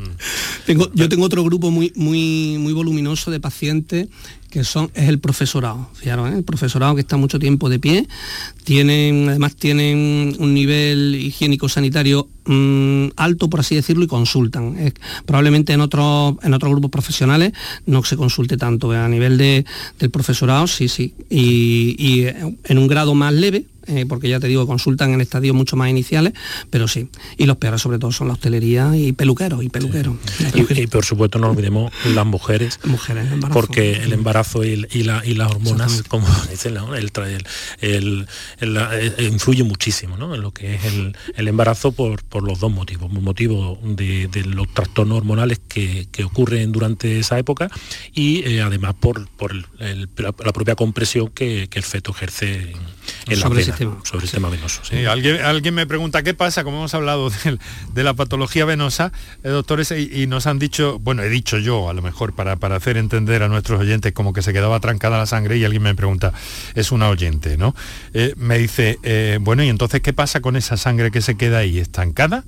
tengo, 0.67 0.91
yo 0.95 1.09
tengo 1.09 1.25
otro 1.25 1.43
grupo 1.43 1.58
muy, 1.59 1.92
muy, 1.97 2.57
muy 2.59 2.73
voluminoso 2.73 3.31
de 3.31 3.40
pacientes 3.40 4.09
que 4.51 4.64
son, 4.64 4.90
es 4.94 5.09
el 5.09 5.18
profesorado. 5.18 5.90
Fijaros, 5.94 6.31
¿eh? 6.31 6.37
el 6.38 6.44
profesorado 6.44 6.94
que 6.94 7.03
está 7.03 7.16
mucho 7.16 7.38
tiempo 7.38 7.68
de 7.68 7.79
pie, 7.79 8.09
tienen, 8.64 9.29
además 9.29 9.57
tienen 9.57 10.35
un 10.38 10.55
nivel 10.55 11.16
higiénico 11.16 11.68
sanitario 11.68 12.29
mm, 12.47 13.09
alto, 13.16 13.51
por 13.51 13.61
así 13.61 13.75
decirlo, 13.75 14.05
y 14.05 14.07
consultan. 14.07 14.92
probablemente 15.27 15.75
en 15.75 15.83
otros 15.83 16.37
en 16.42 16.55
otros 16.55 16.73
grupos 16.73 16.90
profesionales 16.90 17.53
no 17.85 18.03
se 18.05 18.16
consulte 18.16 18.57
tanto. 18.57 18.92
A 18.92 19.09
nivel 19.09 19.37
de, 19.37 19.66
del 19.99 20.11
profesorado, 20.11 20.66
sí, 20.66 20.88
sí. 20.88 21.14
y 21.29 22.25
en 22.25 22.79
un 22.79 22.87
grado 22.87 23.14
más 23.14 23.35
leve, 23.35 23.66
eh, 23.88 24.05
porque 24.07 24.29
ya 24.29 24.38
te 24.38 24.48
digo, 24.48 24.66
consultan 24.66 25.12
en 25.12 25.20
estadios 25.20 25.55
mucho 25.55 25.77
más 25.77 25.88
iniciales, 25.88 26.35
pero 26.70 26.88
sí. 26.88 27.09
Y 27.37 27.46
los 27.46 27.57
peores 27.57 27.81
sobre 27.81 27.98
todo 27.98 28.12
son 28.12 28.29
la 28.29 28.35
hostelería 28.35 28.96
y 28.96 29.12
peluqueros 29.12 29.64
y 29.64 29.68
peluqueros. 29.68 30.16
Y, 30.55 30.87
por 30.87 31.05
supuesto 31.05 31.38
no 31.38 31.51
olvidemos 31.51 31.92
las 32.14 32.27
mujeres, 32.27 32.81
mujeres 32.85 33.27
porque 33.53 33.92
el 33.92 34.12
embarazo 34.12 34.64
y, 34.64 34.77
las 34.77 35.51
hormonas, 35.51 36.03
como 36.09 36.27
dicen, 36.51 36.77
el, 37.81 38.27
eh, 38.61 39.29
influye 39.31 39.62
muchísimo 39.62 40.16
en 40.35 40.40
lo 40.40 40.53
que 40.53 40.74
es 40.74 40.83
el, 40.85 41.48
embarazo 41.48 41.92
por, 41.92 42.22
los 42.42 42.61
dos 42.61 42.70
motivos. 42.70 43.11
Un 43.11 43.24
motivo 43.24 43.79
de, 43.83 44.29
los 44.46 44.72
trastornos 44.72 45.18
hormonales 45.18 45.61
que, 45.66 46.07
ocurren 46.24 46.72
durante 46.72 47.20
esa 47.20 47.38
época 47.38 47.70
y 48.12 48.42
eh, 48.44 48.61
además 48.61 48.94
por, 49.01 49.27
la 49.79 50.33
propia 50.53 50.74
compresión 50.74 51.29
que, 51.29 51.68
el 51.79 51.85
feto 51.85 52.11
ejerce 52.11 52.72
en, 52.72 52.77
en 53.29 53.40
las 53.40 53.78
sobre 53.79 54.17
el 54.17 54.23
sistema 54.23 54.49
venoso. 54.49 54.83
Alguien, 55.09 55.41
alguien 55.43 55.75
me 55.75 55.87
pregunta 55.87 56.23
qué 56.23 56.35
pasa, 56.35 56.64
como 56.64 56.79
hemos 56.79 56.95
hablado 56.95 57.31
de, 57.95 58.05
la 58.05 58.14
patología 58.14 58.64
venosa, 58.64 59.12
eh, 59.43 59.49
doctores, 59.49 59.91
y, 59.93 60.23
y, 60.23 60.27
nos 60.27 60.47
han 60.47 60.59
dicho, 60.59 60.99
bueno, 60.99 61.23
he 61.23 61.29
dicho 61.29 61.59
yo 61.59 61.88
a 61.88 61.95
lo 61.95 62.03
mejor 62.03 62.35
para, 62.35 62.57
para 62.57 62.77
hacer 62.77 62.97
entender 62.97 63.43
a 63.43 63.49
nuestros 63.49 63.81
oyentes 63.81 64.12
como 64.12 64.33
que 64.33 64.43
se 64.43 64.53
quedaba 64.53 64.81
trancada 64.81 65.19
la 65.19 65.27
sangre 65.27 65.57
y 65.57 65.64
alguien 65.64 65.83
me 65.83 65.95
pregunta, 65.95 66.33
es 66.75 66.93
una 66.93 67.09
oyente, 67.09 67.57
¿no? 67.57 67.75
Eh, 68.14 68.35
me 68.37 68.59
dice, 68.59 68.99
eh, 69.03 69.38
bueno, 69.41 69.62
y 69.62 69.69
entonces, 69.69 70.01
¿qué 70.01 70.12
pasa 70.12 70.41
con 70.41 70.57
esa 70.57 70.77
sangre 70.77 71.11
que 71.11 71.21
se 71.21 71.37
queda 71.37 71.59
ahí 71.59 71.79
estancada? 71.79 72.45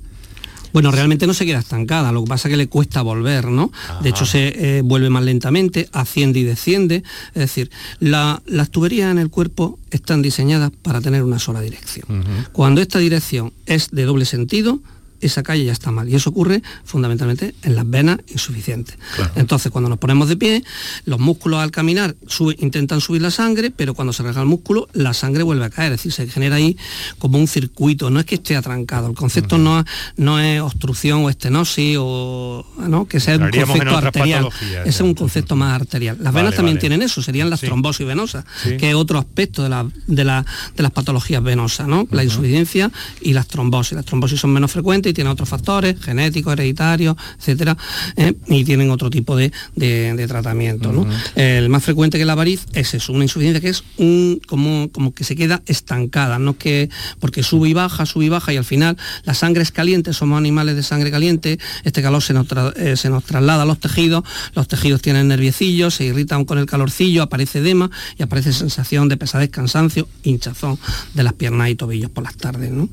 Bueno, 0.73 0.91
realmente 0.91 1.27
no 1.27 1.33
se 1.33 1.45
queda 1.45 1.59
estancada, 1.59 2.11
lo 2.11 2.23
que 2.23 2.29
pasa 2.29 2.47
es 2.47 2.51
que 2.53 2.57
le 2.57 2.67
cuesta 2.67 3.01
volver, 3.01 3.47
¿no? 3.47 3.71
De 4.01 4.09
hecho, 4.09 4.25
se 4.25 4.77
eh, 4.77 4.81
vuelve 4.81 5.09
más 5.09 5.23
lentamente, 5.23 5.89
asciende 5.91 6.39
y 6.39 6.43
desciende. 6.43 7.03
Es 7.33 7.41
decir, 7.41 7.71
la, 7.99 8.41
las 8.45 8.69
tuberías 8.69 9.11
en 9.11 9.17
el 9.17 9.29
cuerpo 9.29 9.79
están 9.91 10.21
diseñadas 10.21 10.71
para 10.81 11.01
tener 11.01 11.23
una 11.23 11.39
sola 11.39 11.61
dirección. 11.61 12.05
Uh 12.09 12.23
-huh. 12.23 12.47
Cuando 12.51 12.81
esta 12.81 12.99
dirección 12.99 13.53
es 13.65 13.89
de 13.91 14.03
doble 14.05 14.25
sentido, 14.25 14.79
esa 15.21 15.43
calle 15.43 15.65
ya 15.65 15.71
está 15.71 15.91
mal. 15.91 16.09
Y 16.09 16.15
eso 16.15 16.29
ocurre 16.29 16.61
fundamentalmente 16.83 17.55
en 17.63 17.75
las 17.75 17.89
venas 17.89 18.19
insuficientes. 18.27 18.97
Claro. 19.15 19.31
Entonces, 19.35 19.71
cuando 19.71 19.89
nos 19.89 19.99
ponemos 19.99 20.27
de 20.29 20.37
pie, 20.37 20.63
los 21.05 21.19
músculos 21.19 21.59
al 21.59 21.71
caminar 21.71 22.15
sube, 22.27 22.55
intentan 22.59 23.01
subir 23.01 23.21
la 23.21 23.31
sangre, 23.31 23.71
pero 23.71 23.93
cuando 23.93 24.13
se 24.13 24.23
relaja 24.23 24.41
el 24.41 24.47
músculo, 24.47 24.87
la 24.93 25.13
sangre 25.13 25.43
vuelve 25.43 25.65
a 25.65 25.69
caer. 25.69 25.93
Es 25.93 25.99
decir, 25.99 26.11
se 26.11 26.27
genera 26.27 26.55
ahí 26.55 26.77
como 27.19 27.37
un 27.37 27.47
circuito. 27.47 28.09
No 28.09 28.19
es 28.19 28.25
que 28.25 28.35
esté 28.35 28.55
atrancado. 28.55 29.07
El 29.07 29.15
concepto 29.15 29.55
uh 29.55 29.59
-huh. 29.59 29.63
no, 29.63 29.85
no 30.17 30.39
es 30.39 30.61
obstrucción 30.61 31.23
o 31.25 31.29
estenosis 31.29 31.97
o 31.99 32.65
¿no? 32.87 33.07
que 33.07 33.19
sea 33.19 33.37
un 33.37 33.49
concepto 33.49 33.97
arterial. 33.97 34.49
Ese 34.81 34.89
es 34.89 35.01
un 35.01 35.13
concepto 35.13 35.55
más 35.55 35.73
arterial. 35.73 36.17
Las 36.19 36.33
venas 36.33 36.55
también 36.55 36.75
vale. 36.75 36.81
tienen 36.81 37.01
eso, 37.01 37.21
serían 37.21 37.49
las 37.49 37.59
sí. 37.59 37.67
trombosis 37.67 38.05
venosas, 38.05 38.45
sí. 38.63 38.77
que 38.77 38.89
es 38.89 38.95
otro 38.95 39.19
aspecto 39.19 39.63
de, 39.63 39.69
la, 39.69 39.87
de, 40.07 40.23
la, 40.23 40.45
de, 40.75 40.83
las 40.83 40.91
patologías 40.91 41.43
venosas, 41.43 41.87
¿no? 41.87 42.01
Uh 42.01 42.07
-huh. 42.07 42.15
La 42.15 42.23
insuficiencia 42.23 42.91
y 43.21 43.33
las 43.33 43.47
trombosis. 43.47 43.93
Las 43.93 44.05
trombosis 44.05 44.39
son 44.39 44.51
menos 44.51 44.71
frecuentes 44.71 45.10
y 45.11 45.13
tienen 45.13 45.31
otros 45.31 45.49
factores 45.49 45.99
genéticos, 46.01 46.53
hereditarios, 46.53 47.15
etcétera, 47.39 47.77
eh, 48.15 48.33
y 48.47 48.63
tienen 48.63 48.89
otro 48.89 49.09
tipo 49.09 49.35
de, 49.35 49.51
de, 49.75 50.13
de 50.13 50.27
tratamiento. 50.27 50.89
Uh. 50.89 51.07
El 51.35 51.69
más 51.69 51.83
frecuente 51.83 52.17
que 52.17 52.25
la 52.25 52.35
variz 52.35 52.65
es 52.73 52.93
eso, 52.93 53.13
una 53.13 53.23
insuficiencia 53.23 53.61
que 53.61 53.69
es 53.69 53.83
un 53.97 54.41
como, 54.47 54.89
como 54.91 55.13
que 55.13 55.23
se 55.23 55.35
queda 55.35 55.61
estancada, 55.65 56.39
no 56.39 56.57
que 56.57 56.89
porque 57.19 57.43
sube 57.43 57.69
y 57.69 57.73
baja, 57.73 58.05
sube 58.05 58.25
y 58.25 58.29
baja 58.29 58.53
y 58.53 58.57
al 58.57 58.65
final 58.65 58.97
la 59.23 59.33
sangre 59.33 59.63
es 59.63 59.71
caliente, 59.71 60.13
somos 60.13 60.37
animales 60.37 60.75
de 60.75 60.83
sangre 60.83 61.11
caliente, 61.11 61.59
este 61.83 62.01
calor 62.01 62.21
se 62.21 62.33
nos, 62.33 62.47
tra 62.47 62.73
eh, 62.75 62.95
se 62.97 63.09
nos 63.09 63.23
traslada 63.23 63.63
a 63.63 63.65
los 63.65 63.79
tejidos, 63.79 64.23
los 64.55 64.67
tejidos 64.67 65.01
tienen 65.01 65.27
nerviecillos, 65.27 65.95
se 65.95 66.05
irritan 66.05 66.45
con 66.45 66.57
el 66.57 66.65
calorcillo, 66.65 67.23
aparece 67.23 67.59
edema 67.59 67.89
y 68.17 68.23
aparece 68.23 68.53
sensación 68.53 69.09
de 69.09 69.17
pesadez, 69.17 69.49
cansancio, 69.49 70.07
hinchazón 70.23 70.77
de 71.13 71.23
las 71.23 71.33
piernas 71.33 71.69
y 71.69 71.75
tobillos 71.75 72.09
por 72.09 72.23
las 72.23 72.35
tardes. 72.35 72.71
¿no? 72.71 72.89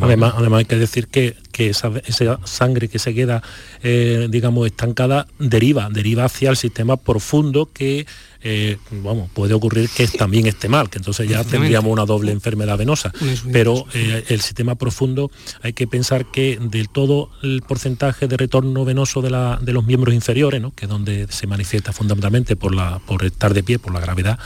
Además, 0.00 0.34
además 0.36 0.60
hay 0.60 0.64
que 0.64 0.76
decir 0.76 1.08
que, 1.08 1.36
que 1.58 1.70
esa, 1.70 1.90
esa, 2.06 2.38
sangre 2.44 2.86
que 2.86 3.00
se 3.00 3.12
queda, 3.12 3.42
eh, 3.82 4.28
digamos, 4.30 4.64
estancada, 4.64 5.26
deriva, 5.40 5.88
deriva 5.90 6.24
hacia 6.24 6.50
el 6.50 6.56
sistema 6.56 6.96
profundo 6.96 7.68
que, 7.72 8.06
eh, 8.44 8.76
vamos, 8.92 9.28
puede 9.34 9.54
ocurrir 9.54 9.90
que 9.90 10.06
también 10.06 10.46
esté 10.46 10.68
mal, 10.68 10.88
que 10.88 10.98
entonces 10.98 11.28
ya 11.28 11.42
tendríamos 11.42 11.90
una 11.90 12.06
doble 12.06 12.30
enfermedad 12.30 12.78
venosa. 12.78 13.12
Pero 13.52 13.86
eh, 13.92 14.22
el 14.28 14.40
sistema 14.40 14.76
profundo 14.76 15.32
hay 15.60 15.72
que 15.72 15.88
pensar 15.88 16.26
que 16.26 16.60
del 16.60 16.90
todo 16.90 17.28
el 17.42 17.62
porcentaje 17.62 18.28
de 18.28 18.36
retorno 18.36 18.84
venoso 18.84 19.20
de, 19.20 19.30
la, 19.30 19.58
de 19.60 19.72
los 19.72 19.84
miembros 19.84 20.14
inferiores, 20.14 20.62
¿no? 20.62 20.72
que 20.76 20.84
es 20.84 20.88
donde 20.88 21.26
se 21.28 21.48
manifiesta 21.48 21.92
fundamentalmente 21.92 22.54
por, 22.54 22.72
la, 22.72 23.00
por 23.00 23.24
estar 23.24 23.52
de 23.52 23.64
pie, 23.64 23.80
por 23.80 23.92
la 23.92 23.98
gravedad, 23.98 24.38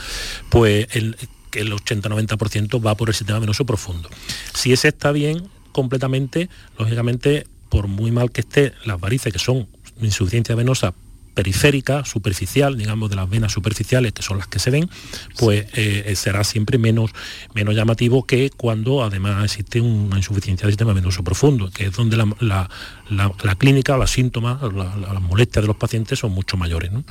pues 0.49 0.87
el 0.93 1.15
que 1.51 1.59
el 1.59 1.71
80-90% 1.73 2.83
va 2.83 2.95
por 2.95 3.09
el 3.09 3.13
sistema 3.13 3.37
venoso 3.37 3.63
profundo. 3.63 4.09
Si 4.55 4.73
ese 4.73 4.87
está 4.87 5.11
bien 5.11 5.43
completamente, 5.73 6.49
lógicamente, 6.79 7.45
por 7.69 7.87
muy 7.87 8.11
mal 8.11 8.31
que 8.31 8.41
esté, 8.41 8.71
las 8.85 8.99
varices, 8.99 9.33
que 9.33 9.39
son 9.39 9.67
insuficiencia 10.01 10.55
venosa 10.55 10.93
periférica, 11.33 12.05
superficial, 12.05 12.77
digamos 12.77 13.09
de 13.09 13.15
las 13.15 13.29
venas 13.29 13.51
superficiales, 13.51 14.13
que 14.13 14.21
son 14.21 14.37
las 14.37 14.47
que 14.47 14.59
se 14.59 14.69
ven, 14.69 14.89
pues 15.37 15.65
eh, 15.73 16.13
será 16.15 16.43
siempre 16.43 16.77
menos, 16.77 17.11
menos 17.53 17.75
llamativo 17.75 18.25
que 18.25 18.51
cuando 18.51 19.03
además 19.03 19.43
existe 19.43 19.81
una 19.81 20.17
insuficiencia 20.17 20.65
del 20.65 20.73
sistema 20.73 20.93
venoso 20.93 21.23
profundo, 21.23 21.69
que 21.71 21.85
es 21.85 21.91
donde 21.91 22.17
la, 22.17 22.27
la, 22.39 22.69
la, 23.09 23.31
la 23.43 23.55
clínica, 23.55 23.97
los 23.97 24.09
síntomas, 24.11 24.61
las 24.61 25.21
molestias 25.21 25.63
de 25.63 25.67
los 25.67 25.75
pacientes 25.75 26.19
son 26.19 26.31
mucho 26.31 26.57
mayores. 26.57 26.91
¿no? 26.91 27.03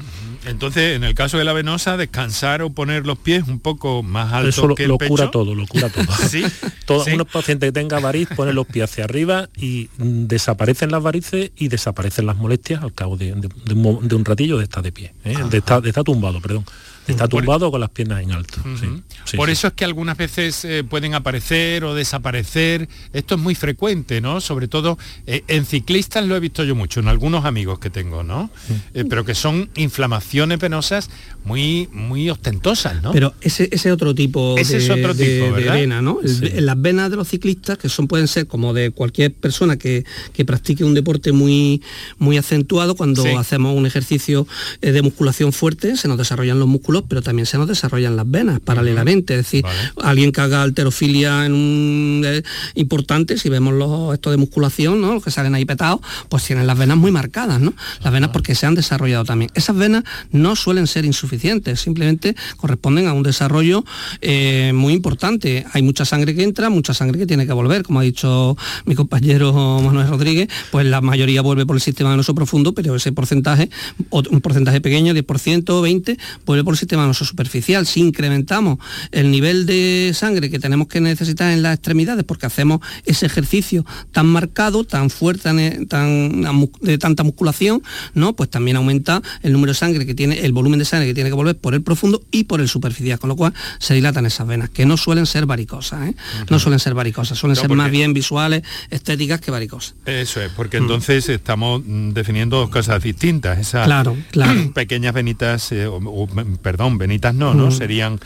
Entonces, 0.46 0.96
en 0.96 1.04
el 1.04 1.14
caso 1.14 1.38
de 1.38 1.44
la 1.44 1.52
venosa, 1.52 1.96
descansar 1.96 2.62
o 2.62 2.70
poner 2.70 3.06
los 3.06 3.18
pies 3.18 3.44
un 3.46 3.60
poco 3.60 4.02
más 4.02 4.32
alto 4.32 4.48
Eso 4.48 4.66
lo, 4.68 4.74
que 4.74 4.84
el 4.84 4.88
lo 4.88 4.98
pecho. 4.98 5.10
cura 5.10 5.30
todo, 5.30 5.54
lo 5.54 5.66
cura 5.66 5.88
todo. 5.90 6.06
¿Sí? 6.28 6.44
Todos 6.86 7.04
¿Sí? 7.04 7.12
unos 7.12 7.28
pacientes 7.28 7.68
que 7.68 7.72
tengan 7.72 8.02
variz 8.02 8.28
ponen 8.34 8.54
los 8.54 8.66
pies 8.66 8.84
hacia 8.90 9.04
arriba 9.04 9.48
y 9.56 9.88
mm, 9.98 10.26
desaparecen 10.26 10.90
las 10.90 11.02
varices 11.02 11.52
y 11.56 11.68
desaparecen 11.68 12.26
las 12.26 12.36
molestias 12.36 12.82
al 12.82 12.92
cabo 12.92 13.16
de, 13.16 13.32
de, 13.34 13.48
de, 13.64 13.74
un, 13.74 14.08
de 14.08 14.14
un, 14.14 14.24
ratillo 14.24 14.58
de 14.58 14.64
estar 14.64 14.82
de 14.82 14.92
pie, 14.92 15.14
¿eh? 15.24 15.36
de, 15.50 15.58
estar, 15.58 15.80
de 15.82 15.88
estar 15.90 16.04
tumbado, 16.04 16.40
perdón. 16.40 16.64
Está 17.06 17.26
tumbado 17.26 17.70
con 17.70 17.80
las 17.80 17.90
piernas 17.90 18.22
en 18.22 18.32
alto. 18.32 18.60
Uh 18.64 18.68
-huh. 18.68 18.80
sí, 18.80 19.02
sí, 19.24 19.36
Por 19.36 19.48
sí. 19.48 19.52
eso 19.52 19.66
es 19.68 19.72
que 19.72 19.84
algunas 19.84 20.16
veces 20.16 20.64
eh, 20.64 20.84
pueden 20.84 21.14
aparecer 21.14 21.84
o 21.84 21.94
desaparecer. 21.94 22.88
Esto 23.12 23.34
es 23.34 23.40
muy 23.40 23.54
frecuente, 23.54 24.20
¿no? 24.20 24.40
Sobre 24.40 24.68
todo 24.68 24.98
eh, 25.26 25.42
en 25.48 25.66
ciclistas 25.66 26.24
lo 26.26 26.36
he 26.36 26.40
visto 26.40 26.62
yo 26.64 26.74
mucho, 26.74 27.00
en 27.00 27.08
algunos 27.08 27.44
amigos 27.44 27.78
que 27.80 27.90
tengo, 27.90 28.22
¿no? 28.22 28.50
Eh, 28.94 29.04
pero 29.08 29.24
que 29.24 29.34
son 29.34 29.70
inflamaciones 29.74 30.58
venosas 30.58 31.10
muy, 31.44 31.88
muy 31.92 32.30
ostentosas, 32.30 33.02
¿no? 33.02 33.12
Pero 33.12 33.34
ese, 33.40 33.68
ese 33.72 33.90
otro 33.90 34.14
tipo, 34.14 34.56
ese 34.56 34.78
de, 34.78 34.84
es 34.84 34.90
otro 34.90 35.12
de, 35.14 35.40
tipo 35.40 35.56
de 35.56 35.70
vena, 35.70 36.02
¿no? 36.02 36.20
El, 36.22 36.64
las 36.64 36.80
venas 36.80 37.10
de 37.10 37.16
los 37.16 37.28
ciclistas, 37.28 37.78
que 37.78 37.88
son 37.88 38.06
pueden 38.06 38.28
ser 38.28 38.46
como 38.46 38.72
de 38.72 38.90
cualquier 38.92 39.32
persona 39.32 39.76
que, 39.76 40.04
que 40.32 40.44
practique 40.44 40.84
un 40.84 40.94
deporte 40.94 41.32
muy, 41.32 41.82
muy 42.18 42.36
acentuado, 42.38 42.94
cuando 42.94 43.24
hacemos 43.38 43.76
un 43.76 43.86
ejercicio 43.86 44.46
de 44.80 45.02
musculación 45.02 45.52
fuerte, 45.52 45.96
se 45.96 46.06
nos 46.08 46.18
desarrollan 46.18 46.58
los 46.58 46.68
músculos 46.68 47.01
pero 47.08 47.22
también 47.22 47.46
se 47.46 47.58
nos 47.58 47.68
desarrollan 47.68 48.16
las 48.16 48.30
venas 48.30 48.60
paralelamente. 48.60 49.34
Es 49.34 49.44
decir, 49.44 49.62
vale. 49.62 49.78
alguien 50.02 50.32
que 50.32 50.40
haga 50.40 50.62
alterofilia 50.62 51.46
en 51.46 51.52
un 51.52 52.22
eh, 52.24 52.42
importante, 52.74 53.38
si 53.38 53.48
vemos 53.48 53.74
los 53.74 54.14
estos 54.14 54.32
de 54.32 54.36
musculación, 54.36 55.00
¿no? 55.00 55.14
Los 55.14 55.24
que 55.24 55.30
salen 55.30 55.54
ahí 55.54 55.64
petados, 55.64 56.00
pues 56.28 56.44
tienen 56.44 56.66
las 56.66 56.78
venas 56.78 56.96
muy 56.96 57.10
marcadas, 57.10 57.60
¿no? 57.60 57.74
Las 58.02 58.12
venas 58.12 58.30
porque 58.30 58.54
se 58.54 58.66
han 58.66 58.74
desarrollado 58.74 59.24
también. 59.24 59.50
Esas 59.54 59.76
venas 59.76 60.04
no 60.30 60.56
suelen 60.56 60.86
ser 60.86 61.04
insuficientes, 61.04 61.80
simplemente 61.80 62.34
corresponden 62.56 63.06
a 63.06 63.12
un 63.12 63.22
desarrollo 63.22 63.84
eh, 64.20 64.72
muy 64.74 64.94
importante. 64.94 65.66
Hay 65.72 65.82
mucha 65.82 66.04
sangre 66.04 66.34
que 66.34 66.42
entra, 66.42 66.70
mucha 66.70 66.94
sangre 66.94 67.18
que 67.18 67.26
tiene 67.26 67.46
que 67.46 67.52
volver, 67.52 67.82
como 67.82 68.00
ha 68.00 68.02
dicho 68.02 68.56
mi 68.84 68.94
compañero 68.94 69.52
Manuel 69.82 70.08
Rodríguez, 70.08 70.48
pues 70.70 70.86
la 70.86 71.00
mayoría 71.00 71.42
vuelve 71.42 71.66
por 71.66 71.76
el 71.76 71.82
sistema 71.82 72.10
venoso 72.10 72.34
profundo, 72.34 72.72
pero 72.72 72.94
ese 72.94 73.12
porcentaje, 73.12 73.70
un 74.10 74.40
porcentaje 74.40 74.80
pequeño, 74.80 75.14
10%, 75.14 75.64
20%, 75.64 76.18
vuelve 76.46 76.64
por 76.64 76.74
el 76.74 76.78
sistema 76.82 77.02
venoso 77.02 77.24
superficial. 77.24 77.86
Si 77.86 78.00
incrementamos 78.00 78.78
el 79.12 79.30
nivel 79.30 79.66
de 79.66 80.10
sangre 80.14 80.50
que 80.50 80.58
tenemos 80.58 80.88
que 80.88 81.00
necesitar 81.00 81.52
en 81.52 81.62
las 81.62 81.74
extremidades 81.74 82.24
porque 82.24 82.46
hacemos 82.46 82.80
ese 83.04 83.26
ejercicio 83.26 83.86
tan 84.10 84.26
marcado, 84.26 84.84
tan 84.84 85.10
fuerte, 85.10 85.86
tan, 85.86 86.42
de 86.80 86.98
tanta 86.98 87.22
musculación, 87.22 87.82
¿no? 88.14 88.34
Pues 88.34 88.50
también 88.50 88.76
aumenta 88.76 89.22
el 89.42 89.52
número 89.52 89.72
de 89.72 89.78
sangre 89.78 90.06
que 90.06 90.14
tiene, 90.14 90.40
el 90.40 90.52
volumen 90.52 90.80
de 90.80 90.84
sangre 90.84 91.06
que 91.06 91.14
tiene 91.14 91.30
que 91.30 91.36
volver 91.36 91.56
por 91.56 91.74
el 91.74 91.82
profundo 91.82 92.22
y 92.32 92.44
por 92.44 92.60
el 92.60 92.68
superficial, 92.68 93.18
con 93.18 93.28
lo 93.28 93.36
cual 93.36 93.54
se 93.78 93.94
dilatan 93.94 94.26
esas 94.26 94.46
venas, 94.46 94.68
que 94.70 94.84
no 94.84 94.96
suelen 94.96 95.26
ser 95.26 95.46
varicosas, 95.46 96.08
¿eh? 96.08 96.14
uh 96.16 96.44
-huh. 96.44 96.50
No 96.50 96.58
suelen 96.58 96.80
ser 96.80 96.94
varicosas, 96.94 97.38
suelen 97.38 97.54
no, 97.54 97.60
ser 97.62 97.70
más 97.70 97.90
bien 97.90 98.12
visuales, 98.12 98.62
estéticas 98.90 99.40
que 99.40 99.50
varicosas. 99.52 99.94
Eso 100.04 100.40
es, 100.40 100.50
porque 100.50 100.78
entonces 100.78 101.28
mm. 101.28 101.32
estamos 101.32 101.82
definiendo 102.12 102.58
dos 102.58 102.70
cosas 102.70 103.02
distintas. 103.02 103.58
Esas 103.58 103.86
claro, 103.86 104.16
claro. 104.32 104.72
pequeñas 104.74 105.14
venitas, 105.14 105.70
eh, 105.70 105.86
o, 105.86 105.96
o, 105.96 106.28
perdón, 106.72 106.96
venitas 106.96 107.34
no, 107.34 107.52
¿no? 107.52 107.70
Serían 107.70 108.18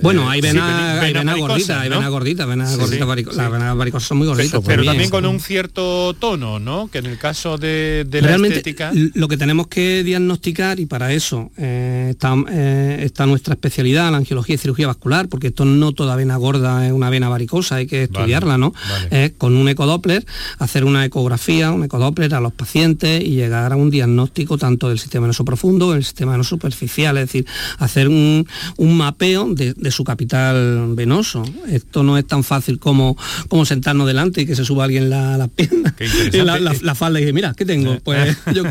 bueno, 0.00 0.28
hay 0.28 0.40
venas 0.40 0.98
sí, 0.98 1.06
vena, 1.06 1.20
vena 1.20 1.36
gordita, 1.36 1.74
¿no? 1.74 1.80
hay 1.80 1.88
venas 1.88 2.10
gorditas, 2.10 2.46
venas 2.46 2.70
sí, 2.70 2.98
varico 2.98 3.32
las 3.32 3.50
venas 3.50 3.76
varicosas 3.76 4.08
son 4.08 4.18
muy 4.18 4.26
gorditas. 4.26 4.60
Pero, 4.64 4.84
también 4.84 5.10
con 5.10 5.24
un 5.24 5.40
cierto 5.40 6.14
tono, 6.14 6.58
¿no? 6.58 6.88
Que 6.88 6.98
en 6.98 7.06
el 7.06 7.18
caso 7.18 7.56
de, 7.56 8.04
de 8.08 8.20
la 8.20 8.28
Realmente, 8.28 8.58
estética... 8.58 8.92
Lo 9.14 9.28
que 9.28 9.36
tenemos 9.36 9.68
que 9.68 10.04
diagnosticar, 10.04 10.80
y 10.80 10.86
para 10.86 11.12
eso 11.12 11.50
eh, 11.56 12.08
está, 12.10 12.34
eh, 12.50 13.00
está, 13.04 13.26
nuestra 13.26 13.54
especialidad, 13.54 14.10
la 14.10 14.18
angiología 14.18 14.54
y 14.54 14.58
cirugía 14.58 14.86
vascular, 14.86 15.28
porque 15.28 15.48
esto 15.48 15.64
no 15.64 15.92
toda 15.92 16.14
vena 16.16 16.36
gorda 16.36 16.86
es 16.86 16.92
una 16.92 17.10
vena 17.10 17.28
varicosa, 17.28 17.76
hay 17.76 17.86
que 17.86 18.04
estudiarla, 18.04 18.58
¿no? 18.58 18.72
Vale. 18.88 19.08
Eh, 19.10 19.32
con 19.36 19.56
un 19.56 19.68
ecodoppler, 19.68 20.26
hacer 20.58 20.84
una 20.84 21.04
ecografía, 21.04 21.72
un 21.72 21.84
ecodoppler 21.84 22.34
a 22.34 22.40
los 22.40 22.52
pacientes 22.52 23.22
y 23.22 23.30
llegar 23.30 23.72
a 23.72 23.76
un 23.76 23.90
diagnóstico 23.90 24.58
tanto 24.58 24.88
del 24.88 24.98
sistema 24.98 25.22
venoso 25.22 25.44
profundo, 25.44 25.92
del 25.92 26.04
sistema 26.04 26.32
venoso 26.32 26.50
superficial, 26.50 27.16
es 27.16 27.26
decir, 27.26 27.46
hacer 27.78 28.08
un, 28.08 28.46
un 28.76 28.96
mapeo 28.96 29.46
de, 29.54 29.74
de 29.74 29.85
su 29.90 30.04
capital 30.04 30.94
venoso. 30.94 31.44
Esto 31.68 32.02
no 32.02 32.18
es 32.18 32.26
tan 32.26 32.44
fácil 32.44 32.78
como, 32.78 33.16
como 33.48 33.64
sentarnos 33.64 34.06
delante 34.06 34.42
y 34.42 34.46
que 34.46 34.56
se 34.56 34.64
suba 34.64 34.84
alguien 34.84 35.10
la, 35.10 35.36
la 35.36 35.48
pierna, 35.48 35.94
la, 36.32 36.58
la, 36.58 36.74
la, 36.80 36.94
falda 36.94 37.18
y 37.18 37.22
dice, 37.22 37.32
mira, 37.32 37.54
¿qué 37.54 37.64
tengo? 37.64 37.98
Pues 38.00 38.36
yo... 38.54 38.64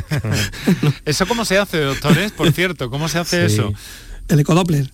¿Eso 1.06 1.26
cómo 1.28 1.46
se 1.46 1.58
hace, 1.58 1.80
doctores? 1.80 2.32
Por 2.32 2.52
cierto, 2.52 2.90
¿cómo 2.90 3.10
se 3.10 3.20
hace 3.20 3.50
sí. 3.50 3.56
eso? 3.56 3.74
El 4.28 4.40
ecodoppler. 4.40 4.90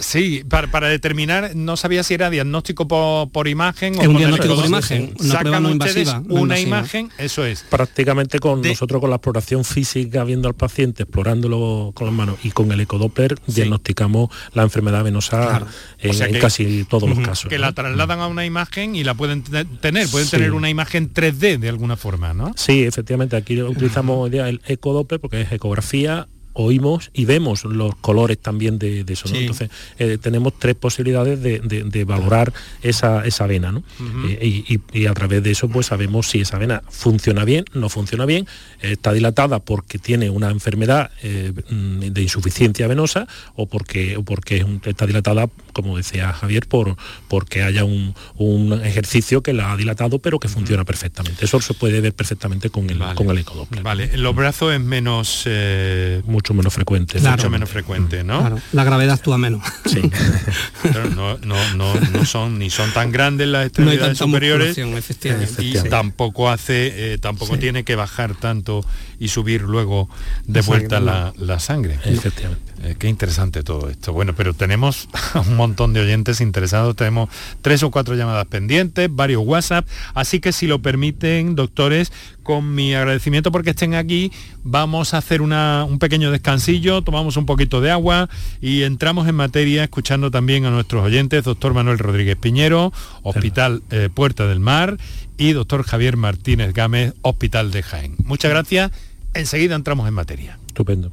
Sí, 0.00 0.44
para, 0.48 0.70
para, 0.70 0.88
determinar, 0.88 1.54
no 1.54 1.76
sabía 1.76 2.02
si 2.02 2.14
era 2.14 2.30
diagnóstico 2.30 2.88
por, 2.88 3.30
por 3.30 3.48
imagen 3.48 3.96
o 3.98 4.02
un 4.10 4.16
diagnóstico 4.16 4.56
por 4.56 4.66
imagen. 4.66 5.14
Una 5.18 5.32
Sacan 5.32 5.62
no 5.62 5.70
invasiva, 5.70 6.22
no 6.26 6.34
una 6.34 6.58
invasiva. 6.58 6.78
imagen, 6.78 7.10
eso 7.18 7.44
es. 7.44 7.62
Prácticamente 7.68 8.38
con 8.38 8.62
de... 8.62 8.70
nosotros 8.70 9.00
con 9.00 9.10
la 9.10 9.16
exploración 9.16 9.64
física 9.64 10.24
viendo 10.24 10.48
al 10.48 10.54
paciente, 10.54 11.02
explorándolo 11.04 11.92
con 11.94 12.06
las 12.06 12.14
manos 12.14 12.38
y 12.42 12.50
con 12.50 12.72
el 12.72 12.80
ecodoppler 12.80 13.36
sí. 13.46 13.52
diagnosticamos 13.54 14.30
la 14.54 14.62
enfermedad 14.62 15.04
venosa 15.04 15.46
claro. 15.46 15.66
en, 15.98 16.10
o 16.10 16.14
sea 16.14 16.28
que, 16.28 16.34
en, 16.36 16.40
casi 16.40 16.84
todos 16.84 17.04
uh 17.04 17.06
-huh. 17.06 17.16
los 17.16 17.28
casos. 17.28 17.48
Que 17.48 17.58
¿no? 17.58 17.62
la 17.62 17.72
trasladan 17.72 18.20
a 18.20 18.26
una 18.26 18.44
imagen 18.44 18.96
y 18.96 19.04
la 19.04 19.14
pueden 19.14 19.42
tener, 19.42 19.66
pueden 20.08 20.26
sí. 20.26 20.30
tener 20.30 20.52
una 20.52 20.70
imagen 20.70 21.12
3D 21.12 21.58
de 21.58 21.68
alguna 21.68 21.96
forma, 21.96 22.34
¿no? 22.34 22.52
Sí, 22.56 22.84
efectivamente, 22.84 23.36
aquí 23.36 23.60
utilizamos 23.62 24.32
el 24.32 24.60
ecodoppler 24.66 25.20
porque 25.20 25.42
es 25.42 25.52
ecografía 25.52 26.26
oímos 26.62 27.10
y 27.12 27.24
vemos 27.24 27.64
los 27.64 27.94
colores 27.96 28.38
también 28.38 28.78
de, 28.78 29.04
de 29.04 29.12
eso. 29.12 29.28
¿no? 29.28 29.34
Sí. 29.34 29.40
Entonces, 29.42 29.70
eh, 29.98 30.18
tenemos 30.20 30.58
tres 30.58 30.74
posibilidades 30.74 31.42
de, 31.42 31.60
de, 31.60 31.84
de 31.84 32.04
valorar 32.04 32.52
esa, 32.82 33.24
esa, 33.26 33.46
vena. 33.46 33.72
¿no? 33.72 33.78
Uh 33.78 34.02
-huh. 34.02 34.36
eh, 34.40 34.46
y, 34.68 34.80
y, 34.92 35.06
a 35.06 35.14
través 35.14 35.42
de 35.42 35.50
eso 35.50 35.68
pues 35.68 35.86
sabemos 35.86 36.28
si 36.28 36.40
esa 36.40 36.58
vena 36.58 36.82
funciona 36.88 37.44
bien, 37.44 37.64
no 37.74 37.88
funciona 37.88 38.26
bien, 38.26 38.46
está 38.80 39.12
dilatada 39.12 39.58
porque 39.58 39.98
tiene 39.98 40.30
una 40.30 40.50
enfermedad 40.50 41.10
eh, 41.22 41.52
de 41.70 42.22
insuficiencia 42.22 42.86
venosa 42.86 43.26
o 43.56 43.66
porque, 43.66 44.16
o 44.16 44.22
porque 44.22 44.64
está 44.84 45.06
dilatada, 45.06 45.48
como 45.72 45.96
decía 45.96 46.32
Javier, 46.32 46.66
por, 46.66 46.96
porque 47.28 47.62
haya 47.62 47.84
un, 47.84 48.14
un 48.36 48.72
ejercicio 48.84 49.42
que 49.42 49.52
la 49.52 49.72
ha 49.72 49.76
dilatado 49.76 50.18
pero 50.18 50.38
que 50.38 50.48
funciona 50.48 50.84
perfectamente. 50.84 51.44
Eso 51.44 51.60
se 51.60 51.74
puede 51.74 52.00
ver 52.00 52.14
perfectamente 52.14 52.70
con 52.70 52.88
el, 52.90 52.98
vale. 52.98 53.14
con 53.14 53.30
el 53.30 53.38
ecodoppler. 53.38 53.82
Vale, 53.82 54.16
los 54.16 54.34
brazos 54.34 54.72
es 54.74 54.80
menos... 54.80 55.44
Eh, 55.46 56.22
mucho 56.26 56.54
menos 56.54 56.72
frecuente. 56.72 57.18
Claro. 57.18 57.36
Mucho 57.36 57.50
menos 57.50 57.68
frecuente, 57.68 58.24
¿no? 58.24 58.40
Claro. 58.40 58.58
La 58.72 58.84
gravedad 58.84 59.14
actúa 59.14 59.38
menos. 59.38 59.62
Sí. 59.86 60.00
Pero 60.82 61.10
no, 61.10 61.38
no, 61.38 61.56
no, 61.74 61.94
no, 61.94 62.24
son 62.24 62.58
ni 62.58 62.70
son 62.70 62.92
tan 62.92 63.12
grandes 63.12 63.48
las 63.48 63.66
extremidades 63.66 64.20
no 64.20 64.26
superiores 64.26 64.78
efectivamente. 64.78 65.62
y 65.62 65.72
tampoco 65.88 66.48
hace, 66.48 67.12
eh, 67.14 67.18
tampoco 67.18 67.54
sí. 67.54 67.60
tiene 67.60 67.84
que 67.84 67.96
bajar 67.96 68.34
tanto 68.34 68.84
y 69.18 69.28
subir 69.28 69.62
luego 69.62 70.08
de 70.46 70.62
vuelta 70.62 71.00
la, 71.00 71.32
la, 71.36 71.60
sangre. 71.60 71.98
Efectivamente. 72.04 72.69
Eh, 72.82 72.96
qué 72.98 73.08
interesante 73.08 73.62
todo 73.62 73.90
esto. 73.90 74.14
Bueno, 74.14 74.34
pero 74.34 74.54
tenemos 74.54 75.08
un 75.48 75.56
montón 75.56 75.92
de 75.92 76.00
oyentes 76.00 76.40
interesados, 76.40 76.96
tenemos 76.96 77.28
tres 77.60 77.82
o 77.82 77.90
cuatro 77.90 78.14
llamadas 78.14 78.46
pendientes, 78.46 79.08
varios 79.12 79.44
WhatsApp, 79.44 79.86
así 80.14 80.40
que 80.40 80.52
si 80.52 80.66
lo 80.66 80.80
permiten, 80.80 81.54
doctores, 81.56 82.10
con 82.42 82.74
mi 82.74 82.94
agradecimiento 82.94 83.52
porque 83.52 83.70
estén 83.70 83.94
aquí, 83.94 84.32
vamos 84.62 85.12
a 85.12 85.18
hacer 85.18 85.42
una, 85.42 85.84
un 85.84 85.98
pequeño 85.98 86.30
descansillo, 86.30 87.02
tomamos 87.02 87.36
un 87.36 87.44
poquito 87.44 87.82
de 87.82 87.90
agua 87.90 88.30
y 88.62 88.82
entramos 88.82 89.28
en 89.28 89.34
materia 89.34 89.84
escuchando 89.84 90.30
también 90.30 90.64
a 90.64 90.70
nuestros 90.70 91.04
oyentes, 91.04 91.44
doctor 91.44 91.74
Manuel 91.74 91.98
Rodríguez 91.98 92.36
Piñero, 92.36 92.94
Hospital 93.22 93.82
eh, 93.90 94.08
Puerta 94.12 94.46
del 94.46 94.60
Mar 94.60 94.96
y 95.36 95.52
doctor 95.52 95.82
Javier 95.82 96.16
Martínez 96.16 96.72
Gámez, 96.72 97.12
Hospital 97.20 97.72
de 97.72 97.82
Jaén. 97.82 98.16
Muchas 98.24 98.50
gracias, 98.50 98.90
enseguida 99.34 99.74
entramos 99.74 100.08
en 100.08 100.14
materia. 100.14 100.58
Estupendo. 100.66 101.12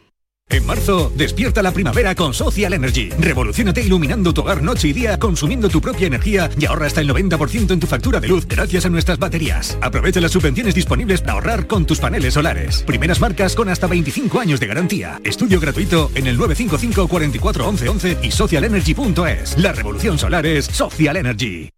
En 0.51 0.65
marzo, 0.65 1.11
despierta 1.15 1.63
la 1.63 1.71
primavera 1.71 2.13
con 2.13 2.33
Social 2.33 2.73
Energy. 2.73 3.09
Revolucionate 3.17 3.81
iluminando 3.81 4.33
tu 4.33 4.41
hogar 4.41 4.61
noche 4.61 4.89
y 4.89 4.93
día, 4.93 5.17
consumiendo 5.17 5.69
tu 5.69 5.79
propia 5.79 6.07
energía 6.07 6.49
y 6.59 6.65
ahorra 6.65 6.87
hasta 6.87 6.99
el 6.99 7.09
90% 7.09 7.71
en 7.71 7.79
tu 7.79 7.87
factura 7.87 8.19
de 8.19 8.27
luz 8.27 8.45
gracias 8.45 8.85
a 8.85 8.89
nuestras 8.89 9.17
baterías. 9.17 9.77
Aprovecha 9.81 10.19
las 10.19 10.31
subvenciones 10.31 10.75
disponibles 10.75 11.21
para 11.21 11.33
ahorrar 11.33 11.67
con 11.67 11.85
tus 11.85 11.99
paneles 11.99 12.33
solares. 12.33 12.83
Primeras 12.83 13.21
marcas 13.21 13.55
con 13.55 13.69
hasta 13.69 13.87
25 13.87 14.41
años 14.41 14.59
de 14.59 14.67
garantía. 14.67 15.21
Estudio 15.23 15.57
gratuito 15.61 16.11
en 16.15 16.27
el 16.27 16.37
955 16.37 17.07
44 17.07 17.67
11 17.69 17.89
11 17.89 18.17
y 18.21 18.31
socialenergy.es. 18.31 19.57
La 19.57 19.71
revolución 19.71 20.19
solar 20.19 20.45
es 20.45 20.65
Social 20.65 21.15
Energy. 21.15 21.69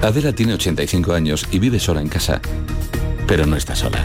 Adela 0.00 0.32
tiene 0.32 0.54
85 0.54 1.12
años 1.12 1.46
y 1.50 1.58
vive 1.58 1.78
sola 1.78 2.00
en 2.00 2.08
casa. 2.08 2.40
Pero 3.26 3.44
no 3.44 3.56
está 3.56 3.74
sola. 3.74 4.04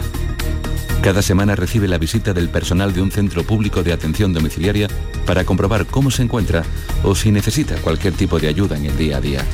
Cada 1.02 1.22
semana 1.22 1.56
recibe 1.56 1.88
la 1.88 1.96
visita 1.96 2.34
del 2.34 2.50
personal 2.50 2.92
de 2.92 3.00
un 3.00 3.10
centro 3.10 3.42
público 3.42 3.82
de 3.82 3.94
atención 3.94 4.34
domiciliaria 4.34 4.86
para 5.24 5.44
comprobar 5.44 5.86
cómo 5.86 6.10
se 6.10 6.22
encuentra 6.22 6.62
o 7.02 7.14
si 7.14 7.32
necesita 7.32 7.76
cualquier 7.76 8.12
tipo 8.12 8.38
de 8.38 8.48
ayuda 8.48 8.76
en 8.76 8.84
el 8.84 8.96
día 8.98 9.16
a 9.16 9.20
día. 9.22 9.44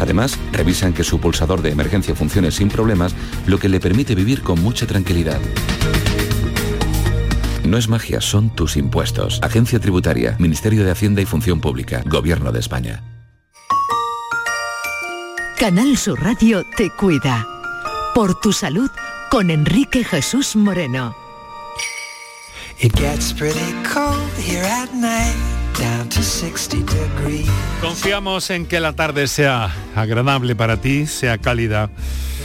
Además, 0.00 0.36
revisan 0.50 0.92
que 0.92 1.04
su 1.04 1.20
pulsador 1.20 1.62
de 1.62 1.70
emergencia 1.70 2.16
funcione 2.16 2.50
sin 2.50 2.68
problemas, 2.68 3.14
lo 3.46 3.58
que 3.58 3.68
le 3.68 3.78
permite 3.78 4.16
vivir 4.16 4.42
con 4.42 4.60
mucha 4.60 4.84
tranquilidad. 4.84 5.40
No 7.64 7.78
es 7.78 7.88
magia, 7.88 8.20
son 8.20 8.50
tus 8.50 8.76
impuestos. 8.76 9.38
Agencia 9.42 9.78
Tributaria, 9.78 10.34
Ministerio 10.40 10.84
de 10.84 10.90
Hacienda 10.90 11.22
y 11.22 11.24
Función 11.24 11.60
Pública, 11.60 12.02
Gobierno 12.04 12.50
de 12.50 12.58
España. 12.58 13.02
Canal 15.56 15.96
Sur 15.96 16.20
Radio 16.20 16.64
te 16.76 16.90
cuida. 16.90 17.46
Por 18.14 18.38
tu 18.40 18.52
salud 18.52 18.90
con 19.30 19.50
Enrique 19.50 20.04
Jesús 20.04 20.56
Moreno. 20.56 21.14
Confiamos 27.80 28.50
en 28.50 28.66
que 28.66 28.80
la 28.80 28.94
tarde 28.94 29.26
sea 29.26 29.74
agradable 29.94 30.54
para 30.54 30.80
ti, 30.80 31.06
sea 31.06 31.38
cálida. 31.38 31.90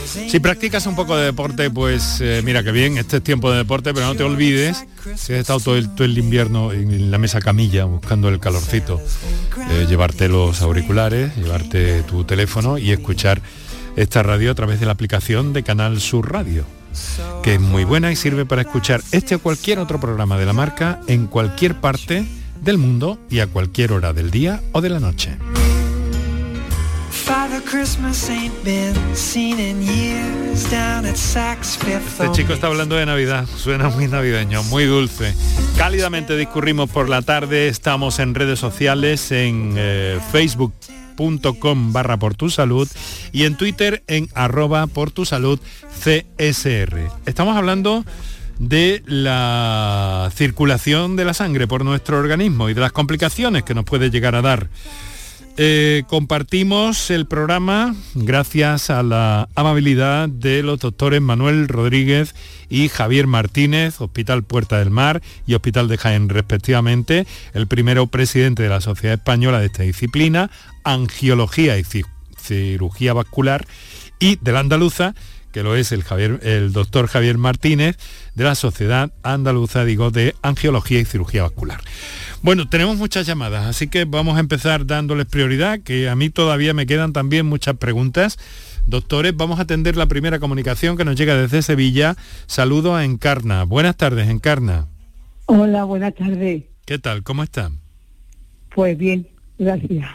Si 0.04 0.40
practicas 0.40 0.86
un 0.86 0.96
poco 0.96 1.16
de 1.16 1.26
deporte, 1.26 1.70
pues 1.70 2.20
eh, 2.20 2.42
mira 2.44 2.64
que 2.64 2.72
bien, 2.72 2.98
este 2.98 3.18
es 3.18 3.22
tiempo 3.22 3.50
de 3.50 3.58
deporte, 3.58 3.94
pero 3.94 4.06
no 4.06 4.16
te 4.16 4.24
olvides 4.24 4.84
que 5.04 5.12
has 5.12 5.30
estado 5.30 5.60
todo 5.60 5.76
el, 5.76 5.94
todo 5.94 6.04
el 6.04 6.18
invierno 6.18 6.72
en 6.72 7.10
la 7.10 7.18
mesa 7.18 7.40
camilla 7.40 7.84
buscando 7.84 8.28
el 8.28 8.40
calorcito, 8.40 9.00
eh, 9.70 9.86
llevarte 9.88 10.28
los 10.28 10.62
auriculares, 10.62 11.36
llevarte 11.36 12.02
tu 12.02 12.24
teléfono 12.24 12.76
y 12.76 12.90
escuchar 12.90 13.40
esta 13.96 14.22
radio 14.22 14.50
a 14.50 14.54
través 14.54 14.80
de 14.80 14.86
la 14.86 14.92
aplicación 14.92 15.52
de 15.52 15.62
Canal 15.62 16.00
Sur 16.00 16.32
Radio 16.32 16.64
que 17.42 17.54
es 17.54 17.60
muy 17.60 17.84
buena 17.84 18.10
y 18.12 18.16
sirve 18.16 18.44
para 18.44 18.62
escuchar 18.62 19.00
este 19.12 19.36
o 19.36 19.38
cualquier 19.38 19.78
otro 19.78 20.00
programa 20.00 20.38
de 20.38 20.46
la 20.46 20.52
marca 20.52 21.00
en 21.06 21.26
cualquier 21.26 21.80
parte 21.80 22.24
del 22.60 22.78
mundo 22.78 23.18
y 23.30 23.40
a 23.40 23.46
cualquier 23.46 23.92
hora 23.92 24.12
del 24.12 24.30
día 24.30 24.60
o 24.72 24.80
de 24.80 24.90
la 24.90 25.00
noche. 25.00 25.36
Este 32.24 32.32
chico 32.32 32.52
está 32.52 32.66
hablando 32.66 32.96
de 32.96 33.06
Navidad, 33.06 33.46
suena 33.56 33.88
muy 33.88 34.08
navideño, 34.08 34.62
muy 34.64 34.84
dulce. 34.84 35.34
Cálidamente 35.76 36.36
discurrimos 36.36 36.90
por 36.90 37.08
la 37.08 37.22
tarde, 37.22 37.68
estamos 37.68 38.18
en 38.18 38.34
redes 38.34 38.58
sociales, 38.58 39.30
en 39.30 39.74
eh, 39.76 40.18
Facebook 40.32 40.74
com 41.58 41.92
barra 41.92 42.18
por 42.18 42.34
tu 42.34 42.50
salud 42.50 42.88
y 43.32 43.44
en 43.44 43.56
Twitter 43.56 44.02
en 44.06 44.28
arroba 44.34 44.86
por 44.86 45.10
tu 45.10 45.24
salud 45.24 45.58
CSR. 46.02 47.08
Estamos 47.26 47.56
hablando 47.56 48.04
de 48.58 49.02
la 49.06 50.30
circulación 50.34 51.16
de 51.16 51.24
la 51.24 51.34
sangre 51.34 51.66
por 51.66 51.84
nuestro 51.84 52.18
organismo 52.18 52.68
y 52.68 52.74
de 52.74 52.80
las 52.80 52.92
complicaciones 52.92 53.62
que 53.62 53.74
nos 53.74 53.84
puede 53.84 54.10
llegar 54.10 54.34
a 54.34 54.42
dar. 54.42 54.68
Eh, 55.62 56.04
compartimos 56.06 57.10
el 57.10 57.26
programa 57.26 57.94
gracias 58.14 58.88
a 58.88 59.02
la 59.02 59.46
amabilidad 59.54 60.26
de 60.30 60.62
los 60.62 60.80
doctores 60.80 61.20
Manuel 61.20 61.68
Rodríguez 61.68 62.34
y 62.70 62.88
Javier 62.88 63.26
Martínez, 63.26 64.00
Hospital 64.00 64.42
Puerta 64.42 64.78
del 64.78 64.88
Mar 64.88 65.20
y 65.46 65.52
Hospital 65.52 65.86
de 65.88 65.98
Jaén 65.98 66.30
respectivamente, 66.30 67.26
el 67.52 67.66
primero 67.66 68.06
presidente 68.06 68.62
de 68.62 68.70
la 68.70 68.80
Sociedad 68.80 69.18
Española 69.18 69.60
de 69.60 69.66
esta 69.66 69.82
disciplina, 69.82 70.50
Angiología 70.82 71.76
y 71.76 71.84
Cirugía 72.38 73.12
Vascular, 73.12 73.66
y 74.18 74.36
de 74.36 74.52
la 74.52 74.60
Andaluza, 74.60 75.14
que 75.52 75.62
lo 75.62 75.76
es 75.76 75.92
el, 75.92 76.04
el 76.42 76.72
doctor 76.72 77.06
Javier 77.06 77.36
Martínez, 77.36 77.98
de 78.34 78.44
la 78.44 78.54
Sociedad 78.54 79.12
Andaluza, 79.22 79.84
digo, 79.84 80.10
de 80.10 80.34
Angiología 80.40 81.00
y 81.00 81.04
Cirugía 81.04 81.42
Vascular. 81.42 81.82
Bueno, 82.42 82.66
tenemos 82.66 82.96
muchas 82.96 83.26
llamadas, 83.26 83.66
así 83.66 83.86
que 83.88 84.06
vamos 84.06 84.38
a 84.38 84.40
empezar 84.40 84.86
dándoles 84.86 85.26
prioridad, 85.26 85.80
que 85.80 86.08
a 86.08 86.16
mí 86.16 86.30
todavía 86.30 86.72
me 86.72 86.86
quedan 86.86 87.12
también 87.12 87.44
muchas 87.44 87.76
preguntas. 87.76 88.38
Doctores, 88.86 89.36
vamos 89.36 89.58
a 89.58 89.62
atender 89.62 89.98
la 89.98 90.06
primera 90.06 90.38
comunicación 90.38 90.96
que 90.96 91.04
nos 91.04 91.16
llega 91.16 91.36
desde 91.36 91.60
Sevilla. 91.60 92.16
Saludo 92.46 92.96
a 92.96 93.04
Encarna. 93.04 93.64
Buenas 93.64 93.94
tardes, 93.98 94.30
Encarna. 94.30 94.86
Hola, 95.44 95.84
buenas 95.84 96.14
tardes. 96.14 96.64
¿Qué 96.86 96.98
tal? 96.98 97.22
¿Cómo 97.24 97.42
están? 97.42 97.78
Pues 98.74 98.96
bien, 98.96 99.28
gracias. 99.58 100.08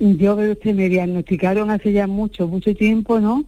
yo 0.00 0.34
veo 0.34 0.52
usted, 0.52 0.74
me 0.74 0.88
diagnosticaron 0.88 1.70
hace 1.70 1.92
ya 1.92 2.08
mucho, 2.08 2.48
mucho 2.48 2.74
tiempo, 2.74 3.20
¿no? 3.20 3.44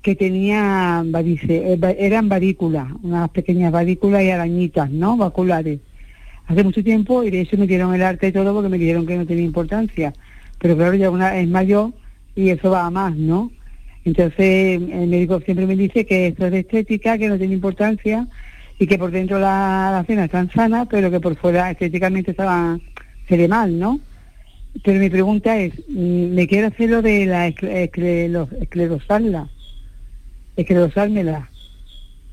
Que 0.00 0.16
tenía 0.16 1.02
varice, 1.04 1.74
eh, 1.74 1.96
eran 1.98 2.30
varículas, 2.30 2.88
unas 3.02 3.28
pequeñas 3.28 3.72
varículas 3.72 4.22
y 4.22 4.30
arañitas, 4.30 4.90
¿no? 4.90 5.18
Vaculares. 5.18 5.80
Hace 6.50 6.64
mucho 6.64 6.82
tiempo 6.82 7.22
y 7.22 7.30
de 7.30 7.42
eso 7.42 7.56
me 7.56 7.68
dieron 7.68 7.94
el 7.94 8.02
arte 8.02 8.26
y 8.26 8.32
todo 8.32 8.52
porque 8.52 8.68
me 8.68 8.76
dijeron 8.76 9.06
que 9.06 9.16
no 9.16 9.24
tenía 9.24 9.44
importancia. 9.44 10.12
Pero 10.58 10.76
claro, 10.76 10.94
ya 10.94 11.08
una 11.08 11.38
es 11.38 11.48
mayor 11.48 11.92
y 12.34 12.50
eso 12.50 12.70
va 12.70 12.86
a 12.86 12.90
más, 12.90 13.14
¿no? 13.14 13.52
Entonces 14.04 14.82
el 14.82 15.06
médico 15.06 15.40
siempre 15.42 15.64
me 15.64 15.76
dice 15.76 16.04
que 16.04 16.26
esto 16.26 16.46
es 16.46 16.50
de 16.50 16.58
estética, 16.58 17.18
que 17.18 17.28
no 17.28 17.38
tiene 17.38 17.54
importancia 17.54 18.26
y 18.80 18.86
que 18.88 18.98
por 18.98 19.12
dentro 19.12 19.38
la, 19.38 19.90
la 19.92 20.04
cena 20.04 20.24
están 20.24 20.50
sanas, 20.50 20.88
pero 20.90 21.08
que 21.08 21.20
por 21.20 21.36
fuera 21.36 21.70
estéticamente 21.70 22.32
estaban, 22.32 22.82
se 23.28 23.36
ve 23.36 23.46
mal, 23.46 23.78
¿no? 23.78 24.00
Pero 24.82 24.98
mi 24.98 25.08
pregunta 25.08 25.56
es, 25.56 25.72
mm, 25.88 26.34
me 26.34 26.48
quiero 26.48 26.66
hacer 26.66 26.90
lo 26.90 27.00
de 27.00 27.26
la 27.26 27.46
esclerosarla, 27.46 29.48
esclerosármela. 30.56 31.48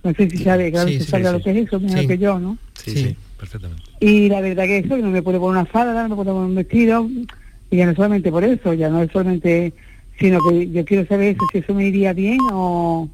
No 0.03 0.12
sé 0.15 0.27
si 0.27 0.39
sabe, 0.39 0.71
claro, 0.71 0.89
se 0.89 1.03
sabe 1.03 1.32
lo 1.32 1.39
que 1.39 1.51
es 1.51 1.67
eso, 1.67 1.80
mejor 1.80 2.08
que 2.08 2.17
yo, 2.17 2.39
¿no? 2.39 2.58
Sí, 2.84 2.95
sí, 2.95 3.15
perfectamente. 3.38 3.87
Y 3.99 4.29
la 4.29 4.41
verdad 4.41 4.65
que 4.65 4.79
eso, 4.79 4.95
que 4.95 5.01
no 5.01 5.10
me 5.10 5.21
puedo 5.21 5.39
poner 5.39 5.62
una 5.62 5.65
falda, 5.65 6.03
no 6.03 6.10
me 6.10 6.15
puedo 6.15 6.33
poner 6.33 6.49
un 6.49 6.55
vestido, 6.55 7.07
y 7.71 7.77
ya 7.77 7.86
no 7.86 7.95
solamente 7.95 8.31
por 8.31 8.43
eso, 8.43 8.73
ya 8.73 8.89
no 8.89 9.01
es 9.01 9.12
solamente, 9.12 9.73
sino 10.19 10.39
que 10.47 10.69
yo 10.69 10.86
quiero 10.86 11.05
saber 11.07 11.36
eso, 11.36 11.45
si 11.51 11.60
eso 11.60 11.73
me 11.73 11.88
iría 11.88 12.13
bien 12.13 12.39
o... 12.51 13.10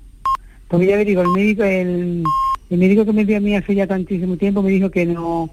Porque 0.68 0.88
ya 0.88 0.98
digo, 0.98 1.22
el 1.22 1.30
médico, 1.30 1.64
el, 1.64 2.24
el 2.70 2.78
médico 2.78 3.06
que 3.06 3.14
me 3.14 3.26
dio 3.26 3.38
a 3.38 3.40
mí 3.40 3.56
hace 3.56 3.76
ya 3.76 3.86
tantísimo 3.86 4.38
tiempo 4.38 4.64
me 4.64 4.72
dijo 4.72 4.90
que 4.90 5.06
no, 5.06 5.50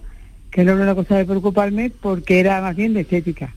que 0.51 0.65
no 0.65 0.73
era 0.73 0.83
una 0.83 0.95
cosa 0.95 1.19
de 1.19 1.27
preocuparme 1.27 1.91
porque 1.91 2.41
era 2.41 2.61
más 2.61 2.75
bien 2.75 2.95
de 2.95 3.03
estética. 3.03 3.55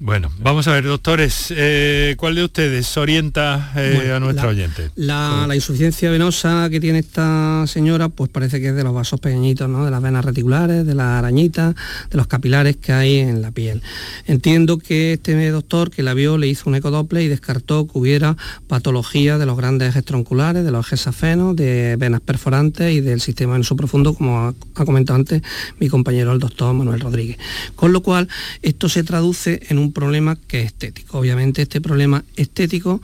Bueno, 0.00 0.30
vamos 0.38 0.68
a 0.68 0.74
ver, 0.74 0.84
doctores, 0.84 1.52
eh, 1.56 2.14
¿cuál 2.16 2.36
de 2.36 2.44
ustedes 2.44 2.96
orienta 2.96 3.72
eh, 3.74 4.12
a 4.14 4.20
nuestra 4.20 4.44
la, 4.44 4.50
oyente? 4.50 4.90
La, 4.94 5.44
la, 5.48 5.56
insuficiencia 5.56 6.08
venosa 6.08 6.68
que 6.70 6.78
tiene 6.78 7.00
esta 7.00 7.64
señora, 7.66 8.08
pues 8.08 8.30
parece 8.30 8.60
que 8.60 8.68
es 8.68 8.76
de 8.76 8.84
los 8.84 8.94
vasos 8.94 9.18
pequeñitos, 9.18 9.68
¿no? 9.68 9.84
De 9.84 9.90
las 9.90 10.00
venas 10.00 10.24
reticulares, 10.24 10.86
de 10.86 10.94
las 10.94 11.18
arañitas, 11.18 11.74
de 12.10 12.16
los 12.16 12.28
capilares 12.28 12.76
que 12.76 12.92
hay 12.92 13.16
en 13.16 13.42
la 13.42 13.50
piel. 13.50 13.82
Entiendo 14.26 14.78
que 14.78 15.14
este 15.14 15.50
doctor 15.50 15.90
que 15.90 16.04
la 16.04 16.14
vio 16.14 16.38
le 16.38 16.46
hizo 16.46 16.70
un 16.70 16.76
ecodople 16.76 17.24
y 17.24 17.26
descartó 17.26 17.88
que 17.88 17.98
hubiera 17.98 18.36
patología 18.68 19.36
de 19.36 19.46
los 19.46 19.56
grandes 19.56 19.88
ejes 19.88 20.04
tronculares, 20.04 20.64
de 20.64 20.70
los 20.70 20.86
ejes 20.86 21.00
safenos, 21.00 21.56
de 21.56 21.96
venas 21.96 22.20
perforantes 22.20 22.92
y 22.92 23.00
del 23.00 23.20
sistema 23.20 23.54
venoso 23.54 23.74
profundo, 23.74 24.14
como 24.14 24.38
ha, 24.38 24.54
ha 24.76 24.84
comentado 24.84 25.16
antes 25.16 25.42
mi 25.80 25.88
compañero 25.88 26.30
el 26.32 26.38
doctor 26.38 26.72
Manuel 26.72 27.00
Rodríguez. 27.00 27.36
Con 27.74 27.92
lo 27.92 28.00
cual, 28.00 28.28
esto 28.62 28.88
se 28.88 29.02
traduce 29.02 29.60
en 29.68 29.78
un 29.78 29.87
un 29.88 29.92
problema 29.92 30.36
que 30.36 30.60
es 30.60 30.66
estético. 30.66 31.18
Obviamente 31.18 31.62
este 31.62 31.80
problema 31.80 32.24
estético 32.36 33.00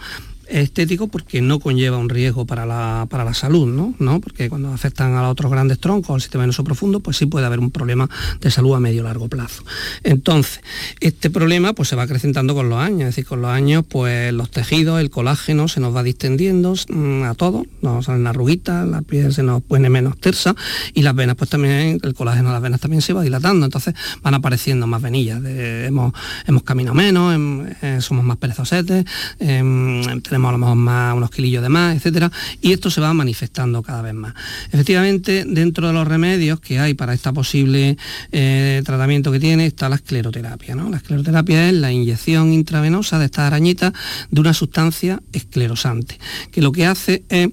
estético 0.48 1.08
porque 1.08 1.40
no 1.40 1.60
conlleva 1.60 1.98
un 1.98 2.08
riesgo 2.08 2.46
para 2.46 2.66
la, 2.66 3.06
para 3.10 3.24
la 3.24 3.34
salud, 3.34 3.66
¿no? 3.66 3.94
¿no? 3.98 4.20
Porque 4.20 4.48
cuando 4.48 4.72
afectan 4.72 5.14
a 5.14 5.28
otros 5.28 5.50
grandes 5.50 5.78
troncos, 5.78 6.14
al 6.14 6.20
sistema 6.20 6.42
venoso 6.42 6.64
profundo, 6.64 7.00
pues 7.00 7.16
sí 7.16 7.26
puede 7.26 7.46
haber 7.46 7.58
un 7.58 7.70
problema 7.70 8.08
de 8.40 8.50
salud 8.50 8.74
a 8.74 8.80
medio 8.80 9.02
largo 9.02 9.28
plazo. 9.28 9.64
Entonces, 10.02 10.60
este 11.00 11.30
problema 11.30 11.72
pues 11.72 11.88
se 11.88 11.96
va 11.96 12.02
acrecentando 12.02 12.54
con 12.54 12.68
los 12.68 12.78
años, 12.78 13.00
es 13.00 13.06
decir, 13.06 13.26
con 13.26 13.42
los 13.42 13.50
años 13.50 13.84
pues 13.88 14.32
los 14.32 14.50
tejidos, 14.50 15.00
el 15.00 15.10
colágeno 15.10 15.68
se 15.68 15.80
nos 15.80 15.94
va 15.94 16.02
distendiendo 16.02 16.74
mm, 16.88 17.22
a 17.24 17.34
todos, 17.34 17.66
nos 17.82 18.06
salen 18.06 18.26
arruguitas, 18.26 18.86
la 18.86 19.02
piel 19.02 19.32
se 19.32 19.42
nos 19.42 19.62
pone 19.62 19.88
menos 19.88 20.18
tersa 20.18 20.54
y 20.92 21.02
las 21.02 21.14
venas 21.14 21.36
pues 21.36 21.50
también, 21.50 22.00
el 22.02 22.14
colágeno 22.14 22.48
de 22.48 22.54
las 22.54 22.62
venas 22.62 22.80
también 22.80 23.02
se 23.02 23.12
va 23.12 23.22
dilatando, 23.22 23.64
entonces 23.66 23.94
van 24.22 24.34
apareciendo 24.34 24.86
más 24.86 25.02
venillas, 25.02 25.42
hemos, 25.44 26.12
hemos 26.46 26.62
caminado 26.62 26.94
menos, 26.94 27.34
eh, 27.82 27.98
somos 28.00 28.24
más 28.24 28.36
perezosetes, 28.36 29.04
em, 29.38 30.20
tenemos 30.34 30.48
a 30.48 30.52
lo 30.52 30.58
mejor 30.58 30.74
más, 30.74 31.14
unos 31.14 31.30
kilillos 31.30 31.62
de 31.62 31.68
más, 31.68 31.94
etcétera, 31.94 32.32
y 32.60 32.72
esto 32.72 32.90
se 32.90 33.00
va 33.00 33.14
manifestando 33.14 33.84
cada 33.84 34.02
vez 34.02 34.14
más. 34.14 34.34
Efectivamente, 34.72 35.44
dentro 35.46 35.86
de 35.86 35.92
los 35.92 36.08
remedios 36.08 36.58
que 36.58 36.80
hay 36.80 36.94
para 36.94 37.14
este 37.14 37.32
posible 37.32 37.96
eh, 38.32 38.82
tratamiento 38.84 39.30
que 39.30 39.38
tiene 39.38 39.64
está 39.64 39.88
la 39.88 39.94
escleroterapia. 39.94 40.74
¿no? 40.74 40.90
La 40.90 40.96
escleroterapia 40.96 41.68
es 41.68 41.74
la 41.74 41.92
inyección 41.92 42.52
intravenosa 42.52 43.20
de 43.20 43.26
estas 43.26 43.46
arañitas 43.46 43.92
de 44.28 44.40
una 44.40 44.54
sustancia 44.54 45.22
esclerosante, 45.32 46.18
que 46.50 46.60
lo 46.60 46.72
que 46.72 46.86
hace 46.86 47.22
es 47.28 47.50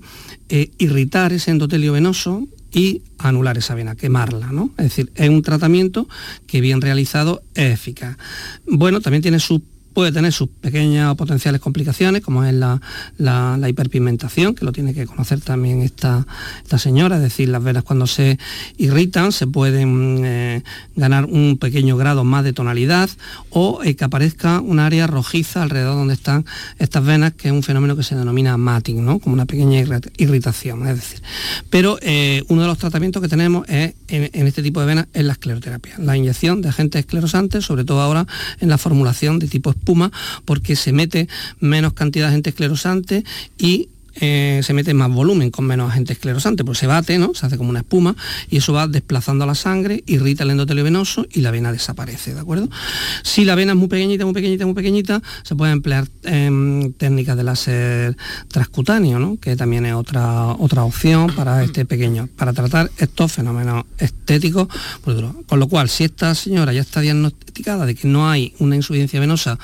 eh, 0.49 0.71
irritar 0.79 1.33
ese 1.33 1.51
endotelio 1.51 1.93
venoso 1.93 2.47
y 2.71 3.03
anular 3.19 3.59
esa 3.59 3.75
vena, 3.75 3.95
quemarla, 3.95 4.51
¿no? 4.51 4.71
Es 4.77 4.85
decir, 4.85 5.11
es 5.15 5.29
un 5.29 5.43
tratamiento 5.43 6.07
que 6.47 6.61
bien 6.61 6.81
realizado 6.81 7.43
es 7.53 7.73
eficaz. 7.73 8.17
Bueno, 8.65 9.01
también 9.01 9.21
tiene 9.21 9.39
sus 9.39 9.61
puede 9.93 10.11
tener 10.11 10.31
sus 10.33 10.49
pequeñas 10.49 11.11
o 11.11 11.15
potenciales 11.15 11.61
complicaciones, 11.61 12.21
como 12.21 12.43
es 12.43 12.53
la, 12.53 12.79
hiperpigmentación, 13.67 14.55
que 14.55 14.65
lo 14.65 14.71
tiene 14.71 14.93
que 14.93 15.05
conocer 15.05 15.41
también 15.41 15.81
esta, 15.81 16.25
esta, 16.63 16.77
señora, 16.77 17.17
es 17.17 17.21
decir, 17.21 17.49
las 17.49 17.63
venas 17.63 17.83
cuando 17.83 18.07
se 18.07 18.37
irritan 18.77 19.31
se 19.31 19.47
pueden 19.47 20.21
eh, 20.23 20.63
ganar 20.95 21.25
un 21.25 21.57
pequeño 21.59 21.97
grado 21.97 22.23
más 22.23 22.43
de 22.43 22.53
tonalidad 22.53 23.09
o 23.49 23.83
eh, 23.83 23.95
que 23.95 24.03
aparezca 24.03 24.61
un 24.61 24.79
área 24.79 25.07
rojiza 25.07 25.63
alrededor 25.63 25.95
donde 25.95 26.13
están 26.13 26.45
estas 26.79 27.05
venas, 27.05 27.33
que 27.33 27.49
es 27.49 27.53
un 27.53 27.63
fenómeno 27.63 27.95
que 27.95 28.03
se 28.03 28.15
denomina 28.15 28.57
matting, 28.57 29.03
¿no? 29.03 29.19
como 29.19 29.33
una 29.33 29.45
pequeña 29.45 29.79
irritación. 30.17 30.87
Es 30.87 30.95
decir, 30.95 31.21
pero 31.69 31.97
eh, 32.01 32.43
uno 32.47 32.61
de 32.61 32.67
los 32.67 32.77
tratamientos 32.77 33.21
que 33.21 33.27
tenemos 33.27 33.67
en, 33.69 33.93
en, 34.07 34.47
este 34.47 34.63
tipo 34.63 34.79
de 34.79 34.85
venas 34.85 35.07
es 35.13 35.23
la 35.23 35.33
escleroterapia, 35.33 35.95
la 35.99 36.17
inyección 36.17 36.61
de 36.61 36.69
agentes 36.69 36.99
esclerosantes, 36.99 37.65
sobre 37.65 37.83
todo 37.83 38.01
ahora 38.01 38.27
en 38.59 38.69
la 38.69 38.77
formulación 38.77 39.39
de 39.39 39.47
tipo 39.47 39.71
espuma 39.81 40.11
porque 40.45 40.75
se 40.75 40.93
mete 40.93 41.27
menos 41.59 41.93
cantidad 41.93 42.25
de 42.25 42.29
agente 42.29 42.51
esclerosante 42.51 43.25
y 43.57 43.89
eh, 44.15 44.61
se 44.63 44.73
mete 44.73 44.93
más 44.93 45.09
volumen 45.09 45.51
con 45.51 45.65
menos 45.65 45.91
agente 45.91 46.13
esclerosante, 46.13 46.63
pues 46.63 46.77
se 46.77 46.87
bate, 46.87 47.17
¿no? 47.17 47.33
Se 47.33 47.45
hace 47.45 47.57
como 47.57 47.69
una 47.69 47.79
espuma 47.79 48.15
y 48.49 48.57
eso 48.57 48.73
va 48.73 48.87
desplazando 48.87 49.45
la 49.45 49.55
sangre, 49.55 50.03
irrita 50.05 50.43
el 50.43 50.51
endotelio 50.51 50.83
venoso 50.83 51.25
y 51.31 51.41
la 51.41 51.51
vena 51.51 51.71
desaparece, 51.71 52.33
¿de 52.33 52.39
acuerdo? 52.39 52.69
Si 53.23 53.45
la 53.45 53.55
vena 53.55 53.73
es 53.73 53.77
muy 53.77 53.87
pequeñita, 53.87 54.25
muy 54.25 54.33
pequeñita, 54.33 54.65
muy 54.65 54.75
pequeñita, 54.75 55.21
se 55.43 55.55
puede 55.55 55.71
emplear 55.71 56.07
eh, 56.23 56.91
técnicas 56.97 57.37
de 57.37 57.43
láser 57.43 58.17
transcutáneo, 58.47 59.19
¿no? 59.19 59.37
Que 59.39 59.55
también 59.55 59.85
es 59.85 59.93
otra, 59.93 60.47
otra 60.47 60.83
opción 60.83 61.31
para 61.35 61.63
este 61.63 61.85
pequeño, 61.85 62.27
para 62.35 62.53
tratar 62.53 62.91
estos 62.97 63.31
fenómenos 63.31 63.85
estéticos. 63.97 64.67
Pues, 65.03 65.17
con 65.47 65.59
lo 65.59 65.67
cual, 65.67 65.89
si 65.89 66.03
esta 66.03 66.35
señora 66.35 66.73
ya 66.73 66.81
está 66.81 67.01
diagnosticada 67.01 67.85
de 67.85 67.95
que 67.95 68.07
no 68.07 68.29
hay 68.29 68.53
una 68.59 68.75
insuficiencia 68.75 69.19
venosa 69.19 69.57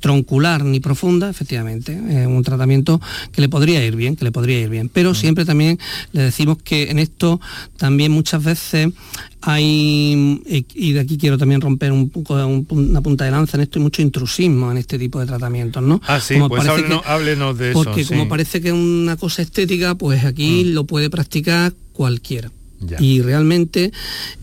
troncular 0.00 0.64
ni 0.64 0.80
profunda, 0.80 1.28
efectivamente, 1.28 1.92
es 1.92 2.26
un 2.26 2.42
tratamiento 2.42 3.00
que 3.32 3.40
le 3.40 3.48
podría 3.48 3.81
ir 3.86 3.96
bien, 3.96 4.16
que 4.16 4.24
le 4.24 4.32
podría 4.32 4.60
ir 4.60 4.68
bien. 4.68 4.88
Pero 4.88 5.14
siempre 5.14 5.44
también 5.44 5.78
le 6.12 6.22
decimos 6.22 6.58
que 6.62 6.90
en 6.90 6.98
esto 6.98 7.40
también 7.76 8.12
muchas 8.12 8.42
veces 8.42 8.92
hay, 9.40 10.40
y 10.74 10.92
de 10.92 11.00
aquí 11.00 11.18
quiero 11.18 11.36
también 11.36 11.60
romper 11.60 11.90
un 11.90 12.10
poco 12.10 12.34
una 12.46 13.00
punta 13.00 13.24
de 13.24 13.32
lanza 13.32 13.56
en 13.56 13.62
esto, 13.62 13.78
hay 13.78 13.82
mucho 13.82 14.02
intrusismo 14.02 14.70
en 14.70 14.78
este 14.78 14.98
tipo 14.98 15.18
de 15.18 15.26
tratamientos, 15.26 15.82
¿no? 15.82 16.00
Ah, 16.06 16.20
sí, 16.20 16.36
pues 16.48 16.66
háblenos, 17.04 17.58
de 17.58 17.70
eso. 17.70 17.82
Porque 17.82 18.04
como 18.06 18.28
parece 18.28 18.60
que 18.60 18.68
es 18.68 18.74
una 18.74 19.16
cosa 19.16 19.42
estética, 19.42 19.96
pues 19.96 20.24
aquí 20.24 20.64
lo 20.64 20.84
puede 20.84 21.10
practicar 21.10 21.74
cualquiera. 21.92 22.50
Y 22.98 23.22
realmente 23.22 23.92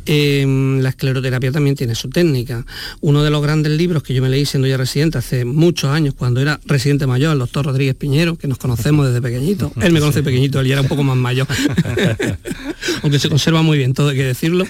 em, 0.06 0.80
la 0.80 0.90
escleroterapia 0.90 1.52
también 1.52 1.76
tiene 1.76 1.96
su 1.96 2.10
técnica. 2.10 2.66
Uno 3.02 3.24
de 3.24 3.30
los 3.30 3.42
grandes 3.42 3.74
libros 3.74 4.04
que 4.04 4.14
yo 4.14 4.22
me 4.22 4.30
leí 4.30 4.46
siendo 4.46 4.68
ya 4.68 4.78
residente 4.78 5.18
hace 5.18 5.46
muchos 5.46 5.90
años, 5.90 6.14
cuando 6.14 6.42
era 6.42 6.60
residente 6.66 7.08
mayor, 7.08 7.34
el 7.34 7.40
doctor 7.40 7.66
Rodríguez 7.66 7.96
Piñero, 7.96 8.38
que 8.38 8.48
nos 8.48 8.58
conocemos 8.58 9.08
desde 9.08 9.22
pequeñito. 9.22 9.72
Él 9.82 9.92
me 9.92 10.00
conoce 10.00 10.24
pequeñito, 10.24 10.60
él 10.60 10.68
ya 10.68 10.74
era 10.74 10.82
un 10.82 10.88
poco 10.88 11.04
más 11.04 11.18
mayor. 11.18 11.48
Aunque 13.04 13.20
se 13.20 13.30
conserva 13.30 13.62
muy 13.62 13.78
bien, 13.78 13.94
todo 13.94 14.10
hay 14.10 14.18
que 14.18 14.26
decirlo. 14.26 14.66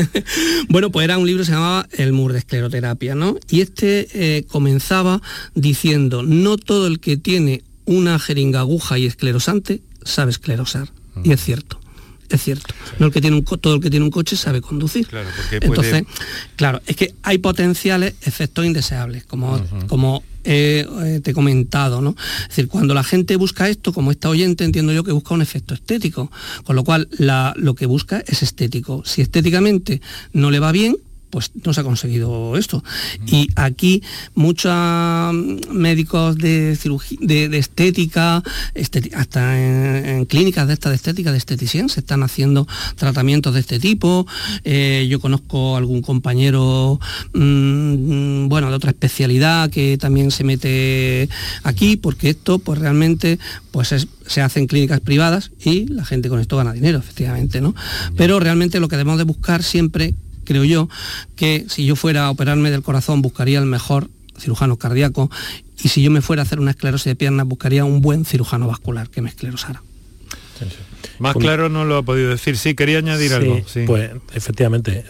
bueno, 0.68 0.90
pues 0.90 1.04
era 1.04 1.18
un 1.18 1.26
libro 1.26 1.42
que 1.42 1.46
se 1.46 1.52
llamaba 1.52 1.86
El 1.92 2.12
mur 2.12 2.32
de 2.32 2.38
escleroterapia, 2.38 3.14
¿no? 3.14 3.38
Y 3.50 3.60
este 3.60 4.08
eh, 4.12 4.44
comenzaba 4.48 5.20
diciendo, 5.54 6.22
no 6.22 6.56
todo 6.56 6.86
el 6.86 7.00
que 7.00 7.16
tiene 7.16 7.62
una 7.84 8.18
jeringa 8.18 8.60
aguja 8.60 8.98
y 8.98 9.06
esclerosante 9.06 9.82
sabe 10.04 10.30
esclerosar. 10.30 10.88
Y 11.22 11.32
es 11.32 11.40
cierto 11.40 11.83
es 12.34 12.42
cierto. 12.42 12.74
No 12.98 13.06
el 13.06 13.12
que 13.12 13.20
tiene 13.20 13.36
un, 13.36 13.44
todo 13.44 13.76
el 13.76 13.80
que 13.80 13.90
tiene 13.90 14.04
un 14.04 14.10
coche 14.10 14.36
sabe 14.36 14.60
conducir. 14.60 15.08
Entonces, 15.50 16.04
claro, 16.56 16.80
es 16.86 16.96
que 16.96 17.14
hay 17.22 17.38
potenciales 17.38 18.14
efectos 18.22 18.64
indeseables, 18.64 19.24
como, 19.24 19.60
como 19.88 20.22
eh, 20.44 21.20
te 21.22 21.30
he 21.30 21.34
comentado, 21.34 22.00
¿no? 22.00 22.14
Es 22.42 22.48
decir, 22.48 22.68
cuando 22.68 22.92
la 22.94 23.02
gente 23.02 23.36
busca 23.36 23.68
esto, 23.68 23.92
como 23.92 24.10
esta 24.10 24.28
oyente, 24.28 24.64
entiendo 24.64 24.92
yo 24.92 25.02
que 25.02 25.12
busca 25.12 25.34
un 25.34 25.42
efecto 25.42 25.74
estético, 25.74 26.30
con 26.64 26.76
lo 26.76 26.84
cual 26.84 27.08
lo 27.56 27.74
que 27.74 27.86
busca 27.86 28.22
es 28.26 28.42
estético. 28.42 29.02
Si 29.04 29.22
estéticamente 29.22 30.00
no 30.32 30.50
le 30.50 30.58
va 30.58 30.72
bien, 30.72 30.96
pues 31.34 31.50
no 31.64 31.74
se 31.74 31.80
ha 31.80 31.82
conseguido 31.82 32.56
esto. 32.56 32.84
Y 33.26 33.48
aquí 33.56 34.04
muchos 34.36 34.72
médicos 35.68 36.38
de 36.38 36.78
cirugía, 36.80 37.18
de, 37.20 37.58
estética, 37.58 38.40
hasta 39.16 39.58
en, 39.58 40.26
clínicas 40.26 40.68
de 40.68 40.74
esta 40.74 40.90
de 40.90 40.94
estética, 40.94 41.32
de 41.32 41.38
esteticien, 41.38 41.88
se 41.88 41.98
están 41.98 42.22
haciendo 42.22 42.68
tratamientos 42.94 43.52
de 43.52 43.58
este 43.58 43.80
tipo. 43.80 44.28
Eh, 44.62 45.08
yo 45.10 45.18
conozco 45.18 45.76
algún 45.76 46.02
compañero, 46.02 47.00
mm, 47.32 48.46
bueno, 48.46 48.70
de 48.70 48.76
otra 48.76 48.90
especialidad 48.90 49.70
que 49.70 49.98
también 49.98 50.30
se 50.30 50.44
mete 50.44 51.28
aquí, 51.64 51.96
porque 51.96 52.30
esto, 52.30 52.60
pues 52.60 52.78
realmente, 52.78 53.40
pues 53.72 53.92
se 54.24 54.40
hace 54.40 54.60
en 54.60 54.68
clínicas 54.68 55.00
privadas 55.00 55.50
y 55.64 55.86
la 55.88 56.04
gente 56.04 56.28
con 56.28 56.38
esto 56.38 56.56
gana 56.56 56.72
dinero, 56.72 56.98
efectivamente, 56.98 57.60
¿no? 57.60 57.74
Pero 58.16 58.38
realmente 58.38 58.78
lo 58.78 58.86
que 58.86 58.96
debemos 58.96 59.18
de 59.18 59.24
buscar 59.24 59.64
siempre, 59.64 60.14
creo 60.44 60.64
yo, 60.64 60.88
que 61.36 61.66
si 61.68 61.84
yo 61.86 61.96
fuera 61.96 62.26
a 62.26 62.30
operarme 62.30 62.70
del 62.70 62.82
corazón 62.82 63.22
buscaría 63.22 63.58
el 63.58 63.66
mejor 63.66 64.10
cirujano 64.38 64.76
cardíaco 64.76 65.30
y 65.82 65.88
si 65.88 66.02
yo 66.02 66.10
me 66.10 66.20
fuera 66.20 66.42
a 66.42 66.44
hacer 66.44 66.60
una 66.60 66.72
esclerosis 66.72 67.06
de 67.06 67.16
piernas 67.16 67.46
buscaría 67.46 67.84
un 67.84 68.00
buen 68.00 68.24
cirujano 68.24 68.66
vascular 68.66 69.08
que 69.08 69.22
me 69.22 69.28
esclerosara. 69.28 69.82
Más 71.18 71.36
claro 71.36 71.68
no 71.68 71.84
lo 71.84 71.96
ha 71.96 72.02
podido 72.02 72.30
decir. 72.30 72.56
Sí, 72.56 72.74
quería 72.74 72.98
añadir 72.98 73.34
algo. 73.34 73.60
Pues 73.86 74.10
efectivamente, 74.34 75.04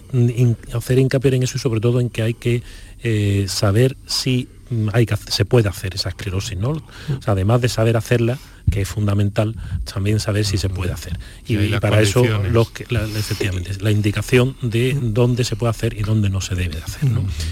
hacer 0.72 0.99
hincapié 0.99 1.35
en 1.37 1.43
eso 1.43 1.57
y 1.57 1.61
sobre 1.61 1.80
todo 1.80 2.01
en 2.01 2.11
que 2.11 2.22
hay 2.22 2.35
que 2.35 2.62
eh, 3.03 3.47
saber 3.49 3.97
si 4.07 4.49
hay 4.93 5.07
que, 5.07 5.17
se 5.17 5.45
puede 5.45 5.69
hacer 5.69 5.95
esa 5.95 6.09
esclerosis, 6.09 6.59
¿no? 6.59 6.83
además 7.27 7.61
de 7.61 7.69
saber 7.69 7.97
hacerla, 7.97 8.39
que 8.71 8.81
es 8.83 8.89
fundamental, 8.89 9.55
también 9.93 10.21
saber 10.21 10.45
si 10.45 10.59
se 10.59 10.69
puede 10.69 10.93
hacer. 10.93 11.19
Y, 11.47 11.69
para 11.79 12.01
eso, 12.01 12.25
los 12.51 12.71
que, 12.71 12.87
la, 12.89 13.05
efectivamente, 13.05 13.73
la 13.81 13.91
indicación 13.91 14.57
de 14.62 14.97
dónde 15.01 15.45
se 15.45 15.57
puede 15.57 15.71
hacer 15.71 15.95
y 15.95 16.03
dónde 16.03 16.31
no 16.31 16.41
se 16.41 16.55
debe 16.55 16.79
hacer. 16.79 17.09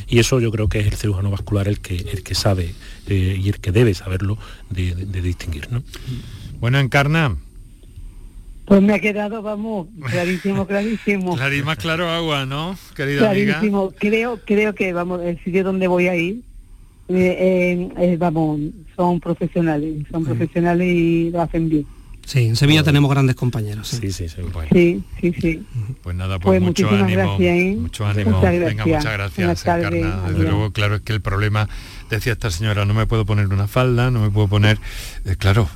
Y 0.08 0.18
eso 0.18 0.40
yo 0.40 0.50
creo 0.50 0.68
que 0.68 0.80
es 0.80 0.86
el 0.86 0.94
cirujano 0.94 1.30
vascular 1.30 1.68
el 1.68 1.80
que, 1.80 1.96
el 1.96 2.22
que 2.22 2.34
sabe 2.34 2.74
eh, 3.08 3.38
y 3.40 3.48
el 3.48 3.60
que 3.60 3.72
debe 3.72 3.94
saberlo 3.94 4.38
de, 4.70 4.94
distinguir. 5.22 5.70
¿no? 5.70 5.82
Bueno, 6.60 6.78
Encarna, 6.78 7.36
pues 8.64 8.80
me 8.80 8.94
ha 8.94 9.00
quedado, 9.00 9.42
vamos, 9.42 9.88
clarísimo, 10.10 10.66
clarísimo. 10.66 11.36
Clarísimo, 11.36 11.66
más 11.66 11.78
claro 11.78 12.08
agua, 12.08 12.46
¿no, 12.46 12.78
querida 12.94 13.20
clarísimo. 13.20 13.92
Creo, 13.98 14.40
creo 14.44 14.74
que, 14.74 14.92
vamos, 14.92 15.20
el 15.22 15.42
sitio 15.42 15.64
donde 15.64 15.88
voy 15.88 16.08
a 16.08 16.16
ir, 16.16 16.42
eh, 17.14 17.36
eh, 17.38 17.88
eh, 17.98 18.16
vamos, 18.18 18.60
son 18.96 19.20
profesionales, 19.20 20.04
son 20.10 20.24
profesionales 20.24 20.86
y 20.86 21.30
lo 21.30 21.42
hacen 21.42 21.68
bien. 21.68 21.86
Sí, 22.24 22.46
en 22.46 22.56
Sevilla 22.56 22.82
tenemos 22.84 23.10
grandes 23.10 23.34
compañeros. 23.34 23.88
Sí, 23.88 24.12
sí, 24.12 24.28
sí. 24.28 24.42
Sí, 24.72 25.02
sí, 25.20 25.34
sí. 25.40 25.62
Pues 26.02 26.14
nada, 26.14 26.38
pues, 26.38 26.60
pues 26.60 26.62
mucho 26.62 26.88
ánimo. 26.88 27.36
Gracias, 27.36 27.76
mucho 27.76 28.06
ánimo. 28.06 28.30
Muchas 28.38 28.60
Venga, 28.60 28.86
muchas 28.86 29.12
gracias, 29.12 29.62
Encarna. 29.62 30.22
Desde 30.28 30.42
luego, 30.44 30.70
claro, 30.72 30.96
es 30.96 31.02
que 31.02 31.12
el 31.12 31.20
problema 31.20 31.68
decía 32.10 32.32
esta 32.32 32.50
señora, 32.50 32.84
no 32.84 32.94
me 32.94 33.06
puedo 33.06 33.26
poner 33.26 33.48
una 33.48 33.66
falda, 33.66 34.10
no 34.10 34.20
me 34.20 34.30
puedo 34.30 34.46
poner... 34.46 34.78
Eh, 35.24 35.34
claro, 35.36 35.68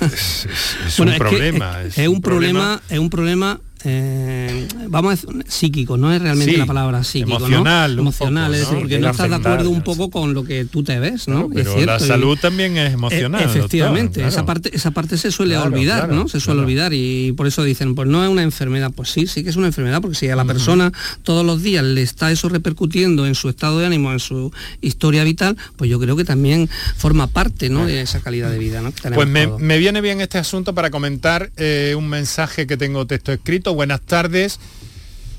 es, 0.00 0.98
un 0.98 1.14
problema. 1.16 1.82
Es, 1.82 2.08
un 2.08 2.20
problema, 2.20 2.82
es 2.88 2.98
un 2.98 3.10
problema 3.10 3.60
eh, 3.84 4.66
vamos 4.88 5.12
a 5.12 5.14
decir, 5.14 5.44
psíquico, 5.46 5.96
no 5.96 6.12
es 6.12 6.22
realmente 6.22 6.56
la 6.56 6.66
palabra 6.66 7.04
psíquico, 7.04 7.36
emocional, 7.36 7.96
¿no? 7.96 8.02
emocional, 8.02 8.54
es 8.54 8.60
decir, 8.60 8.78
porque 8.78 8.98
no 8.98 9.10
estás 9.10 9.28
de 9.28 9.36
acuerdo 9.36 9.70
un 9.70 9.82
poco 9.82 10.10
con 10.10 10.32
lo 10.34 10.44
que 10.44 10.64
tú 10.64 10.82
te 10.82 10.98
ves, 10.98 11.28
¿no? 11.28 11.48
pero 11.52 11.78
la 11.84 11.98
salud 11.98 12.38
también 12.40 12.76
es 12.76 12.94
emocional. 12.94 13.42
E, 13.42 13.44
efectivamente, 13.44 14.26
esa 14.26 14.46
parte 14.46 14.74
esa 14.74 14.90
parte 14.92 15.18
se 15.18 15.30
suele 15.30 15.56
olvidar, 15.56 16.08
¿no? 16.08 16.28
Se 16.28 16.40
suele 16.40 16.60
olvidar 16.60 16.92
y 16.94 17.32
por 17.32 17.46
eso 17.46 17.62
dicen, 17.62 17.94
pues 17.94 18.08
no 18.08 18.24
es 18.24 18.30
una 18.30 18.42
enfermedad, 18.42 18.90
pues 18.94 19.10
sí, 19.10 19.26
sí 19.26 19.44
que 19.44 19.50
es 19.50 19.56
una 19.56 19.66
enfermedad, 19.66 20.00
porque 20.00 20.16
si 20.16 20.28
a 20.28 20.36
la 20.36 20.44
persona 20.44 20.92
todos 21.22 21.44
los 21.44 21.62
días 21.62 21.84
le 21.84 22.02
está 22.02 22.30
eso 22.30 22.48
repercutiendo 22.48 23.26
en 23.26 23.34
su 23.34 23.48
estado 23.48 23.78
de 23.78 23.86
ánimo, 23.86 24.12
en 24.12 24.20
su 24.20 24.52
historia 24.80 25.24
vital, 25.24 25.56
pues 25.76 25.90
yo 25.90 26.00
creo 26.00 26.16
que 26.16 26.24
también 26.24 26.68
forma 26.96 27.26
parte, 27.26 27.68
¿no? 27.68 27.86
De 27.86 28.00
esa 28.00 28.20
calidad 28.20 28.50
de 28.50 28.58
vida, 28.58 28.80
¿no? 28.80 28.92
pues 29.14 29.28
me, 29.28 29.78
viene 29.78 30.00
bien 30.00 30.20
este 30.20 30.38
asunto 30.38 30.74
para 30.74 30.90
comentar 30.90 31.50
eh, 31.56 31.94
un 31.96 32.08
mensaje 32.08 32.66
que 32.66 32.76
tengo 32.76 33.06
texto 33.06 33.32
escrito 33.32 33.73
buenas 33.74 34.00
tardes. 34.00 34.58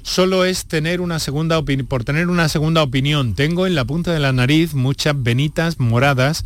Solo 0.03 0.45
es 0.45 0.65
tener 0.65 1.01
una 1.01 1.17
segunda 1.17 1.59
por 1.87 2.03
tener 2.03 2.27
una 2.27 2.47
segunda 2.47 2.83
opinión. 2.83 3.33
Tengo 3.33 3.65
en 3.65 3.73
la 3.73 3.85
punta 3.85 4.13
de 4.13 4.19
la 4.19 4.33
nariz 4.33 4.75
muchas 4.75 5.15
venitas 5.17 5.79
moradas 5.79 6.45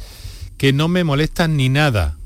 que 0.58 0.72
no 0.72 0.88
me 0.88 1.04
molestan 1.04 1.58
ni 1.58 1.68
nada. 1.68 2.18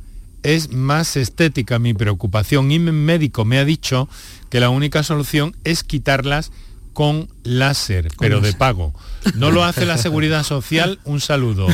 Es 0.43 0.72
más 0.72 1.16
estética 1.16 1.80
mi 1.80 1.93
preocupación 1.93 2.72
y 2.72 2.78
mi 2.78 2.91
médico 2.91 3.45
me 3.45 3.57
ha 3.57 3.66
dicho 3.66 4.09
que 4.49 4.59
la 4.59 4.70
única 4.70 5.01
solución 5.01 5.55
es 5.64 5.84
quitarlas 5.84 6.51
con 6.93 7.27
láser, 7.43 8.07
pero 8.19 8.39
de 8.39 8.53
pago. 8.53 8.93
No 9.35 9.51
lo 9.51 9.63
hace 9.63 9.85
la 9.85 9.97
Seguridad 9.97 10.43
Social, 10.43 10.99
un 11.05 11.19
saludo. 11.19 11.67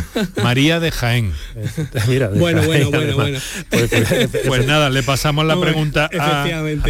María 0.43 0.79
de 0.79 0.91
Jaén. 0.91 1.33
bueno, 2.07 2.29
bueno, 2.35 2.89
bueno, 2.89 3.15
bueno. 3.15 3.39
Pues, 3.69 3.89
pues, 3.89 4.29
pues, 4.47 4.67
nada, 4.67 4.89
le 4.89 5.03
pasamos 5.03 5.45
la 5.45 5.59
pregunta 5.59 6.09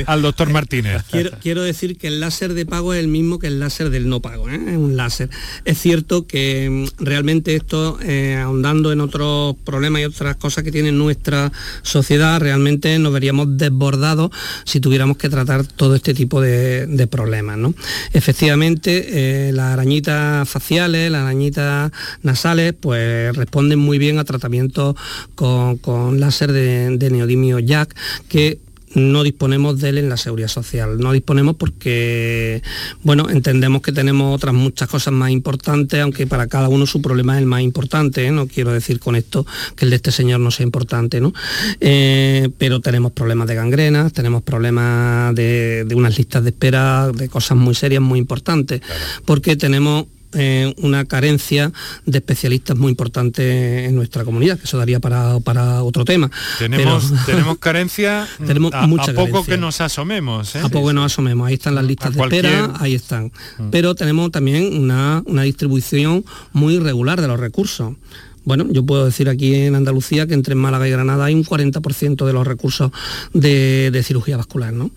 al 0.05 0.21
doctor 0.21 0.49
Martínez. 0.49 1.03
Quiero, 1.41 1.63
decir 1.63 1.97
que 1.97 2.07
el 2.07 2.19
láser 2.19 2.53
de 2.53 2.65
pago 2.65 2.93
es 2.93 2.99
el 2.99 3.07
mismo 3.07 3.39
que 3.39 3.47
el 3.47 3.59
láser 3.59 3.89
del 3.89 4.09
no 4.09 4.21
pago, 4.21 4.49
¿eh? 4.49 4.55
es 4.55 4.77
un 4.77 4.95
láser. 4.95 5.29
Es 5.65 5.79
cierto 5.79 6.25
que 6.25 6.87
mm, 6.99 7.03
realmente 7.03 7.55
esto, 7.55 7.99
eh, 8.01 8.37
ahondando 8.37 8.91
en 8.91 9.01
otros 9.01 9.55
problemas 9.65 10.01
y 10.01 10.05
otras 10.05 10.35
cosas 10.37 10.63
que 10.63 10.71
tiene 10.71 10.91
nuestra 10.91 11.51
sociedad, 11.81 12.39
realmente 12.39 12.97
nos 12.99 13.11
veríamos 13.11 13.57
desbordados 13.57 14.31
si 14.65 14.79
tuviéramos 14.79 15.17
que 15.17 15.29
tratar 15.29 15.65
todo 15.65 15.95
este 15.95 16.13
tipo 16.13 16.41
de, 16.41 16.85
de 16.85 17.07
problemas. 17.07 17.57
¿no? 17.57 17.73
Efectivamente, 18.19 19.47
eh, 19.47 19.53
las 19.53 19.71
arañitas 19.71 20.49
faciales, 20.49 21.09
las 21.09 21.21
arañitas 21.21 21.89
nasales, 22.21 22.73
pues 22.77 23.33
responden 23.33 23.79
muy 23.79 23.97
bien 23.97 24.19
a 24.19 24.25
tratamientos 24.25 24.97
con, 25.35 26.19
láser 26.19 26.51
de, 26.51 26.97
de 26.97 27.09
neodimio 27.11 27.59
jack, 27.59 27.95
que 28.27 28.59
no 28.95 29.23
disponemos 29.23 29.79
de 29.79 29.89
él 29.89 29.97
en 29.97 30.09
la 30.09 30.17
seguridad 30.17 30.47
social. 30.47 30.97
No 30.99 31.11
disponemos 31.11 31.55
porque, 31.55 32.61
bueno, 33.03 33.29
entendemos 33.29 33.81
que 33.81 33.91
tenemos 33.91 34.35
otras 34.35 34.53
muchas 34.53 34.87
cosas 34.87 35.13
más 35.13 35.31
importantes, 35.31 35.99
aunque 36.01 36.27
para 36.27 36.47
cada 36.47 36.69
uno 36.69 36.85
su 36.85 37.01
problema 37.01 37.35
es 37.35 37.41
el 37.41 37.45
más 37.45 37.61
importante. 37.61 38.25
¿eh? 38.25 38.31
No 38.31 38.47
quiero 38.47 38.71
decir 38.71 38.99
con 38.99 39.15
esto 39.15 39.45
que 39.75 39.85
el 39.85 39.91
de 39.91 39.97
este 39.97 40.11
señor 40.11 40.39
no 40.39 40.51
sea 40.51 40.63
importante, 40.63 41.21
¿no? 41.21 41.33
Eh, 41.79 42.49
pero 42.57 42.79
tenemos 42.79 43.11
problemas 43.11 43.47
de 43.47 43.55
gangrenas, 43.55 44.13
tenemos 44.13 44.43
problemas 44.43 45.35
de, 45.35 45.85
unas 45.95 46.17
listas 46.17 46.43
de 46.43 46.49
espera, 46.49 47.11
de 47.11 47.29
cosas 47.29 47.57
muy 47.57 47.75
serias, 47.75 48.01
muy 48.01 48.19
importantes, 48.19 48.81
porque 49.25 49.55
tenemos 49.55 50.05
eh, 50.33 50.73
una 50.77 51.05
carencia 51.05 51.71
de 52.05 52.17
especialistas 52.19 52.77
muy 52.77 52.91
importante 52.91 53.85
en 53.85 53.95
nuestra 53.95 54.23
comunidad, 54.23 54.57
que 54.57 54.65
eso 54.65 54.77
daría 54.77 54.99
para, 54.99 55.39
para 55.39 55.83
otro 55.83 56.05
tema. 56.05 56.29
Tenemos, 56.57 57.11
tenemos 57.25 57.57
carencia 57.57 58.27
tenemos 58.45 58.73
a, 58.73 58.83
a 58.83 59.13
poco 59.13 59.43
que 59.43 59.57
nos 59.57 59.81
asomemos. 59.81 60.55
¿eh? 60.55 60.59
A 60.59 60.69
poco 60.69 60.89
que 60.89 60.93
nos 60.93 61.11
asomemos, 61.11 61.47
ahí 61.47 61.55
están 61.55 61.75
las 61.75 61.85
listas 61.85 62.13
de 62.13 62.21
espera, 62.21 62.73
ahí 62.79 62.95
están. 62.95 63.31
Mm. 63.57 63.69
Pero 63.71 63.95
tenemos 63.95 64.31
también 64.31 64.77
una, 64.77 65.23
una 65.25 65.43
distribución 65.43 66.23
muy 66.53 66.75
irregular 66.75 67.21
de 67.21 67.27
los 67.27 67.39
recursos. 67.39 67.95
Bueno, 68.45 68.65
yo 68.71 68.83
puedo 68.85 69.05
decir 69.05 69.29
aquí 69.29 69.53
en 69.53 69.75
Andalucía 69.75 70.25
que 70.25 70.33
entre 70.33 70.55
Málaga 70.55 70.87
y 70.87 70.91
Granada 70.91 71.25
hay 71.25 71.35
un 71.35 71.45
40% 71.45 72.25
de 72.25 72.33
los 72.33 72.47
recursos 72.47 72.91
de, 73.33 74.01
cirugía 74.03 74.37
vascular, 74.37 74.73
¿no? 74.73 74.89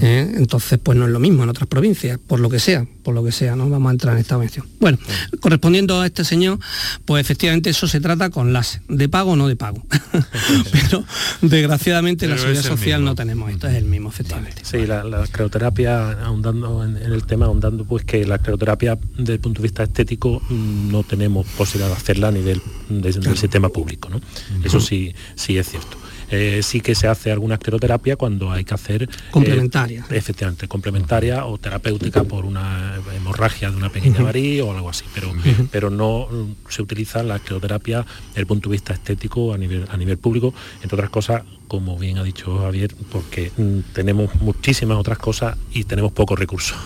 ¿Eh? 0.00 0.32
Entonces, 0.34 0.80
pues 0.82 0.98
no 0.98 1.04
es 1.04 1.12
lo 1.12 1.20
mismo 1.20 1.44
en 1.44 1.48
otras 1.48 1.68
provincias, 1.68 2.18
por 2.18 2.40
lo 2.40 2.48
que 2.48 2.58
sea, 2.58 2.86
por 3.06 3.14
lo 3.14 3.22
que 3.22 3.30
sea, 3.30 3.54
¿no? 3.54 3.70
Vamos 3.70 3.90
a 3.90 3.92
entrar 3.92 4.14
en 4.14 4.20
esta 4.20 4.36
mención. 4.36 4.66
Bueno, 4.80 4.98
correspondiendo 5.38 6.00
a 6.00 6.06
este 6.06 6.24
señor, 6.24 6.58
pues 7.04 7.20
efectivamente 7.20 7.70
eso 7.70 7.86
se 7.86 8.00
trata 8.00 8.30
con 8.30 8.52
las 8.52 8.80
de 8.88 9.08
pago 9.08 9.30
o 9.30 9.36
no 9.36 9.46
de 9.46 9.54
pago. 9.54 9.80
Pero 10.72 11.04
desgraciadamente 11.40 12.24
en 12.24 12.32
la 12.32 12.38
seguridad 12.38 12.64
social 12.64 13.04
no 13.04 13.14
tenemos 13.14 13.52
esto, 13.52 13.68
es 13.68 13.76
el 13.76 13.84
mismo, 13.84 14.08
efectivamente. 14.08 14.62
Sí, 14.64 14.86
la, 14.86 15.04
la 15.04 15.24
creoterapia, 15.28 16.24
ahondando 16.24 16.82
en, 16.82 16.96
el 16.96 17.22
tema, 17.26 17.46
ahondando 17.46 17.84
pues 17.84 18.04
que 18.04 18.26
la 18.26 18.38
creoterapia 18.38 18.98
desde 19.16 19.34
el 19.34 19.38
punto 19.38 19.62
de 19.62 19.68
vista 19.68 19.84
estético 19.84 20.42
mm, 20.48 20.90
no 20.90 21.04
tenemos 21.04 21.46
posibilidad 21.46 21.94
de 21.94 22.00
hacerla 22.02 22.32
nivel 22.32 22.60
del 22.88 23.38
sistema 23.38 23.68
público. 23.68 24.08
¿no? 24.08 24.20
Eso 24.64 24.80
sí, 24.80 25.14
sí 25.36 25.56
es 25.56 25.70
cierto. 25.70 25.96
Eh, 26.30 26.60
sí 26.62 26.80
que 26.80 26.94
se 26.94 27.06
hace 27.06 27.30
alguna 27.30 27.54
escleroterapia 27.54 28.16
cuando 28.16 28.50
hay 28.50 28.64
que 28.64 28.74
hacer 28.74 29.04
eh, 29.04 29.08
complementaria. 29.30 30.04
efectivamente 30.10 30.66
complementaria 30.66 31.46
o 31.46 31.56
terapéutica 31.56 32.24
por 32.24 32.44
una 32.44 32.96
hemorragia 33.14 33.70
de 33.70 33.76
una 33.76 33.90
pequeña 33.90 34.22
variz 34.22 34.62
o 34.62 34.72
algo 34.72 34.90
así 34.90 35.04
pero 35.14 35.32
pero 35.70 35.88
no 35.88 36.28
se 36.68 36.82
utiliza 36.82 37.22
la 37.22 37.36
escleroterapia 37.36 38.04
desde 38.28 38.40
el 38.40 38.46
punto 38.46 38.68
de 38.68 38.72
vista 38.72 38.92
estético 38.92 39.54
a 39.54 39.58
nivel 39.58 39.86
a 39.88 39.96
nivel 39.96 40.18
público 40.18 40.52
entre 40.82 40.96
otras 40.96 41.10
cosas 41.10 41.42
como 41.68 41.96
bien 41.96 42.18
ha 42.18 42.24
dicho 42.24 42.58
Javier 42.58 42.94
porque 43.12 43.52
mm, 43.56 43.92
tenemos 43.92 44.34
muchísimas 44.40 44.98
otras 44.98 45.18
cosas 45.18 45.56
y 45.72 45.84
tenemos 45.84 46.10
pocos 46.10 46.38
recursos 46.38 46.76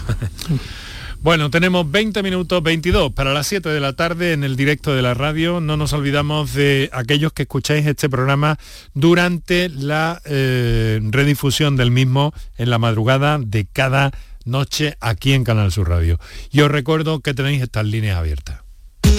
Bueno, 1.23 1.51
tenemos 1.51 1.91
20 1.91 2.23
minutos 2.23 2.63
22 2.63 3.13
para 3.13 3.35
las 3.35 3.47
7 3.47 3.69
de 3.69 3.79
la 3.79 3.93
tarde 3.93 4.33
en 4.33 4.43
el 4.43 4.57
directo 4.57 4.95
de 4.95 5.03
la 5.03 5.13
radio. 5.13 5.61
No 5.61 5.77
nos 5.77 5.93
olvidamos 5.93 6.55
de 6.55 6.89
aquellos 6.95 7.35
que 7.35 7.43
escucháis 7.43 7.87
este 7.87 8.09
programa 8.09 8.59
durante 8.95 9.69
la 9.69 10.23
eh, 10.25 10.99
redifusión 11.03 11.77
del 11.77 11.91
mismo 11.91 12.33
en 12.57 12.71
la 12.71 12.79
madrugada 12.79 13.39
de 13.39 13.67
cada 13.71 14.13
noche 14.47 14.97
aquí 15.01 15.35
en 15.35 15.45
Canal 15.45 15.71
Sur 15.73 15.91
Radio. 15.91 16.19
Y 16.51 16.63
os 16.63 16.71
recuerdo 16.71 17.21
que 17.21 17.35
tenéis 17.35 17.61
estas 17.61 17.85
líneas 17.85 18.17
abiertas. 18.17 18.63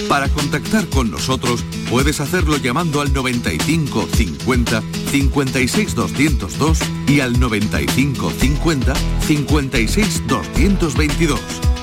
Para 0.10 0.28
contactar 0.30 0.88
con 0.88 1.12
nosotros 1.12 1.64
puedes 1.88 2.20
hacerlo 2.20 2.58
llamando 2.58 3.02
al 3.02 3.14
95 3.14 4.08
50 4.12 4.82
56 5.12 5.96
202 5.96 6.80
y 7.08 7.20
al 7.20 7.40
95 7.40 8.32
50 8.32 8.94
56 9.22 10.28
222 10.28 11.71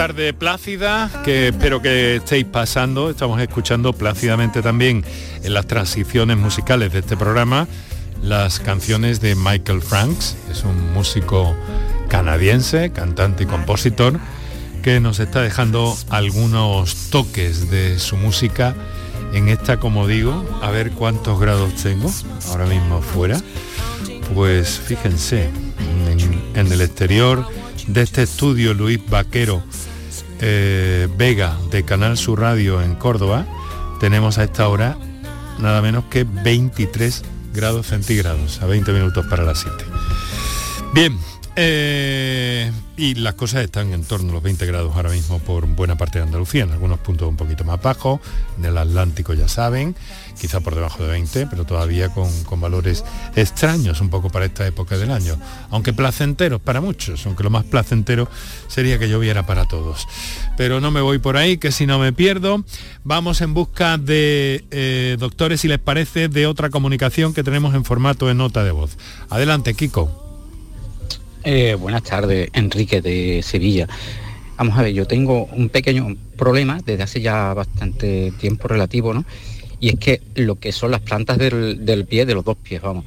Tarde 0.00 0.32
plácida 0.32 1.10
que 1.26 1.48
espero 1.48 1.82
que 1.82 2.16
estéis 2.16 2.46
pasando, 2.46 3.10
estamos 3.10 3.38
escuchando 3.38 3.92
plácidamente 3.92 4.62
también 4.62 5.04
en 5.44 5.52
las 5.52 5.66
transiciones 5.66 6.38
musicales 6.38 6.90
de 6.94 7.00
este 7.00 7.18
programa 7.18 7.68
las 8.22 8.60
canciones 8.60 9.20
de 9.20 9.34
Michael 9.34 9.82
Franks, 9.82 10.38
es 10.50 10.64
un 10.64 10.94
músico 10.94 11.54
canadiense, 12.08 12.92
cantante 12.92 13.42
y 13.42 13.46
compositor, 13.46 14.18
que 14.82 15.00
nos 15.00 15.20
está 15.20 15.42
dejando 15.42 15.94
algunos 16.08 17.10
toques 17.10 17.70
de 17.70 17.98
su 17.98 18.16
música 18.16 18.74
en 19.34 19.50
esta, 19.50 19.76
como 19.76 20.06
digo, 20.06 20.46
a 20.62 20.70
ver 20.70 20.92
cuántos 20.92 21.38
grados 21.38 21.74
tengo 21.74 22.10
ahora 22.48 22.64
mismo 22.64 23.02
fuera. 23.02 23.38
Pues 24.34 24.80
fíjense, 24.80 25.50
en, 26.54 26.72
el 26.72 26.80
exterior 26.80 27.46
de 27.86 28.00
este 28.00 28.22
estudio 28.22 28.72
Luis 28.72 28.98
Vaquero 29.10 29.62
eh, 30.40 31.08
Vega 31.16 31.56
de 31.70 31.84
Canal 31.84 32.16
Sur 32.16 32.40
Radio 32.40 32.82
en 32.82 32.94
Córdoba, 32.94 33.46
tenemos 34.00 34.38
a 34.38 34.44
esta 34.44 34.68
hora 34.68 34.96
nada 35.58 35.82
menos 35.82 36.04
que 36.10 36.24
23 36.24 37.22
grados 37.52 37.86
centígrados, 37.88 38.62
a 38.62 38.66
20 38.66 38.92
minutos 38.92 39.26
para 39.26 39.44
las 39.44 39.60
7. 39.60 39.84
Bien, 40.94 41.18
eh, 41.56 42.70
y 42.96 43.14
las 43.14 43.34
cosas 43.34 43.64
están 43.64 43.92
en 43.92 44.04
torno 44.04 44.30
a 44.30 44.34
los 44.34 44.42
20 44.42 44.66
grados 44.66 44.94
ahora 44.94 45.10
mismo 45.10 45.38
por 45.38 45.66
buena 45.66 45.96
parte 45.96 46.18
de 46.18 46.24
Andalucía, 46.24 46.64
en 46.64 46.70
algunos 46.70 46.98
puntos 46.98 47.28
un 47.28 47.36
poquito 47.36 47.64
más 47.64 47.80
bajo, 47.80 48.20
en 48.58 48.64
el 48.64 48.76
Atlántico 48.76 49.34
ya 49.34 49.48
saben, 49.48 49.96
quizá 50.40 50.60
por 50.60 50.74
debajo 50.74 51.02
de 51.02 51.10
20, 51.10 51.46
pero 51.46 51.64
todavía 51.64 52.10
con, 52.10 52.30
con 52.44 52.60
valores 52.60 53.04
extraños 53.36 54.00
un 54.00 54.10
poco 54.10 54.30
para 54.30 54.44
esta 54.44 54.66
época 54.66 54.96
del 54.98 55.10
año, 55.10 55.38
aunque 55.70 55.92
placenteros 55.92 56.60
para 56.60 56.80
muchos, 56.80 57.26
aunque 57.26 57.42
lo 57.42 57.50
más 57.50 57.64
placentero 57.64 58.28
sería 58.68 58.98
que 58.98 59.08
lloviera 59.08 59.46
para 59.46 59.66
todos. 59.66 60.06
Pero 60.56 60.80
no 60.80 60.90
me 60.90 61.00
voy 61.00 61.18
por 61.18 61.36
ahí, 61.36 61.58
que 61.58 61.72
si 61.72 61.86
no 61.86 61.98
me 61.98 62.12
pierdo, 62.12 62.64
vamos 63.04 63.40
en 63.40 63.54
busca 63.54 63.98
de 63.98 64.64
eh, 64.70 65.16
doctores, 65.18 65.60
si 65.60 65.68
les 65.68 65.78
parece, 65.78 66.28
de 66.28 66.46
otra 66.46 66.70
comunicación 66.70 67.34
que 67.34 67.42
tenemos 67.42 67.74
en 67.74 67.84
formato 67.84 68.26
de 68.26 68.34
nota 68.34 68.62
de 68.62 68.70
voz. 68.70 68.96
Adelante, 69.28 69.74
Kiko. 69.74 70.29
Eh, 71.42 71.74
buenas 71.74 72.02
tardes, 72.02 72.50
Enrique 72.52 73.00
de 73.00 73.42
Sevilla. 73.42 73.88
Vamos 74.58 74.78
a 74.78 74.82
ver, 74.82 74.92
yo 74.92 75.06
tengo 75.06 75.46
un 75.46 75.70
pequeño 75.70 76.14
problema 76.36 76.80
desde 76.84 77.02
hace 77.02 77.20
ya 77.22 77.54
bastante 77.54 78.30
tiempo 78.38 78.68
relativo, 78.68 79.14
¿no? 79.14 79.24
Y 79.80 79.88
es 79.88 79.98
que 79.98 80.20
lo 80.34 80.56
que 80.56 80.70
son 80.72 80.90
las 80.90 81.00
plantas 81.00 81.38
del, 81.38 81.86
del 81.86 82.04
pie, 82.04 82.26
de 82.26 82.34
los 82.34 82.44
dos 82.44 82.58
pies, 82.58 82.82
vamos, 82.82 83.06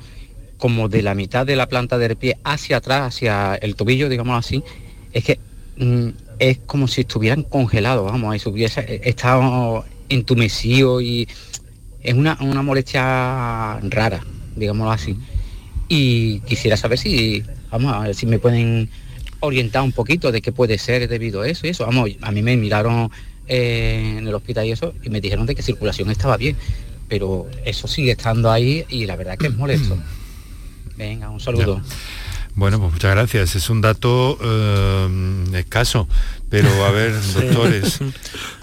como 0.58 0.90
de 0.90 1.04
la 1.04 1.14
mitad 1.14 1.46
de 1.46 1.56
la 1.56 1.68
planta 1.68 2.00
del 2.00 2.16
pie 2.16 2.38
hacia 2.44 2.78
atrás, 2.78 3.14
hacia 3.14 3.54
el 3.54 3.76
tobillo, 3.76 4.10
digamos 4.10 4.44
así, 4.44 4.64
es 5.12 5.24
que 5.24 5.40
mm, 5.78 6.08
es 6.40 6.58
como 6.66 6.88
si 6.88 7.02
estuvieran 7.02 7.44
congelados, 7.44 8.12
vamos, 8.12 8.36
y 8.36 8.40
su 8.40 8.52
pie 8.52 8.68
está 9.04 9.40
entumecido 10.10 11.02
y 11.02 11.28
es 12.02 12.16
una, 12.16 12.40
una 12.42 12.64
molestia 12.64 13.80
rara, 13.84 14.26
digámoslo 14.56 14.92
así. 14.92 15.18
Y 15.88 16.40
quisiera 16.42 16.78
saber 16.78 16.98
si, 16.98 17.44
vamos 17.74 17.93
a 17.93 17.99
ver 18.01 18.15
si 18.15 18.26
me 18.28 18.39
pueden 18.39 18.89
orientar 19.39 19.82
un 19.82 19.91
poquito 19.91 20.32
de 20.32 20.41
qué 20.41 20.51
puede 20.51 20.78
ser 20.78 21.07
debido 21.09 21.41
a 21.41 21.47
eso 21.47 21.67
y 21.67 21.71
eso. 21.71 21.86
Vamos, 21.86 22.11
a 22.21 22.32
mí 22.32 22.41
me 22.41 22.55
miraron 22.55 23.11
eh, 23.47 24.15
en 24.19 24.28
el 24.28 24.34
hospital 24.34 24.65
y 24.65 24.71
eso 24.71 24.93
y 25.03 25.09
me 25.09 25.19
dijeron 25.19 25.45
de 25.45 25.55
que 25.55 25.63
circulación 25.63 26.11
estaba 26.11 26.38
bien, 26.38 26.55
pero 27.09 27.47
eso 27.65 27.88
sigue 27.88 28.11
estando 28.11 28.51
ahí 28.51 28.86
y 28.89 29.05
la 29.05 29.15
verdad 29.15 29.38
que 29.38 29.47
es 29.47 29.55
molesto. 29.55 29.97
Venga, 30.97 31.30
un 31.30 31.39
saludo. 31.39 31.82
Bueno, 32.55 32.80
pues 32.80 32.93
muchas 32.93 33.11
gracias. 33.11 33.55
Es 33.55 33.69
un 33.71 33.82
dato 33.82 34.38
eh, 34.39 35.43
escaso, 35.55 36.07
pero 36.54 36.86
a 36.86 36.91
ver, 36.91 37.14
doctores, 37.34 37.99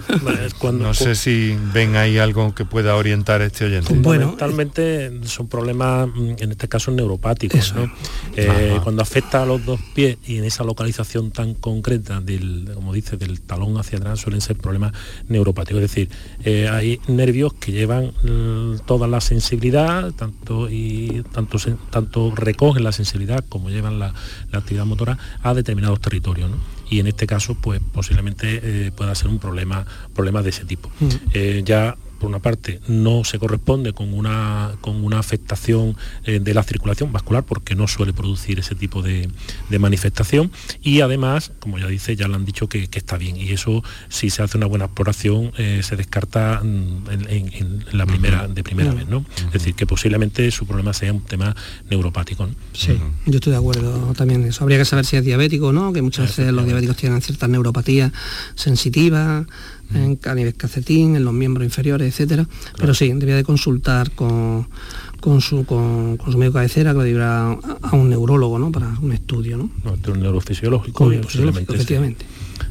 no 0.74 0.94
sé 0.94 1.16
si 1.16 1.58
ven 1.74 1.96
ahí 1.96 2.18
algo 2.18 2.54
que 2.54 2.64
pueda 2.64 2.94
orientar 2.94 3.42
a 3.42 3.46
este 3.46 3.64
oyente. 3.64 3.88
Fundamentalmente 3.88 5.10
son 5.24 5.48
problemas, 5.48 6.06
mm, 6.06 6.34
en 6.38 6.52
este 6.52 6.68
caso 6.68 6.92
neuropáticos. 6.92 7.74
¿no? 7.74 7.92
Eh, 8.36 8.78
cuando 8.84 9.02
afecta 9.02 9.42
a 9.42 9.44
los 9.44 9.66
dos 9.66 9.80
pies 9.92 10.18
y 10.24 10.38
en 10.38 10.44
esa 10.44 10.62
localización 10.62 11.32
tan 11.32 11.54
concreta 11.54 12.20
del, 12.20 12.70
como 12.76 12.92
dice, 12.92 13.16
del 13.16 13.40
talón 13.40 13.76
hacia 13.76 13.98
atrás 13.98 14.20
suelen 14.20 14.40
ser 14.40 14.56
problemas 14.56 14.92
neuropáticos. 15.26 15.82
Es 15.82 15.90
decir, 15.90 16.10
eh, 16.44 16.68
hay 16.68 17.00
nervios 17.08 17.54
que 17.54 17.72
llevan 17.72 18.12
mm, 18.22 18.86
toda 18.86 19.08
la 19.08 19.20
sensibilidad, 19.20 20.12
tanto 20.12 20.70
y 20.70 21.24
tanto, 21.32 21.58
tanto 21.90 22.32
recogen 22.36 22.84
la 22.84 22.92
sensibilidad 22.92 23.44
como 23.48 23.68
llevan 23.68 23.98
la, 23.98 24.14
la 24.52 24.60
actividad 24.60 24.84
motora 24.84 25.18
a 25.42 25.54
determinados 25.54 26.00
territorios. 26.00 26.48
¿no? 26.50 26.79
Y 26.90 27.00
en 27.00 27.06
este 27.06 27.26
caso, 27.26 27.54
pues 27.54 27.80
posiblemente 27.92 28.60
eh, 28.62 28.92
pueda 28.92 29.14
ser 29.14 29.28
un 29.28 29.38
problema, 29.38 29.86
problema 30.12 30.42
de 30.42 30.50
ese 30.50 30.64
tipo. 30.64 30.90
Mm. 31.00 31.08
Eh, 31.32 31.62
ya 31.64 31.96
por 32.20 32.28
una 32.28 32.38
parte 32.38 32.80
no 32.86 33.24
se 33.24 33.38
corresponde 33.40 33.92
con 33.92 34.14
una, 34.14 34.72
con 34.80 35.02
una 35.04 35.18
afectación 35.18 35.96
eh, 36.24 36.38
de 36.38 36.54
la 36.54 36.62
circulación 36.62 37.10
vascular 37.12 37.42
porque 37.44 37.74
no 37.74 37.88
suele 37.88 38.12
producir 38.12 38.60
ese 38.60 38.74
tipo 38.76 39.02
de, 39.02 39.28
de 39.68 39.78
manifestación 39.80 40.52
y 40.82 41.00
además, 41.00 41.50
como 41.58 41.78
ya 41.78 41.86
dice, 41.88 42.14
ya 42.14 42.28
le 42.28 42.34
han 42.36 42.44
dicho 42.44 42.68
que, 42.68 42.86
que 42.88 42.98
está 42.98 43.16
bien 43.16 43.36
y 43.36 43.50
eso 43.50 43.82
si 44.08 44.30
se 44.30 44.42
hace 44.42 44.56
una 44.58 44.66
buena 44.66 44.84
exploración 44.84 45.52
eh, 45.58 45.80
se 45.82 45.96
descarta 45.96 46.60
mm, 46.62 47.10
en, 47.10 47.28
en- 47.30 47.52
en 47.54 47.84
la 47.98 48.06
primera, 48.06 48.46
de 48.46 48.62
primera 48.62 48.92
vez, 48.94 49.08
¿no? 49.08 49.24
Es 49.46 49.52
decir, 49.54 49.74
que 49.74 49.86
posiblemente 49.86 50.50
su 50.50 50.66
problema 50.66 50.92
sea 50.92 51.12
un 51.12 51.22
tema 51.22 51.56
neuropático. 51.90 52.46
¿no? 52.46 52.54
Sí, 52.72 52.98
yo 53.26 53.34
estoy 53.36 53.52
de 53.52 53.58
acuerdo 53.58 54.12
también 54.14 54.42
en 54.42 54.48
eso. 54.48 54.62
Habría 54.62 54.78
que 54.78 54.84
saber 54.84 55.04
si 55.06 55.16
es 55.16 55.24
diabético 55.24 55.68
o 55.68 55.72
no, 55.72 55.92
que 55.92 56.02
muchas 56.02 56.26
veces 56.28 56.52
los 56.52 56.64
diabéticos 56.66 56.96
tienen 56.96 57.20
ciertas 57.22 57.48
neuropatías 57.48 58.12
sensitivas, 58.54 59.46
en, 59.94 60.18
a 60.24 60.34
nivel 60.34 60.54
cacetín, 60.54 61.16
en 61.16 61.24
los 61.24 61.32
miembros 61.34 61.64
inferiores, 61.64 62.08
etcétera. 62.08 62.46
Pero 62.78 62.94
sí, 62.94 63.12
debía 63.14 63.36
de 63.36 63.44
consultar 63.44 64.10
con, 64.12 64.68
con 65.20 65.40
su, 65.40 65.64
con, 65.64 66.16
con 66.16 66.32
su 66.32 66.38
médico 66.38 66.58
de 66.58 66.64
cabecera, 66.64 66.92
que 66.92 66.96
lo 66.98 67.02
a, 67.24 67.52
a 67.82 67.96
un 67.96 68.08
neurólogo, 68.10 68.58
¿no? 68.58 68.70
Para 68.72 68.88
un 69.00 69.12
estudio, 69.12 69.56
¿no? 69.56 69.70
No, 69.84 69.94
esto 69.94 70.10
es 70.10 70.16
un 70.16 70.22
neurofisiológico. 70.22 71.10
Posiblemente 71.22 71.72
sí. 71.72 71.76
efectivamente. 71.76 72.26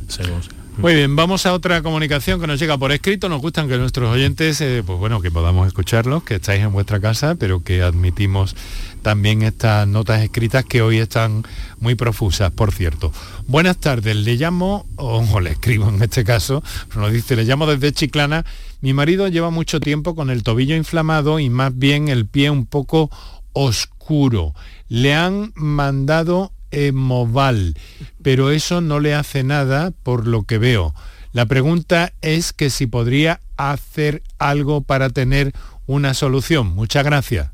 Según- 0.08 0.40
Muy 0.78 0.96
bien, 0.96 1.14
vamos 1.16 1.46
a 1.46 1.52
otra 1.54 1.82
comunicación 1.82 2.40
que 2.40 2.48
nos 2.48 2.58
llega 2.60 2.78
por 2.78 2.92
escrito. 2.94 3.28
Nos 3.28 3.42
gustan 3.42 3.68
que 3.68 3.78
nuestros 3.78 4.10
oyentes, 4.10 4.62
eh, 4.62 4.82
pues 4.86 4.98
bueno, 4.98 5.20
que 5.22 5.30
podamos 5.30 5.68
escucharlos, 5.68 6.24
que 6.24 6.36
estáis 6.36 6.64
en 6.64 6.72
vuestra 6.72 7.00
casa, 7.02 7.36
pero 7.36 7.62
que 7.64 7.82
admitimos 7.84 8.56
también 9.02 9.42
estas 9.42 9.88
notas 9.88 10.22
escritas 10.22 10.66
que 10.66 10.82
hoy 10.82 10.98
están 10.98 11.44
muy 11.80 11.96
profusas, 11.96 12.52
por 12.52 12.72
cierto. 12.72 13.12
Buenas 13.48 13.78
tardes, 13.78 14.16
le 14.16 14.36
llamo, 14.36 14.86
o, 14.96 15.40
le 15.40 15.52
escribo 15.52 15.90
en 15.90 16.02
este 16.02 16.24
caso, 16.24 16.64
nos 16.96 17.12
dice, 17.12 17.36
le 17.36 17.46
llamo 17.46 17.66
desde 17.66 17.92
Chiclana. 17.92 18.46
Mi 18.82 18.94
marido 18.94 19.28
lleva 19.28 19.50
mucho 19.50 19.80
tiempo 19.80 20.16
con 20.16 20.30
el 20.30 20.44
tobillo 20.44 20.76
inflamado 20.76 21.40
y 21.40 21.50
más 21.50 21.78
bien 21.78 22.08
el 22.08 22.26
pie 22.26 22.50
un 22.50 22.66
poco 22.66 23.10
oscuro. 23.54 24.54
Le 24.88 25.14
han 25.14 25.52
mandado 25.56 26.52
Moval, 26.94 27.76
pero 28.22 28.52
eso 28.52 28.82
no 28.82 29.00
le 29.00 29.16
hace 29.16 29.44
nada 29.44 29.92
por 30.04 30.28
lo 30.28 30.44
que 30.44 30.58
veo. 30.58 30.94
La 31.32 31.46
pregunta 31.46 32.14
es 32.22 32.54
que 32.54 32.70
si 32.70 32.88
podría 32.88 33.40
hacer 33.58 34.24
algo 34.38 34.82
para 34.82 35.10
tener 35.10 35.54
una 35.86 36.14
solución. 36.14 36.68
Muchas 36.68 37.04
gracias. 37.04 37.50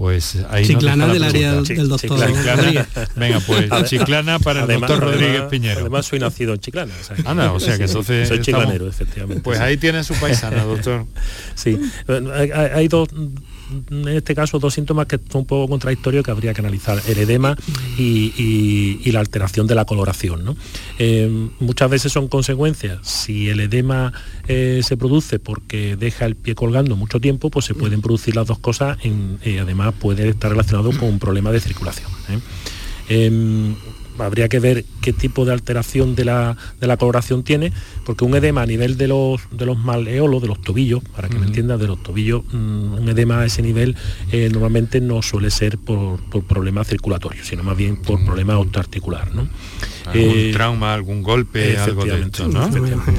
Pues 0.00 0.38
ahí 0.48 0.64
Chiclana 0.66 1.06
del 1.08 1.22
área 1.22 1.60
del 1.60 1.88
doctor 1.90 2.18
Chiclana. 2.18 2.56
Rodríguez. 2.56 2.86
Venga, 3.16 3.40
pues 3.40 3.58
Además- 3.70 3.90
Chiclana 3.90 4.38
para 4.38 4.60
el 4.60 4.64
además- 4.64 4.88
doctor 4.88 5.08
Rodríguez 5.10 5.30
además- 5.32 5.50
Piñero. 5.50 5.80
Además 5.80 6.06
soy 6.06 6.18
nacido 6.20 6.54
en 6.54 6.60
Chiclana. 6.60 6.94
O 6.98 7.04
sea, 7.04 7.16
que- 7.16 7.28
Anda, 7.28 7.52
o 7.52 7.60
sea 7.60 7.76
que 7.76 7.84
entonces 7.84 8.26
Soy 8.28 8.38
estamos- 8.38 8.62
chiclanero, 8.62 8.88
efectivamente. 8.88 9.42
Pues 9.42 9.58
sí. 9.58 9.64
ahí 9.64 9.76
tiene 9.76 10.02
su 10.02 10.14
paisana, 10.14 10.64
doctor. 10.64 11.04
Sí, 11.54 11.78
hay, 12.34 12.50
hay- 12.50 12.70
hay 12.76 12.88
dos, 12.88 13.10
en 13.90 14.08
este 14.08 14.34
caso 14.34 14.58
dos 14.58 14.74
síntomas 14.74 15.06
que 15.06 15.18
son 15.30 15.42
un 15.42 15.46
poco 15.46 15.68
contradictorios 15.68 16.24
que 16.24 16.30
habría 16.30 16.54
que 16.54 16.60
analizar, 16.60 17.00
el 17.06 17.18
edema 17.18 17.56
y, 17.98 19.10
la 19.10 19.20
alteración 19.20 19.66
de 19.66 19.74
la 19.74 19.84
coloración. 19.84 20.44
¿no? 20.44 20.56
Eh, 20.98 21.48
muchas 21.58 21.90
veces 21.90 22.12
son 22.12 22.28
consecuencias. 22.28 22.98
Si 23.02 23.48
el 23.48 23.60
edema 23.60 24.12
eh, 24.46 24.82
se 24.84 24.96
produce 24.96 25.38
porque 25.38 25.96
deja 25.96 26.26
el 26.26 26.36
pie 26.36 26.54
colgando 26.54 26.94
mucho 26.96 27.20
tiempo, 27.20 27.50
pues 27.50 27.64
se 27.64 27.74
pueden 27.74 28.00
producir 28.00 28.36
las 28.36 28.46
dos 28.46 28.58
cosas 28.58 28.98
y 29.04 29.58
además 29.58 29.94
puede 29.98 30.28
estar 30.28 30.50
relacionado 30.50 30.90
con 30.92 31.08
un 31.08 31.18
problema 31.18 31.50
de 31.50 31.60
circulación. 31.60 32.10
Habría 34.24 34.48
que 34.48 34.58
ver 34.58 34.84
qué 35.00 35.12
tipo 35.12 35.44
de 35.44 35.52
alteración 35.52 36.14
de 36.14 36.24
la, 36.24 36.56
coloración 36.98 37.42
tiene, 37.42 37.72
porque 38.04 38.24
un 38.24 38.34
edema 38.34 38.62
a 38.62 38.66
nivel 38.66 38.96
de 38.96 39.08
los, 39.08 39.40
de 39.50 39.66
los 39.66 39.78
maleolos, 39.78 40.42
de 40.42 40.48
los 40.48 40.60
tobillos, 40.60 41.02
para 41.16 41.28
que 41.28 41.38
me 41.38 41.46
entiendas, 41.46 41.80
de 41.80 41.86
los 41.86 42.02
tobillos, 42.02 42.42
mm, 42.52 42.94
un 42.94 43.08
edema 43.08 43.40
a 43.40 43.46
ese 43.46 43.62
nivel 43.62 43.96
eh, 44.32 44.48
normalmente 44.52 45.00
no 45.00 45.22
suele 45.22 45.50
ser 45.50 45.78
por, 45.78 46.20
problemas 46.44 46.88
circulatorios, 46.88 47.46
sino 47.46 47.62
más 47.62 47.76
bien 47.76 47.96
por 47.96 48.24
problemas 48.24 48.56
autoarticular. 48.56 49.34
¿no? 49.34 49.48
algún 50.06 50.38
eh, 50.38 50.50
trauma, 50.52 50.94
algún 50.94 51.22
golpe, 51.22 51.76
algo 51.78 52.04
de 52.04 52.22
esto, 52.22 52.48
¿no? 52.48 52.66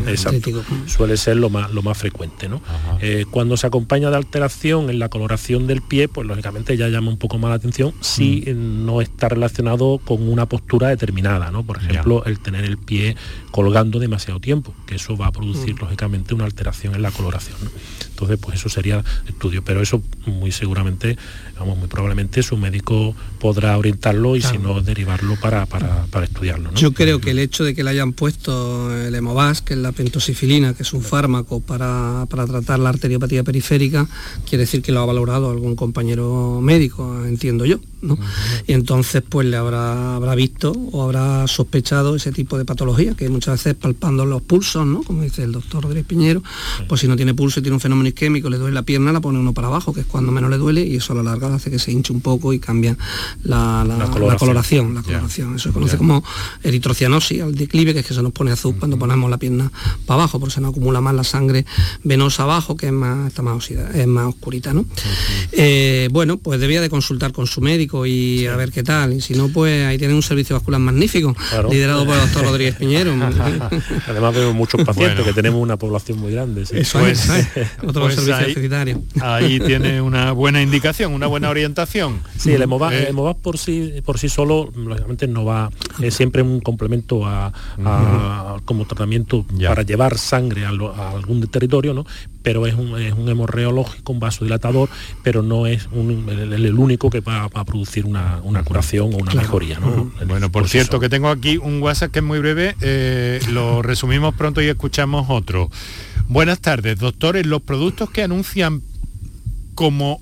Exacto. 0.08 0.64
Suele 0.88 1.18
ser 1.18 1.38
lo 1.38 1.50
más, 1.50 1.72
lo 1.72 1.82
más 1.82 1.98
frecuente, 1.98 2.50
¿no? 2.50 2.62
Eh, 3.02 3.26
cuando 3.30 3.58
se 3.58 3.68
acompaña 3.68 4.10
de 4.10 4.18
alteración 4.18 4.90
en 4.90 5.00
la 5.00 5.10
coloración 5.10 5.68
del 5.68 5.82
pie, 5.82 6.08
pues 6.08 6.28
lógicamente 6.28 6.76
ya 6.78 6.88
llama 6.88 7.10
un 7.10 7.18
poco 7.18 7.38
más 7.38 7.50
la 7.50 7.56
atención 7.56 7.94
si 8.02 8.42
mm. 8.42 8.86
no 8.86 9.02
está 9.02 9.30
relacionado 9.30 10.00
con 10.04 10.28
una 10.28 10.46
postura 10.46 10.91
determinada, 10.92 11.52
¿no? 11.52 11.64
Por 11.64 11.78
ejemplo, 11.78 12.24
el 12.26 12.40
tener 12.40 12.64
el 12.64 12.78
pie 12.78 13.16
colgando 13.52 14.00
demasiado 14.00 14.40
tiempo, 14.40 14.74
que 14.86 14.96
eso 14.96 15.18
va 15.18 15.28
a 15.28 15.32
producir 15.32 15.76
mm. 15.76 15.80
lógicamente 15.80 16.34
una 16.34 16.46
alteración 16.46 16.96
en 16.96 17.02
la 17.02 17.12
coloración. 17.12 17.58
Entonces, 18.10 18.38
pues 18.40 18.60
eso 18.60 18.70
sería 18.70 19.04
estudio, 19.28 19.64
pero 19.64 19.82
eso 19.82 20.04
muy 20.26 20.52
seguramente, 20.52 21.18
vamos, 21.62 21.78
muy 21.78 21.88
probablemente 21.88 22.42
su 22.42 22.58
médico 22.58 23.16
podrá 23.40 23.78
orientarlo 23.78 24.36
y 24.36 24.42
si 24.42 24.58
no 24.58 24.82
derivarlo 24.82 25.36
para, 25.36 25.66
para, 25.66 26.24
estudiarlo. 26.24 26.74
Yo 26.74 26.94
creo 26.94 27.22
que 27.22 27.32
el 27.32 27.40
hecho 27.40 27.64
de 27.64 27.76
que 27.76 27.84
le 27.84 27.92
hayan 27.92 28.14
puesto 28.14 28.96
el 28.96 29.14
Hemovas, 29.14 29.62
que 29.62 29.74
es 29.74 29.80
la 29.80 29.92
pentosifilina, 29.92 30.74
que 30.74 30.84
es 30.84 30.94
un 30.94 31.02
fármaco 31.02 31.60
para, 31.60 32.26
tratar 32.28 32.80
la 32.80 32.90
arteriopatía 32.90 33.44
periférica, 33.44 34.08
quiere 34.48 34.64
decir 34.64 34.82
que 34.82 34.92
lo 34.92 35.02
ha 35.02 35.06
valorado 35.06 35.52
algún 35.52 35.76
compañero 35.76 36.60
médico, 36.62 37.26
entiendo 37.26 37.66
yo. 37.66 37.80
¿no? 38.02 38.18
Y 38.66 38.74
entonces 38.74 39.22
pues 39.28 39.46
le 39.46 39.58
habrá, 39.58 40.16
habrá 40.16 40.34
visto 40.34 40.72
o 40.92 41.04
habrá 41.04 41.48
sospechado 41.48 42.16
ese 42.16 42.32
tipo 42.32 42.58
de 42.58 42.66
patología, 42.66 43.14
que 43.14 43.30
muchas 43.30 43.64
veces 43.64 43.76
palpando 43.76 44.26
los 44.26 44.42
pulsos, 44.42 44.88
¿no? 44.88 45.04
como 45.04 45.22
dice 45.22 45.44
el 45.44 45.52
doctor 45.52 45.84
Rodríguez 45.84 46.08
Piñero, 46.08 46.42
pues 46.88 47.02
si 47.02 47.08
no 47.08 47.16
tiene 47.16 47.36
pulso 47.36 47.60
y 47.60 47.64
tiene 47.64 47.76
un 47.76 47.80
fenómeno 47.80 48.08
isquémico, 48.08 48.50
le 48.50 48.58
duele 48.58 48.74
la 48.74 48.82
pierna, 48.82 49.12
la 49.12 49.22
pone 49.22 49.38
uno 49.38 49.54
para 49.54 49.68
abajo, 49.68 49.94
que 49.94 50.02
es 50.02 50.06
cuando 50.08 50.32
menos 50.32 50.50
le 50.50 50.58
duele, 50.58 50.84
y 50.84 50.96
eso 50.96 51.14
a 51.14 51.18
la 51.18 51.24
larga 51.24 51.51
hace 51.54 51.72
que 51.72 51.80
se 51.80 51.92
hinche 51.92 52.14
un 52.14 52.22
poco 52.22 52.54
y 52.54 52.60
cambia 52.60 52.98
la, 53.44 53.84
coloración. 54.12 54.96
La 54.96 55.02
coloración, 55.02 55.56
Eso 55.56 55.70
se 55.70 55.74
conoce 55.74 55.98
como 55.98 56.24
eritrocianosis, 56.64 57.42
al 57.42 57.56
declive, 57.56 57.94
que 57.94 58.00
es 58.00 58.06
que 58.06 58.14
se 58.14 58.22
nos 58.22 58.32
pone 58.32 58.52
azul 58.52 58.76
cuando 58.78 58.98
ponemos 58.98 59.30
la 59.30 59.38
pierna 59.38 59.72
para 60.06 60.22
abajo, 60.22 60.40
porque 60.40 60.56
se 60.56 60.62
nos 60.62 60.72
acumula 60.72 61.02
más 61.02 61.16
la 61.16 61.24
sangre 61.24 61.66
venosa 62.04 62.44
abajo, 62.44 62.76
que 62.76 62.88
es 62.88 62.94
más, 62.94 63.28
está 63.28 63.42
más, 63.42 63.70
es 63.70 64.08
más 64.08 64.28
oscurita. 64.28 64.74
¿no? 64.74 64.86
Eh, 65.52 66.10
bueno, 66.12 66.38
pues 66.38 66.60
debía 66.60 66.82
de 66.82 66.90
consultar 66.90 67.32
con 67.32 67.48
su 67.48 67.62
médico 67.62 68.06
y 68.06 68.48
a 68.48 68.56
ver 68.56 68.72
qué 68.72 68.84
tal. 68.84 69.14
Y 69.14 69.22
si 69.22 69.34
no, 69.34 69.50
pues 69.50 69.86
ahí 69.86 69.98
tiene 69.98 70.14
un 70.14 70.24
servicio 70.24 70.56
vascular 70.56 70.80
magnífico, 70.80 71.36
liderado 71.70 72.06
por 72.06 72.16
el 72.16 72.22
doctor 72.22 72.44
Rodríguez 72.44 72.76
Piñero. 72.76 73.12
Además 74.08 74.36
vemos 74.36 74.56
muchos 74.56 74.84
pacientes 74.84 75.26
que 75.26 75.34
tenemos 75.34 75.62
una 75.62 75.78
población 75.78 76.20
muy 76.20 76.32
grande. 76.32 76.64
Eso 76.64 77.00
pues, 77.00 77.30
es, 77.30 77.48
otro 77.84 78.04
pues 78.04 78.16
servicio 78.16 78.78
ahí, 78.78 78.96
ahí 79.22 79.60
tiene 79.60 80.02
una 80.02 80.32
buena 80.32 80.62
indicación, 80.62 81.14
una 81.14 81.28
buena 81.28 81.41
orientación. 81.50 82.22
Sí, 82.38 82.52
el 82.52 82.62
hemovas, 82.62 82.94
eh, 82.94 83.14
por 83.42 83.58
sí 83.58 83.94
por 84.06 84.18
sí 84.20 84.30
solo, 84.30 84.72
lógicamente 84.76 85.28
no 85.28 85.46
va, 85.46 85.70
es 86.02 86.14
siempre 86.14 86.42
un 86.42 86.60
complemento 86.60 87.26
a, 87.26 87.52
como 88.66 88.86
tratamiento 88.86 89.46
para 89.64 89.84
llevar 89.84 90.18
sangre 90.18 90.66
a, 90.66 90.70
algún 90.70 91.46
territorio, 91.48 91.94
¿no? 91.94 92.06
Pero 92.44 92.66
es 92.66 92.76
un, 92.76 93.00
es 93.00 93.14
un 93.14 93.30
hemorreológico, 93.30 94.14
un 94.14 94.20
vasodilatador, 94.20 94.90
pero 95.24 95.44
no 95.44 95.68
es 95.68 95.88
el, 95.94 96.80
único 96.80 97.10
que 97.10 97.20
va, 97.20 97.50
a 97.54 97.66
producir 97.66 98.06
una, 98.06 98.42
curación 98.64 99.14
o 99.14 99.18
una 99.18 99.34
mejoría. 99.34 99.80
Bueno, 100.26 100.52
por, 100.52 100.68
cierto, 100.68 101.00
que 101.00 101.10
tengo 101.10 101.30
aquí 101.30 101.58
un 101.58 101.82
WhatsApp 101.82 102.12
que 102.12 102.20
es 102.20 102.26
muy 102.26 102.40
breve, 102.40 102.76
eh, 102.82 103.40
lo 103.50 103.82
resumimos 103.82 104.34
pronto 104.36 104.62
y 104.62 104.68
escuchamos 104.68 105.28
otro. 105.30 105.70
Buenas 106.28 106.60
tardes, 106.60 106.98
doctores. 106.98 107.46
Los 107.46 107.62
productos 107.62 108.10
que 108.10 108.24
anuncian 108.24 108.82
como, 109.76 110.22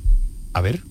a 0.53 0.61
ver, 0.61 0.82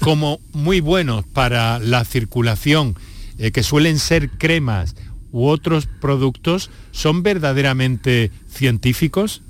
como 0.00 0.40
muy 0.52 0.80
buenos 0.80 1.24
para 1.26 1.78
la 1.78 2.04
circulación, 2.04 2.96
eh, 3.38 3.50
que 3.50 3.62
suelen 3.62 3.98
ser 3.98 4.30
cremas 4.30 4.96
u 5.30 5.46
otros 5.46 5.86
productos, 5.86 6.70
son 6.90 7.22
verdaderamente 7.22 8.30
científicos? 8.48 9.42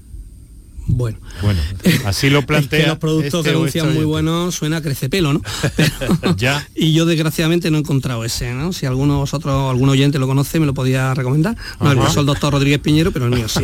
Bueno, 0.89 1.19
bueno 1.43 1.61
así 2.07 2.31
lo 2.31 2.43
plantea. 2.47 2.89
los 2.89 2.99
productos 2.99 3.41
este 3.41 3.51
que 3.51 3.57
anuncian 3.57 3.95
muy 3.95 4.05
buenos 4.05 4.55
suena 4.55 4.79
a 4.79 4.83
pelo, 5.11 5.35
¿no? 5.35 5.43
ya. 6.37 6.67
Y 6.75 6.93
yo 6.93 7.07
desgraciadamente 7.07 7.71
no 7.71 7.77
he 7.77 7.81
encontrado 7.81 8.25
ese, 8.25 8.53
¿no? 8.55 8.73
Si 8.73 8.87
alguno 8.87 9.15
de 9.15 9.21
vosotros, 9.21 9.71
algún 9.71 9.89
oyente 9.89 10.19
lo 10.19 10.27
conoce, 10.27 10.59
me 10.59 10.67
lo 10.67 10.75
podía 10.75 11.15
recomendar. 11.15 11.57
No, 11.81 11.93
el 11.93 11.99
el 11.99 12.27
doctor 12.27 12.53
Rodríguez 12.53 12.81
Piñero, 12.81 13.13
pero 13.13 13.27
el 13.27 13.33
mío 13.33 13.49
sí. 13.49 13.61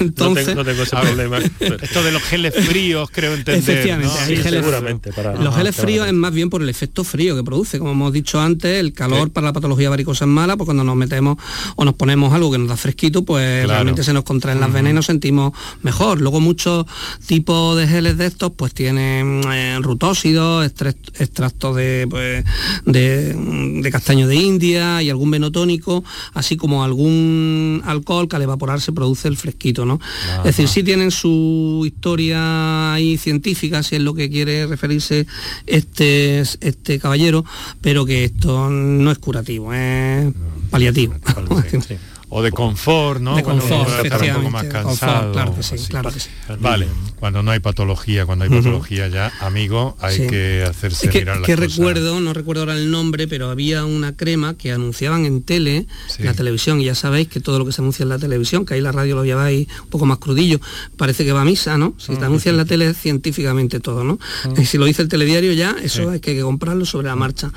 Entonces, 0.00 0.54
no 0.54 0.64
tengo, 0.64 0.82
ese 0.82 0.96
problema. 0.96 1.38
Esto 1.38 2.02
de 2.02 2.12
los 2.12 2.22
geles 2.22 2.54
fríos, 2.54 3.08
creo 3.12 3.34
entender. 3.34 3.62
Efectivamente, 3.62 4.14
¿no? 4.14 4.26
geles, 4.26 4.64
seguramente. 4.64 5.12
Para, 5.12 5.34
los 5.36 5.54
geles 5.54 5.76
fríos 5.76 6.06
es 6.06 6.12
más 6.12 6.32
bien 6.32 6.50
por 6.50 6.60
el 6.60 6.68
efecto 6.68 7.04
frío 7.04 7.36
que 7.36 7.44
produce. 7.44 7.78
Como 7.78 7.92
hemos 7.92 8.12
dicho 8.12 8.40
antes, 8.40 8.80
el 8.80 8.92
calor 8.92 9.30
para 9.30 9.46
la 9.46 9.52
patología 9.52 9.90
varicosa 9.90 10.24
es 10.24 10.30
mala, 10.30 10.56
pues 10.56 10.66
cuando 10.66 10.84
nos 10.84 10.96
metemos 10.96 11.38
o 11.76 11.84
nos 11.84 11.94
ponemos 11.94 12.32
algo 12.32 12.50
que 12.50 12.58
nos 12.58 12.68
da 12.68 12.76
fresquito, 12.76 13.24
pues 13.24 13.66
realmente 13.66 14.02
se 14.02 14.12
nos 14.12 14.24
contraen 14.24 14.60
las 14.60 14.72
venas 14.72 14.90
y 14.90 14.94
nos 14.94 15.06
sentimos 15.06 15.52
mejor. 15.84 16.20
Luego 16.20 16.40
muchos 16.40 16.86
tipos 17.26 17.76
de 17.76 17.86
geles 17.86 18.18
de 18.18 18.26
estos 18.26 18.52
pues 18.52 18.74
tienen 18.74 19.42
eh, 19.52 19.78
rutóxidos, 19.80 20.66
extractos 20.66 21.76
de, 21.76 22.06
pues, 22.10 22.44
de, 22.84 23.88
castaño 23.92 24.26
de 24.26 24.36
India 24.36 25.02
y 25.02 25.10
algún 25.10 25.30
venotónico, 25.30 26.02
así 26.32 26.56
como 26.56 26.82
algún 26.82 27.82
alcohol 27.84 28.28
que 28.28 28.36
al 28.36 28.42
evaporarse 28.42 28.92
produce 28.92 29.28
el 29.28 29.36
fresquito, 29.36 29.84
¿no? 29.84 30.00
Es 30.38 30.56
decir, 30.56 30.68
sí 30.68 30.82
tienen 30.82 31.10
su 31.10 31.82
historia 31.86 32.94
ahí 32.94 33.16
científica, 33.16 33.82
si 33.82 33.96
es 33.96 34.02
lo 34.02 34.14
que 34.14 34.30
quiere 34.30 34.66
referirse 34.66 35.26
este, 35.66 36.40
este 36.40 36.98
caballero, 36.98 37.44
pero 37.80 38.04
que 38.04 38.24
esto 38.24 38.70
no 38.70 39.10
es 39.10 39.18
curativo, 39.18 39.72
es 39.72 40.32
paliativo 40.70 41.14
o 42.28 42.42
de 42.42 42.50
confort, 42.50 43.20
¿no? 43.20 43.36
De 43.36 43.42
confort, 43.42 44.04
estar 44.04 44.22
un 44.22 44.34
poco 44.36 44.50
más 44.50 44.64
cansado. 44.64 45.32
claro 45.32 45.54
que 45.54 45.62
sí, 45.62 45.76
claro 45.88 46.10
que 46.10 46.20
sí. 46.20 46.30
Vale, 46.58 46.88
cuando 47.20 47.42
no 47.42 47.50
hay 47.50 47.60
patología, 47.60 48.26
cuando 48.26 48.44
hay 48.44 48.50
patología 48.50 49.08
ya, 49.08 49.32
amigo, 49.40 49.96
hay 50.00 50.26
que 50.26 50.64
hacerse 50.68 51.08
que, 51.08 51.20
mirar 51.20 51.36
las 51.38 51.46
que 51.46 51.56
recuerdo, 51.56 52.20
no 52.20 52.32
recuerdo 52.32 52.62
ahora 52.62 52.74
el 52.74 52.90
nombre, 52.90 53.28
pero 53.28 53.50
había 53.50 53.84
una 53.84 54.16
crema 54.16 54.54
que 54.54 54.72
anunciaban 54.72 55.26
en 55.26 55.42
tele, 55.42 55.86
en 56.18 56.26
la 56.26 56.34
televisión, 56.34 56.80
y 56.80 56.86
ya 56.86 56.94
sabéis 56.94 57.28
que 57.28 57.40
todo 57.40 57.58
lo 57.58 57.66
que 57.66 57.72
se 57.72 57.82
anuncia 57.82 58.02
en 58.02 58.08
la 58.08 58.18
televisión, 58.18 58.66
que 58.66 58.74
ahí 58.74 58.80
la 58.80 58.92
radio 58.92 59.16
lo 59.16 59.24
lleváis 59.24 59.68
un 59.82 59.90
poco 59.90 60.06
más 60.06 60.18
crudillo, 60.18 60.60
parece 60.96 61.24
que 61.24 61.32
va 61.32 61.42
a 61.42 61.44
misa, 61.44 61.78
¿no? 61.78 61.94
Si 61.98 62.16
te 62.16 62.24
anuncia 62.24 62.50
en 62.50 62.56
la 62.56 62.64
tele 62.64 62.94
científicamente 62.94 63.80
todo, 63.80 64.04
¿no? 64.04 64.18
Y 64.56 64.66
si 64.66 64.78
lo 64.78 64.86
dice 64.86 65.02
el 65.02 65.08
telediario 65.08 65.52
ya, 65.52 65.76
eso 65.82 66.10
hay 66.10 66.20
que 66.20 66.40
comprarlo 66.40 66.84
sobre 66.84 67.08
la 67.08 67.16
marcha. 67.16 67.52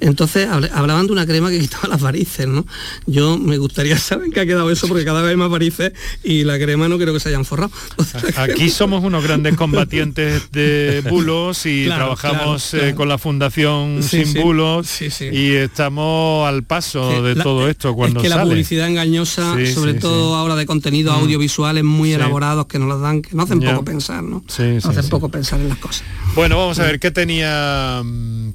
Entonces 0.00 0.48
hablaban 0.48 1.06
de 1.06 1.12
una 1.12 1.26
crema 1.26 1.50
que 1.50 1.58
quitaba 1.60 1.88
las 1.88 2.00
varices, 2.00 2.46
¿no? 2.46 2.66
Yo 3.06 3.38
me 3.38 3.58
gustaría 3.58 3.96
saber 4.08 4.17
qué 4.32 4.40
ha 4.40 4.46
quedado 4.46 4.70
eso 4.70 4.88
porque 4.88 5.04
cada 5.04 5.22
vez 5.22 5.30
hay 5.30 5.36
más 5.36 5.50
varices 5.50 5.92
y 6.22 6.44
la 6.44 6.58
crema 6.58 6.88
no 6.88 6.98
creo 6.98 7.12
que 7.12 7.20
se 7.20 7.28
hayan 7.28 7.44
forrado. 7.44 7.70
Aquí 8.36 8.70
somos 8.70 9.04
unos 9.04 9.22
grandes 9.24 9.56
combatientes 9.56 10.50
de 10.50 11.02
bulos 11.08 11.66
y 11.66 11.86
trabajamos 11.86 12.74
eh, 12.74 12.94
con 12.94 13.08
la 13.08 13.18
Fundación 13.18 14.02
Sin 14.02 14.34
Bulos 14.34 15.00
y 15.00 15.52
estamos 15.52 16.48
al 16.48 16.62
paso 16.64 17.22
de 17.22 17.34
todo 17.36 17.68
esto 17.68 17.94
cuando 17.94 18.20
es 18.20 18.24
que 18.24 18.28
la 18.28 18.42
publicidad 18.42 18.88
engañosa, 18.88 19.56
sobre 19.74 19.94
todo 19.94 20.34
ahora 20.36 20.56
de 20.56 20.66
contenidos 20.66 21.16
mm. 21.16 21.20
audiovisuales 21.20 21.84
muy 21.84 22.12
elaborados 22.12 22.66
que 22.66 22.78
nos 22.78 23.00
dan, 23.00 23.22
que 23.22 23.34
no 23.34 23.42
hacen 23.42 23.60
poco 23.60 23.84
pensar, 23.84 24.22
¿no? 24.22 24.44
hacen 24.48 25.08
poco 25.08 25.28
pensar 25.28 25.60
en 25.60 25.68
las 25.68 25.78
cosas. 25.78 26.04
Bueno, 26.34 26.56
vamos 26.56 26.78
a 26.78 26.84
ver 26.84 27.00
qué 27.00 27.10
tenía 27.10 28.02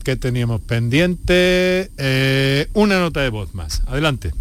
qué 0.04 0.16
teníamos 0.16 0.62
pendiente. 0.62 1.92
Eh, 1.98 2.68
una 2.74 3.00
nota 3.00 3.22
de 3.22 3.30
voz 3.30 3.54
más. 3.54 3.82
Adelante. 3.88 4.32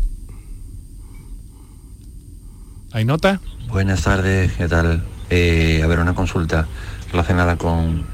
¿Hay 2.94 3.06
nota? 3.06 3.40
Buenas 3.68 4.02
tardes, 4.02 4.52
¿qué 4.52 4.68
tal? 4.68 5.02
Eh, 5.30 5.80
a 5.82 5.86
ver, 5.86 5.98
una 5.98 6.14
consulta 6.14 6.66
relacionada 7.10 7.56
con, 7.56 8.04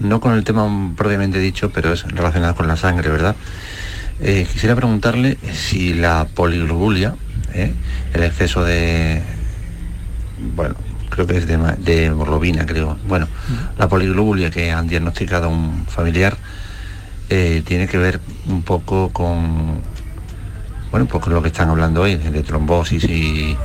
no 0.00 0.20
con 0.20 0.34
el 0.34 0.44
tema 0.44 0.92
propiamente 0.96 1.40
dicho, 1.40 1.70
pero 1.70 1.92
es 1.92 2.04
relacionada 2.04 2.54
con 2.54 2.68
la 2.68 2.76
sangre, 2.76 3.10
¿verdad? 3.10 3.34
Eh, 4.20 4.46
quisiera 4.50 4.76
preguntarle 4.76 5.38
si 5.52 5.92
la 5.92 6.28
poliglobulia, 6.32 7.16
¿eh? 7.52 7.74
el 8.14 8.22
exceso 8.22 8.62
de, 8.62 9.22
bueno, 10.54 10.76
creo 11.10 11.26
que 11.26 11.38
es 11.38 11.48
de, 11.48 11.56
de 11.56 12.64
creo. 12.64 12.96
Bueno, 13.08 13.26
la 13.76 13.88
poliglobulia 13.88 14.52
que 14.52 14.70
han 14.70 14.86
diagnosticado 14.86 15.48
un 15.48 15.84
familiar 15.88 16.36
eh, 17.28 17.64
tiene 17.66 17.88
que 17.88 17.98
ver 17.98 18.20
un 18.46 18.62
poco 18.62 19.08
con, 19.08 19.82
bueno, 20.92 21.04
un 21.04 21.08
poco 21.08 21.28
lo 21.28 21.42
que 21.42 21.48
están 21.48 21.70
hablando 21.70 22.02
hoy, 22.02 22.14
de 22.14 22.42
trombosis 22.44 23.02
y, 23.02 23.56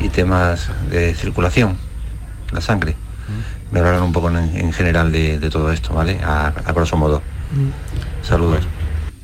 y 0.00 0.08
temas 0.08 0.70
de 0.90 1.14
circulación, 1.14 1.76
la 2.52 2.60
sangre. 2.60 2.96
Me 3.70 3.80
hablaron 3.80 4.04
un 4.04 4.12
poco 4.12 4.30
en, 4.30 4.36
en 4.36 4.72
general 4.72 5.12
de, 5.12 5.38
de 5.38 5.50
todo 5.50 5.70
esto, 5.72 5.92
¿vale? 5.92 6.20
A, 6.24 6.46
a 6.48 6.72
grosso 6.72 6.96
modo. 6.96 7.22
Saludos. 8.22 8.66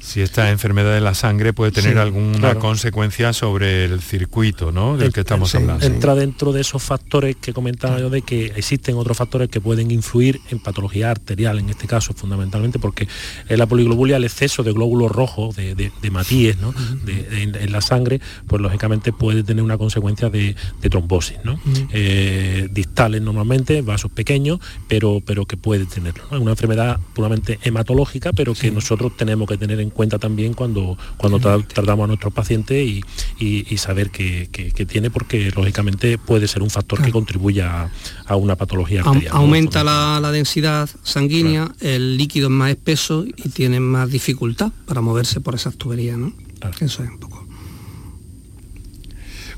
Si 0.04 0.20
esta 0.20 0.50
enfermedad 0.50 0.92
de 0.92 1.00
la 1.00 1.14
sangre 1.14 1.54
puede 1.54 1.72
tener 1.72 1.94
Sí, 1.94 1.98
alguna 1.98 2.38
claro. 2.38 2.60
consecuencia 2.60 3.32
sobre 3.32 3.86
el 3.86 4.02
circuito, 4.02 4.70
¿no? 4.70 4.98
Del 4.98 5.12
que 5.14 5.20
estamos 5.20 5.54
hablando. 5.54 5.84
Entra 5.86 6.14
dentro 6.14 6.52
de 6.52 6.60
esos 6.60 6.82
factores 6.82 7.36
que 7.36 7.54
comentaba 7.54 7.98
yo 7.98 8.10
de 8.10 8.20
que 8.20 8.52
existen 8.54 8.96
otros 8.96 9.16
factores 9.16 9.48
que 9.48 9.62
pueden 9.62 9.90
influir 9.90 10.40
en 10.50 10.58
patología 10.58 11.10
arterial, 11.10 11.58
en 11.58 11.70
este 11.70 11.86
caso 11.86 12.12
fundamentalmente 12.12 12.78
porque 12.78 13.08
en 13.48 13.58
la 13.58 13.64
poliglobulia, 13.66 14.18
el 14.18 14.24
exceso 14.24 14.62
de 14.62 14.72
glóbulos 14.72 15.10
rojos, 15.10 15.56
de, 15.56 15.74
de, 15.74 15.90
de 16.02 16.10
matíes 16.10 16.58
¿no? 16.58 16.72
De- 17.04 17.22
de- 17.24 17.42
en, 17.42 17.54
en 17.54 17.72
la 17.72 17.80
sangre, 17.80 18.20
pues 18.46 18.60
lógicamente 18.60 19.10
puede 19.12 19.42
tener 19.42 19.64
una 19.64 19.78
consecuencia 19.78 20.28
de, 20.28 20.54
de 20.82 20.90
trombosis, 20.90 21.38
¿no? 21.44 21.58
Eh, 21.92 22.68
distales 22.70 23.22
normalmente, 23.22 23.80
vasos 23.80 24.10
pequeños, 24.10 24.58
pero, 24.86 25.22
pero 25.24 25.46
que 25.46 25.56
puede 25.56 25.86
tenerlo. 25.86 26.24
¿no? 26.30 26.36
Es 26.36 26.42
una 26.42 26.50
enfermedad 26.50 27.00
puramente 27.14 27.58
hematológica, 27.62 28.32
pero 28.34 28.52
que 28.54 28.70
nosotros 28.70 29.16
tenemos 29.16 29.48
que 29.48 29.56
tener 29.56 29.80
en 29.80 29.90
cuenta 29.94 30.18
también 30.18 30.52
cuando, 30.52 30.98
cuando 31.16 31.40
tra- 31.40 31.66
tratamos 31.66 32.04
a 32.04 32.06
nuestros 32.08 32.32
pacientes 32.34 32.86
y, 32.86 33.00
y- 33.38 33.66
y 33.72 33.78
saber 33.78 34.10
que 34.10 34.48
tiene, 34.86 35.10
porque 35.10 35.50
lógicamente 35.56 36.18
puede 36.18 36.46
ser 36.48 36.62
un 36.62 36.68
factor 36.70 37.00
que 37.02 37.10
contribuya 37.10 37.84
a, 37.84 37.90
a 38.26 38.36
una 38.36 38.56
patología 38.56 39.00
arterial. 39.00 39.32
¿no? 39.32 39.40
aumenta 39.40 39.82
la, 39.84 40.18
la 40.20 40.30
densidad 40.32 40.90
sanguínea, 41.02 41.70
el 41.80 42.16
líquido 42.18 42.48
es 42.48 42.52
más 42.52 42.70
espeso 42.70 43.24
y 43.26 43.48
tienen 43.48 43.82
más 43.82 44.10
dificultad 44.10 44.70
para 44.86 45.00
moverse 45.00 45.40
por 45.40 45.54
esas 45.54 45.76
tuberías, 45.76 46.18
¿no? 46.18 46.32
Eso 46.80 47.02
es 47.02 47.08
un 47.10 47.18
poco. 47.18 47.46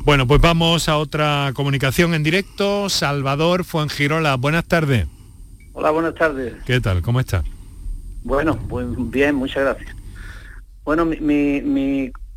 Bueno, 0.05 0.27
pues 0.27 0.41
vamos 0.41 0.89
a 0.89 0.99
otra 0.99 1.51
comunicación 1.55 2.15
en 2.15 2.23
directo. 2.23 2.89
Salvador 2.89 3.65
Fuengirola, 3.65 4.37
buenas 4.37 4.65
tardes. 4.65 5.07
Hola, 5.73 5.91
buenas 5.91 6.15
tardes. 6.15 6.55
¿Qué 6.65 6.81
tal? 6.81 7.03
¿Cómo 7.03 7.19
está? 7.21 7.43
Bueno, 8.23 8.57
muy 8.69 8.85
bien, 9.11 9.35
muchas 9.35 9.63
gracias. 9.65 9.97
Bueno, 10.87 11.05
mi, 11.05 11.17
mi, 11.21 11.61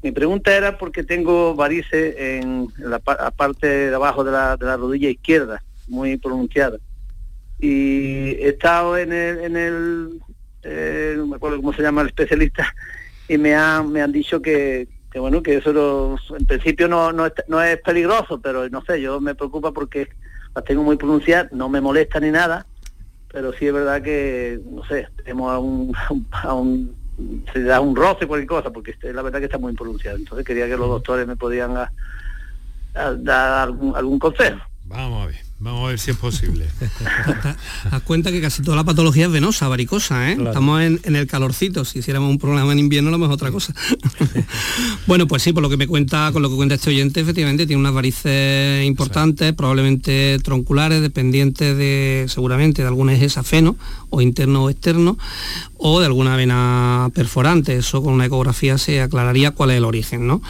mi- 0.02 0.12
pregunta 0.12 0.56
era 0.58 0.76
porque 0.80 1.04
tengo 1.04 1.54
varices 1.54 2.16
en 2.18 2.68
la, 2.80 3.00
la 3.06 3.30
parte 3.32 3.68
de 3.68 3.96
abajo 3.96 4.24
de 4.24 4.32
la, 4.32 4.58
de 4.58 4.66
la 4.66 4.76
rodilla 4.76 5.08
izquierda, 5.08 5.62
muy 5.88 6.18
pronunciada. 6.18 6.80
Y 7.60 8.30
he 8.44 8.50
estado 8.50 8.98
en 8.98 9.14
el, 9.14 9.40
en 9.42 9.56
el 9.56 10.22
eh, 10.64 11.14
no 11.16 11.28
me 11.28 11.36
acuerdo 11.36 11.58
cómo 11.58 11.74
se 11.74 11.84
llama 11.84 12.02
el 12.02 12.08
especialista, 12.08 12.74
y 13.28 13.38
me 13.38 13.54
han, 13.54 13.92
me 13.92 14.02
han 14.02 14.12
dicho 14.12 14.42
que, 14.42 14.88
que 15.12 15.20
bueno, 15.20 15.44
que 15.44 15.58
eso 15.58 15.72
no- 15.72 16.18
en 16.36 16.46
principio 16.48 16.88
no, 16.88 17.12
no, 17.14 17.28
no 17.48 17.62
es 17.62 17.78
peligroso, 17.82 18.42
pero 18.42 18.68
no 18.70 18.82
sé, 18.84 19.00
yo 19.00 19.22
me 19.22 19.36
preocupa 19.36 19.72
porque 19.72 20.10
las 20.56 20.64
tengo 20.66 20.82
muy 20.82 20.98
pronunciadas, 20.98 21.52
no 21.52 21.70
me 21.70 21.82
molesta 21.82 22.20
ni 22.20 22.32
nada, 22.32 22.66
pero 23.32 23.54
sí 23.54 23.68
es 23.68 23.74
verdad 23.74 24.02
que, 24.02 24.60
no 24.66 24.84
sé, 24.86 25.08
tenemos 25.18 25.52
a 25.52 25.60
un, 25.60 25.94
a 26.32 26.54
un 26.56 26.99
se 27.54 27.64
da 27.64 27.80
un 27.82 27.96
roce, 27.96 28.28
cualquier 28.28 28.48
cosa, 28.48 28.72
porque 28.72 28.92
este, 28.92 29.14
la 29.14 29.22
verdad 29.22 29.40
que 29.40 29.46
está 29.46 29.58
muy 29.58 29.74
pronunciado. 29.74 30.18
Entonces 30.18 30.46
quería 30.46 30.68
que 30.68 30.78
los 30.78 30.88
doctores 30.88 31.28
me 31.28 31.36
podían 31.36 31.78
a- 31.78 31.92
a 32.96 33.14
dar 33.14 33.64
algún, 33.68 33.96
algún 33.96 34.20
consejo. 34.20 34.60
Vamos 34.86 35.24
a 35.24 35.28
ver, 35.28 35.36
vamos 35.60 35.86
a 35.86 35.88
ver 35.90 36.00
si 36.00 36.12
es 36.12 36.18
posible. 36.18 36.66
Haz 37.92 38.02
cuenta 38.04 38.32
que 38.32 38.42
casi 38.42 38.62
toda 38.62 38.78
la 38.78 38.84
patología 38.84 39.26
es 39.26 39.32
venosa, 39.32 39.68
varicosa, 39.68 40.32
¿eh? 40.32 40.38
Estamos 40.40 40.82
en, 40.82 41.00
en 41.04 41.16
el 41.16 41.28
calorcito, 41.28 41.84
si 41.86 42.00
hiciéramos 42.00 42.30
un 42.30 42.38
programa 42.38 42.72
en 42.72 42.80
invierno 42.80 43.10
a 43.10 43.12
lo 43.12 43.18
mejor 43.18 43.36
otra 43.36 43.52
cosa. 43.52 43.74
bueno, 45.08 45.28
pues 45.28 45.44
sí, 45.44 45.54
por 45.54 45.62
lo 45.62 45.70
que 45.70 45.78
me 45.78 45.88
cuenta, 45.88 46.32
con 46.32 46.42
lo 46.42 46.50
que 46.50 46.56
cuenta 46.56 46.76
este 46.76 46.90
oyente, 46.90 47.20
efectivamente 47.20 47.68
tiene 47.68 47.80
unas 47.80 47.94
varices 47.94 48.86
importantes, 48.86 49.54
probablemente 49.54 50.40
tronculares, 50.44 51.02
dependientes 51.02 51.78
de, 51.78 52.26
seguramente, 52.30 52.82
de 52.82 52.88
algún 52.88 53.10
eje 53.10 53.30
safeno, 53.30 53.76
o 54.10 54.22
interno 54.22 54.64
o 54.64 54.70
externo, 54.70 55.18
o 55.78 56.00
de 56.00 56.06
alguna 56.06 56.36
vena 56.36 57.10
perforante. 57.14 57.78
Eso 57.78 58.02
con 58.04 58.14
una 58.14 58.26
ecografía 58.26 58.78
se 58.78 59.02
aclararía 59.02 59.52
cuál 59.52 59.72
es 59.72 59.78
el 59.78 59.86
origen, 59.86 60.28
¿no? 60.28 60.42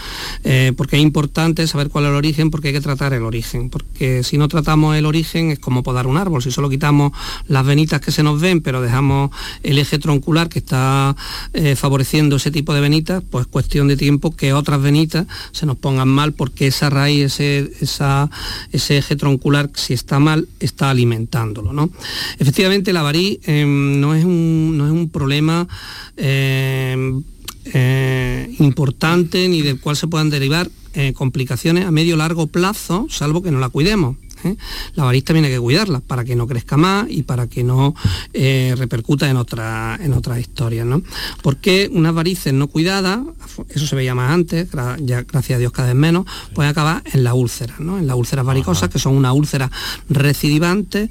Eh, 0.44 0.74
porque 0.76 0.98
es 0.98 1.04
importante 1.04 1.68
saber 1.68 1.90
cuál 1.90 2.06
es 2.06 2.10
el 2.10 2.16
origen, 2.16 2.52
porque 2.52 2.70
hay 2.70 2.74
que 2.74 2.82
tratar 2.82 3.14
el 3.14 3.24
origen. 3.24 3.70
Porque 3.70 4.24
si 4.24 4.38
no 4.38 4.48
tratamos 4.48 4.98
el 5.00 5.06
origen 5.06 5.52
es 5.52 5.60
como 5.60 5.82
podar 5.84 6.06
un 6.08 6.18
árbol. 6.18 6.44
Si 6.44 6.52
solo 6.52 6.70
quitamos 6.70 7.12
las 7.48 7.66
venitas 7.66 8.00
que 8.02 8.12
se 8.12 8.22
nos 8.24 8.40
ven, 8.40 8.62
pero 8.62 8.82
dejamos 8.82 9.32
el 9.64 9.80
eje 9.80 9.98
troncular 10.00 10.48
que 10.50 10.60
está 10.60 11.16
eh, 11.54 11.76
favoreciendo 11.76 12.36
ese 12.36 12.52
tipo 12.52 12.74
de 12.74 12.82
venitas, 12.82 13.24
pues 13.30 13.48
cuestión 13.48 13.88
de 13.88 13.98
tiempo 13.98 14.36
que 14.36 14.54
otras 14.54 14.82
venitas 14.82 15.26
se 15.52 15.66
nos 15.66 15.78
pongan 15.78 16.08
mal 16.08 16.34
porque 16.34 16.68
esa 16.68 16.90
raíz, 16.90 17.26
ese, 17.26 17.72
esa- 17.82 18.30
ese 18.72 18.98
eje 18.98 19.16
troncular, 19.16 19.70
si 19.74 19.94
está 19.94 20.20
mal, 20.20 20.48
está 20.60 20.90
alimentándolo. 20.90 21.74
¿no? 21.74 21.90
Efectivamente, 22.38 22.94
la 22.94 23.02
variz 23.02 23.40
eh, 23.48 23.66
no, 23.68 24.14
es 24.16 24.24
un, 24.26 24.76
no 24.78 24.86
es 24.86 24.92
un 24.92 25.10
problema 25.10 25.68
eh, 26.18 27.14
eh, 27.74 28.56
importante 28.60 29.48
ni 29.48 29.62
del 29.62 29.80
cual 29.80 29.96
se 29.96 30.08
puedan 30.08 30.30
derivar 30.30 30.70
eh, 30.94 31.14
complicaciones 31.14 31.86
a 31.86 31.92
medio 31.92 32.18
largo 32.18 32.48
plazo, 32.48 33.06
salvo 33.10 33.42
que 33.44 33.52
no 33.52 33.60
la 33.60 33.70
cuidemos. 33.70 34.18
¿Eh? 34.44 34.56
La 34.96 35.04
variz 35.04 35.24
también 35.24 35.46
hay 35.46 35.52
que 35.52 35.60
cuidarla 35.60 36.00
para 36.00 36.24
que 36.24 36.36
no 36.36 36.48
crezca 36.48 36.78
más 36.78 37.08
y 37.10 37.24
para 37.24 37.48
que 37.48 37.64
no 37.64 37.96
eh, 38.34 38.74
repercuta 38.78 39.30
en, 39.30 39.38
otra, 39.38 39.98
en 40.02 40.14
otras 40.14 40.40
historias. 40.40 40.86
¿no? 40.86 41.02
Porque 41.42 41.90
unas 41.92 42.14
varices 42.14 42.54
no 42.54 42.68
cuidadas, 42.68 43.20
eso 43.70 43.86
se 43.86 43.96
veía 43.96 44.16
más 44.16 44.32
antes, 44.32 44.68
ya 45.00 45.24
gracias 45.24 45.58
a 45.58 45.60
Dios 45.60 45.72
cada 45.72 45.90
vez 45.90 45.98
menos, 45.98 46.26
pueden 46.54 46.72
acabar 46.72 47.04
en 47.12 47.24
las 47.24 47.34
úlceras, 47.34 47.80
¿no? 47.80 47.98
en 47.98 48.08
las 48.08 48.16
úlceras 48.16 48.46
varicosas, 48.46 48.90
que 48.90 49.00
son 49.00 49.16
unas 49.16 49.34
úlceras 49.34 49.70
recidivantes 50.10 51.10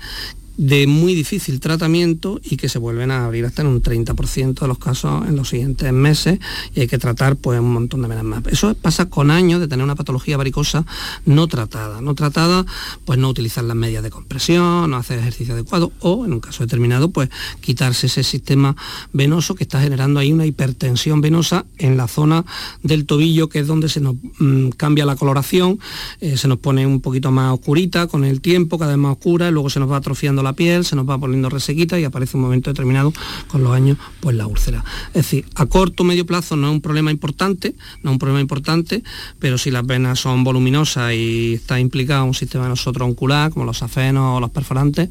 de 0.59 0.88
muy 0.88 1.14
difícil 1.14 1.61
tratamiento 1.61 2.40
y 2.42 2.56
que 2.56 2.68
se 2.68 2.80
vuelven 2.80 3.12
a 3.12 3.24
abrir 3.24 3.46
hasta 3.46 3.62
en 3.62 3.68
un 3.68 3.80
30% 3.80 4.59
de 4.59 4.66
los 4.66 4.78
casos 4.78 5.26
en 5.26 5.36
los 5.36 5.48
siguientes 5.48 5.92
meses 5.92 6.40
y 6.74 6.80
hay 6.80 6.88
que 6.88 6.98
tratar 6.98 7.36
pues 7.36 7.61
un 7.61 7.72
montón 7.72 8.02
de 8.02 8.09
venas 8.09 8.24
más. 8.24 8.42
Eso 8.48 8.74
pasa 8.74 9.06
con 9.06 9.30
años 9.30 9.61
de 9.61 9.68
tener 9.68 9.84
una 9.84 9.94
patología 9.94 10.36
varicosa 10.36 10.84
no 11.24 11.46
tratada. 11.46 12.00
No 12.00 12.14
tratada, 12.16 12.66
pues 13.04 13.20
no 13.20 13.28
utilizar 13.28 13.62
las 13.62 13.76
medias 13.76 14.02
de 14.02 14.11
compresión, 14.11 14.90
no 14.90 14.96
hacer 14.96 15.20
ejercicio 15.20 15.54
adecuado 15.54 15.92
o, 16.00 16.24
en 16.24 16.32
un 16.32 16.40
caso 16.40 16.64
determinado, 16.64 17.11
pues 17.11 17.30
quitarse 17.61 18.06
ese 18.09 18.24
sistema 18.24 18.74
venoso 19.12 19.54
que 19.54 19.62
está 19.62 19.80
generando 19.80 20.18
ahí 20.18 20.32
una 20.32 20.44
hipertensión 20.44 21.20
venosa 21.20 21.66
en 21.78 21.96
la 21.96 22.09
zona 22.09 22.44
del 22.82 23.06
tobillo, 23.06 23.48
que 23.48 23.61
es 23.61 23.66
donde 23.68 23.88
se 23.88 24.00
nos 24.00 24.16
mm, 24.38 24.70
cambia 24.70 25.06
la 25.06 25.14
coloración, 25.14 25.78
eh, 26.20 26.36
se 26.36 26.48
nos 26.48 26.59
pone 26.59 26.84
un 26.84 27.00
poquito 27.00 27.30
más 27.30 27.52
oscurita 27.52 28.09
con 28.09 28.24
el 28.24 28.40
tiempo, 28.40 28.76
cada 28.76 28.92
vez 28.92 28.98
más 28.98 29.12
oscura, 29.12 29.48
y 29.48 29.52
luego 29.52 29.70
se 29.70 29.78
nos 29.78 29.88
va 29.90 29.98
atrofiando 29.98 30.42
la 30.42 30.47
piel, 30.55 30.84
se 30.84 30.96
nos 30.96 31.09
va 31.09 31.18
poniendo 31.18 31.49
resequita 31.49 31.99
y 31.99 32.05
aparece 32.05 32.36
un 32.36 32.42
momento 32.42 32.70
determinado 32.70 33.12
con 33.49 33.62
los 33.62 33.72
años, 33.72 33.99
pues 34.20 34.36
la 34.36 34.46
úlcera. 34.46 34.84
Es 35.09 35.12
decir, 35.14 35.46
a 35.55 35.66
corto 35.66 36.03
o 36.03 36.07
medio 36.07 36.26
plazo 36.26 36.57
no 36.57 36.68
es 36.68 36.72
un 36.74 36.80
problema 36.80 37.11
importante, 37.11 37.74
no 38.03 38.11
es 38.11 38.12
un 38.14 38.18
problema 38.18 38.40
importante, 38.40 39.03
pero 39.38 39.59
si 39.59 39.70
las 39.70 39.86
venas 39.86 40.18
son 40.20 40.44
voluminosas 40.44 41.12
y 41.14 41.55
está 41.55 41.78
implicado 41.80 42.24
un 42.24 42.34
sistema 42.34 42.64
venoso 42.64 42.92
troncular, 42.92 43.51
como 43.51 43.64
los 43.64 43.78
safenos 43.78 44.36
o 44.36 44.40
los 44.40 44.51
perforantes, 44.51 45.09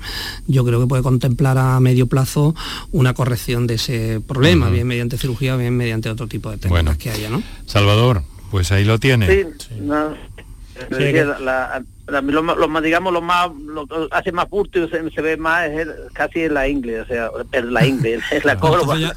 yo 0.47 0.63
creo 0.65 0.79
que 0.81 0.87
puede 0.87 1.03
contemplar 1.03 1.57
a 1.57 1.79
medio 1.79 2.07
plazo 2.07 2.55
una 2.91 3.13
corrección 3.13 3.67
de 3.67 3.75
ese 3.75 4.21
problema, 4.25 4.69
bien 4.69 4.87
mediante 4.87 5.17
cirugía, 5.17 5.55
bien 5.55 5.75
mediante 5.77 6.09
otro 6.09 6.27
tipo 6.27 6.49
de 6.51 6.57
técnicas 6.57 6.83
Bueno. 6.83 6.97
que 6.99 7.09
haya, 7.11 7.29
¿no? 7.29 7.41
Salvador, 7.65 8.23
pues 8.51 8.71
ahí 8.71 8.83
lo 8.85 8.99
tiene. 8.99 9.27
Sí, 9.27 9.43
no, 9.81 10.13
pero 10.89 11.05
es 11.05 11.13
que 11.13 11.25
la- 11.25 11.39
la- 11.39 11.39
la- 11.39 11.83
lo, 12.07 12.43
más- 12.43 12.57
lo 12.57 12.67
más, 12.67 12.83
digamos, 12.83 13.11
lo 13.13 13.21
más, 13.21 13.49
lo 13.67 13.85
que 13.87 13.95
hace 14.11 14.31
más 14.31 14.47
y 14.51 14.87
se, 14.89 15.09
se 15.11 15.21
ve 15.21 15.37
más 15.37 15.67
es 15.69 15.79
el- 15.79 15.93
casi 16.13 16.41
en 16.41 16.53
la 16.53 16.67
ingle, 16.67 17.01
o 17.01 17.05
sea, 17.05 17.29
en 17.51 17.73
la 17.73 17.85
ingle, 17.85 18.19
es 18.31 18.45
la 18.45 18.57
corva. 18.57 18.95
La 18.97 19.13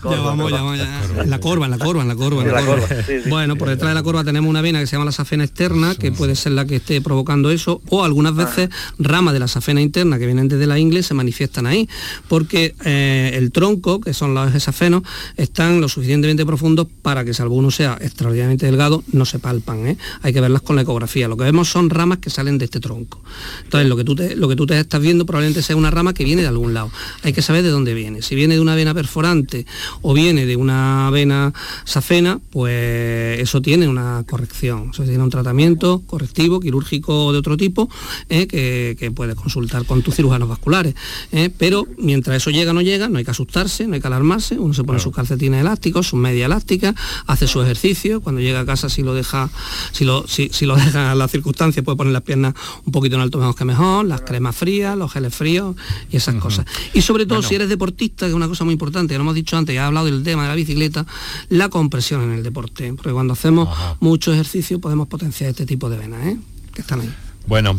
corva, 1.38 1.66
en 1.66 1.70
la 1.70 1.78
corva, 1.78 2.02
en 2.02 2.08
la 2.08 2.14
corva, 2.16 2.42
en 2.42 2.52
la 2.52 2.62
corva. 2.64 2.86
en 2.90 3.04
Sí, 3.06 3.20
sí. 3.24 3.28
Bueno, 3.30 3.56
por 3.56 3.68
detrás 3.68 3.90
de 3.90 3.94
la 3.94 4.02
corva 4.02 4.24
tenemos 4.24 4.48
una 4.50 4.60
vena 4.62 4.80
que 4.80 4.86
se 4.86 4.92
llama 4.92 5.04
la 5.04 5.12
safena 5.12 5.44
externa, 5.44 5.94
que 5.94 6.12
puede 6.12 6.34
ser 6.36 6.52
la 6.52 6.64
que 6.66 6.76
esté 6.76 7.00
provocando 7.00 7.50
eso, 7.50 7.80
o 7.90 8.04
algunas 8.04 8.34
veces 8.34 8.70
ramas 8.98 9.34
de 9.34 9.40
la 9.40 9.48
safena 9.48 9.80
interna 9.80 10.18
que 10.18 10.26
vienen 10.26 10.48
desde 10.48 10.66
la 10.66 10.78
ingle 10.78 11.02
se 11.02 11.14
manifiestan 11.14 11.66
ahí, 11.66 11.88
porque 12.28 12.74
eh, 12.84 13.32
el 13.34 13.52
tronco, 13.52 14.00
que 14.00 14.14
son 14.14 14.34
los 14.34 14.50
safenos, 14.62 15.02
están 15.36 15.80
lo 15.80 15.88
suficientemente 15.88 16.44
profundos 16.46 16.86
para 17.02 17.24
que 17.24 17.34
salvo 17.34 17.54
uno 17.54 17.70
sea 17.70 17.96
extraordinariamente 18.00 18.66
delgado, 18.66 19.02
no 19.12 19.24
se 19.24 19.38
palpan. 19.38 19.86
¿eh? 19.86 19.96
Hay 20.22 20.32
que 20.32 20.40
verlas 20.40 20.62
con 20.62 20.76
la 20.76 20.82
ecografía. 20.82 21.28
Lo 21.28 21.36
que 21.36 21.44
vemos 21.44 21.68
son 21.68 21.90
ramas 21.90 22.18
que 22.18 22.30
salen 22.30 22.58
de 22.58 22.64
este 22.66 22.79
ese 22.80 22.88
tronco. 22.88 23.20
Entonces 23.64 23.88
lo 23.88 23.96
que 23.96 24.04
tú 24.04 24.14
te, 24.14 24.36
lo 24.36 24.48
que 24.48 24.56
tú 24.56 24.66
te 24.66 24.78
estás 24.78 25.00
viendo 25.00 25.26
probablemente 25.26 25.62
sea 25.62 25.76
una 25.76 25.90
rama 25.90 26.14
que 26.14 26.24
viene 26.24 26.42
de 26.42 26.48
algún 26.48 26.74
lado. 26.74 26.90
Hay 27.22 27.32
que 27.32 27.42
saber 27.42 27.62
de 27.62 27.70
dónde 27.70 27.94
viene. 27.94 28.22
Si 28.22 28.34
viene 28.34 28.54
de 28.54 28.60
una 28.60 28.74
vena 28.74 28.94
perforante 28.94 29.66
o 30.02 30.14
viene 30.14 30.46
de 30.46 30.56
una 30.56 31.10
vena 31.10 31.52
safena, 31.84 32.40
pues 32.50 33.40
eso 33.40 33.62
tiene 33.62 33.88
una 33.88 34.24
corrección. 34.28 34.90
Eso 34.92 35.04
tiene 35.04 35.22
un 35.22 35.30
tratamiento 35.30 36.02
correctivo, 36.06 36.60
quirúrgico 36.60 37.26
o 37.26 37.32
de 37.32 37.38
otro 37.38 37.56
tipo, 37.56 37.88
eh, 38.28 38.46
que, 38.46 38.96
que, 38.98 39.10
puedes 39.10 39.34
consultar 39.34 39.84
con 39.84 40.02
tus 40.02 40.14
cirujanos 40.14 40.48
vasculares. 40.48 40.94
Eh, 41.32 41.50
pero 41.56 41.86
mientras 41.98 42.36
eso 42.36 42.50
llega 42.50 42.70
o 42.70 42.74
no 42.74 42.82
llega, 42.82 43.08
no 43.08 43.18
hay 43.18 43.24
que 43.24 43.30
asustarse, 43.30 43.86
no 43.86 43.94
hay 43.94 44.00
que 44.00 44.06
alarmarse. 44.06 44.58
Uno 44.58 44.74
se 44.74 44.84
pone 44.84 44.98
sus 44.98 45.14
calcetines 45.14 45.60
elásticos, 45.60 46.08
sus 46.08 46.18
media 46.18 46.46
elástica, 46.46 46.94
hace 47.26 47.46
su 47.46 47.60
ejercicio. 47.60 48.20
Cuando 48.20 48.40
llega 48.40 48.60
a 48.60 48.66
casa, 48.66 48.88
si 48.88 49.02
lo 49.02 49.14
deja, 49.14 49.50
si 49.92 50.04
lo, 50.04 50.26
si, 50.26 50.48
si 50.52 50.66
lo 50.66 50.76
deja 50.84 51.12
a 51.12 51.14
las 51.14 51.30
circunstancias, 51.30 51.84
puede 51.84 51.96
poner 51.96 52.12
las 52.12 52.22
piernas 52.22 52.54
un 52.84 52.92
poquito 52.92 53.16
en 53.16 53.22
alto 53.22 53.38
mejor 53.38 53.54
que 53.54 53.64
mejor, 53.64 54.04
las 54.06 54.20
cremas 54.22 54.56
frías, 54.56 54.96
los 54.96 55.12
geles 55.12 55.34
fríos 55.34 55.76
y 56.10 56.16
esas 56.16 56.34
cosas. 56.36 56.66
Y 56.92 57.02
sobre 57.02 57.26
todo, 57.26 57.42
si 57.42 57.54
eres 57.54 57.68
deportista, 57.68 58.26
que 58.26 58.30
es 58.30 58.34
una 58.36 58.48
cosa 58.48 58.64
muy 58.64 58.72
importante, 58.74 59.14
que 59.14 59.18
lo 59.18 59.22
hemos 59.22 59.34
dicho 59.34 59.56
antes, 59.56 59.74
ya 59.74 59.82
he 59.82 59.84
hablado 59.86 60.06
del 60.06 60.22
tema 60.22 60.42
de 60.42 60.48
la 60.48 60.54
bicicleta, 60.54 61.06
la 61.48 61.68
compresión 61.68 62.22
en 62.22 62.32
el 62.32 62.42
deporte. 62.42 62.92
Porque 62.94 63.12
cuando 63.12 63.32
hacemos 63.34 63.68
mucho 64.00 64.32
ejercicio 64.32 64.80
podemos 64.80 65.08
potenciar 65.08 65.50
este 65.50 65.66
tipo 65.66 65.88
de 65.90 65.98
venas, 65.98 66.26
¿eh? 66.26 66.36
que 66.74 66.82
están 66.82 67.00
ahí. 67.00 67.14
Bueno, 67.46 67.76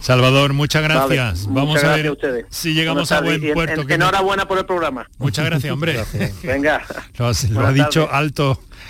Salvador, 0.00 0.52
muchas 0.52 0.82
gracias. 0.82 1.44
Vale, 1.46 1.54
Vamos 1.54 1.68
muchas 1.76 1.84
a 1.84 1.94
ver 1.96 2.02
gracias 2.06 2.08
a 2.08 2.12
ustedes. 2.12 2.46
si 2.50 2.74
llegamos 2.74 3.10
a 3.12 3.20
buen 3.20 3.42
en- 3.42 3.54
puerto. 3.54 3.80
en- 3.80 3.86
que 3.86 3.96
me- 3.96 4.04
enhorabuena 4.04 4.46
por 4.46 4.58
el 4.58 4.66
programa. 4.66 5.08
Muchas 5.18 5.44
gracias, 5.46 5.72
hombre. 5.72 6.04
Venga. 6.42 6.82
Lo, 7.18 7.26
has- 7.28 7.48
lo 7.48 7.60
ha 7.66 7.72
dicho 7.72 8.08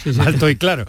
alto, 0.07 0.23
alto 0.23 0.51
y 0.51 0.57
claro. 0.57 0.85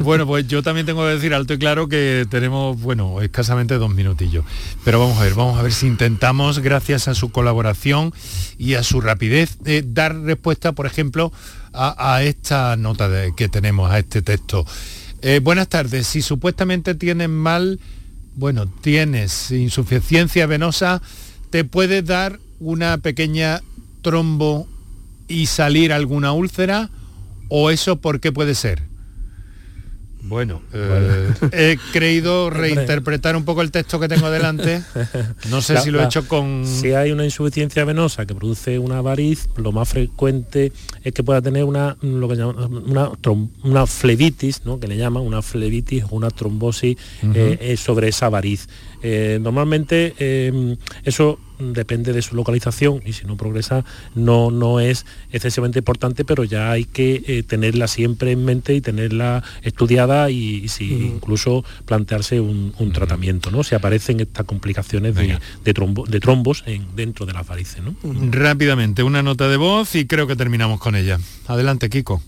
Bueno, 0.00 0.26
pues 0.26 0.46
yo 0.46 0.62
también 0.62 0.86
tengo 0.86 1.04
que 1.06 1.14
decir 1.14 1.34
alto 1.34 1.54
y 1.54 1.58
claro 1.58 1.88
que 1.88 2.26
tenemos, 2.30 2.80
bueno, 2.80 3.20
escasamente 3.22 3.74
dos 3.78 3.92
minutillos. 3.94 4.44
Pero 4.84 5.00
vamos 5.00 5.18
a 5.18 5.24
ver, 5.24 5.34
vamos 5.34 5.58
a 5.58 5.62
ver 5.62 5.72
si 5.72 5.86
intentamos, 5.86 6.58
gracias 6.60 7.08
a 7.08 7.14
su 7.14 7.30
colaboración 7.30 8.12
y 8.58 8.74
a 8.74 8.82
su 8.82 9.00
rapidez, 9.00 9.56
eh, 9.64 9.82
dar 9.86 10.16
respuesta, 10.20 10.72
por 10.72 10.86
ejemplo, 10.86 11.32
a, 11.72 12.14
a 12.14 12.22
esta 12.22 12.76
nota 12.76 13.08
de- 13.08 13.32
que 13.36 13.48
tenemos, 13.48 13.90
a 13.90 13.98
este 13.98 14.22
texto. 14.22 14.66
Eh, 15.22 15.40
buenas 15.42 15.68
tardes, 15.68 16.06
si 16.06 16.20
supuestamente 16.20 16.94
tienes 16.94 17.28
mal, 17.28 17.78
bueno, 18.34 18.66
tienes 18.66 19.50
insuficiencia 19.50 20.46
venosa, 20.46 21.00
te 21.50 21.64
puedes 21.64 22.04
dar 22.04 22.38
una 22.60 22.98
pequeña 22.98 23.60
trombo 24.02 24.66
y 25.28 25.46
salir 25.46 25.92
alguna 25.92 26.32
úlcera 26.32 26.90
o 27.54 27.68
eso 27.70 27.96
por 28.00 28.18
qué 28.18 28.32
puede 28.32 28.54
ser? 28.54 28.80
Bueno, 30.24 30.62
eh, 30.72 31.28
he 31.52 31.78
creído 31.92 32.48
reinterpretar 32.48 33.34
un 33.34 33.44
poco 33.44 33.60
el 33.60 33.72
texto 33.72 33.98
que 33.98 34.06
tengo 34.08 34.30
delante. 34.30 34.80
No 35.50 35.60
sé 35.60 35.74
La- 35.74 35.80
si 35.82 35.90
lo 35.90 36.00
he 36.00 36.04
hecho 36.04 36.28
con... 36.28 36.64
Si 36.64 36.92
hay 36.94 37.10
una 37.10 37.24
insuficiencia 37.24 37.84
venosa 37.84 38.24
que 38.24 38.32
produce 38.34 38.78
una 38.78 39.02
variz, 39.02 39.48
lo 39.56 39.72
más 39.72 39.88
frecuente 39.88 40.72
es 41.02 41.12
que 41.12 41.24
pueda 41.24 41.42
tener 41.42 41.64
una, 41.64 41.96
lo 42.02 42.28
que 42.28 42.36
llaman, 42.36 42.72
una, 42.72 43.10
trom- 43.10 43.50
una 43.64 43.84
flebitis, 43.86 44.64
¿no? 44.64 44.78
que 44.78 44.86
le 44.86 44.96
llaman 44.96 45.24
una 45.24 45.42
flebitis 45.42 46.04
o 46.04 46.14
una 46.14 46.30
trombosis 46.30 46.96
eh, 47.34 47.58
eh, 47.60 47.76
sobre 47.76 48.08
esa 48.08 48.28
variz. 48.28 48.68
Eh, 49.02 49.38
normalmente 49.42 50.14
eso 51.04 51.40
depende 51.72 52.12
de 52.12 52.22
su 52.22 52.34
localización 52.34 53.00
y 53.06 53.12
si 53.12 53.24
no 53.24 53.36
progresa 53.36 53.84
no, 54.14 54.50
no 54.50 54.80
es 54.80 55.06
excesivamente 55.30 55.78
importante, 55.78 56.24
pero 56.24 56.44
ya 56.44 56.70
hay 56.72 56.84
que 56.84 57.22
eh, 57.26 57.42
tenerla 57.42 57.86
siempre 57.88 58.32
en 58.32 58.44
mente 58.44 58.74
y 58.74 58.80
tenerla 58.80 59.42
estudiada 59.62 60.30
y, 60.30 60.64
y 60.64 60.68
si 60.68 60.92
incluso 60.92 61.64
plantearse 61.86 62.40
un, 62.40 62.74
un 62.78 62.92
tratamiento, 62.92 63.50
¿no? 63.50 63.62
Si 63.62 63.74
aparecen 63.74 64.20
estas 64.20 64.44
complicaciones 64.46 65.14
de, 65.14 65.38
de 65.64 65.74
trombo- 65.74 66.06
de 66.06 66.20
trombos 66.20 66.64
en, 66.66 66.86
dentro 66.96 67.26
de 67.26 67.32
las 67.32 67.46
varices, 67.46 67.82
¿no? 67.82 67.94
Rápidamente, 68.30 69.02
una 69.02 69.22
nota 69.22 69.48
de 69.48 69.56
voz 69.56 69.94
y 69.94 70.06
creo 70.06 70.26
que 70.26 70.36
terminamos 70.36 70.80
con 70.80 70.96
ella. 70.96 71.18
Adelante, 71.46 71.88
Kiko. 71.90 72.22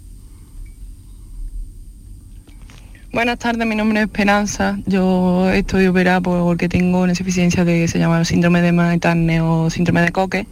Buenas 3.14 3.38
tardes, 3.38 3.64
mi 3.64 3.76
nombre 3.76 4.00
es 4.00 4.06
Esperanza. 4.06 4.76
Yo 4.86 5.48
estoy 5.48 5.86
operada 5.86 6.20
porque 6.20 6.68
tengo 6.68 7.00
una 7.00 7.12
insuficiencia 7.12 7.64
de 7.64 7.86
se 7.86 8.00
llama 8.00 8.24
síndrome 8.24 8.60
de 8.60 8.72
Maitane 8.72 9.40
o 9.40 9.70
síndrome 9.70 10.02
de 10.02 10.10
Coque. 10.10 10.48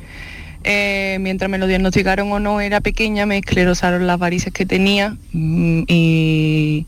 Eh, 0.62 1.18
mientras 1.20 1.50
me 1.50 1.58
lo 1.58 1.66
diagnosticaron 1.66 2.30
o 2.30 2.38
no 2.38 2.60
era 2.60 2.80
pequeña, 2.80 3.26
me 3.26 3.38
esclerosaron 3.38 4.06
las 4.06 4.16
varices 4.16 4.52
que 4.52 4.64
tenía 4.64 5.16
mm, 5.32 5.82
y 5.88 6.86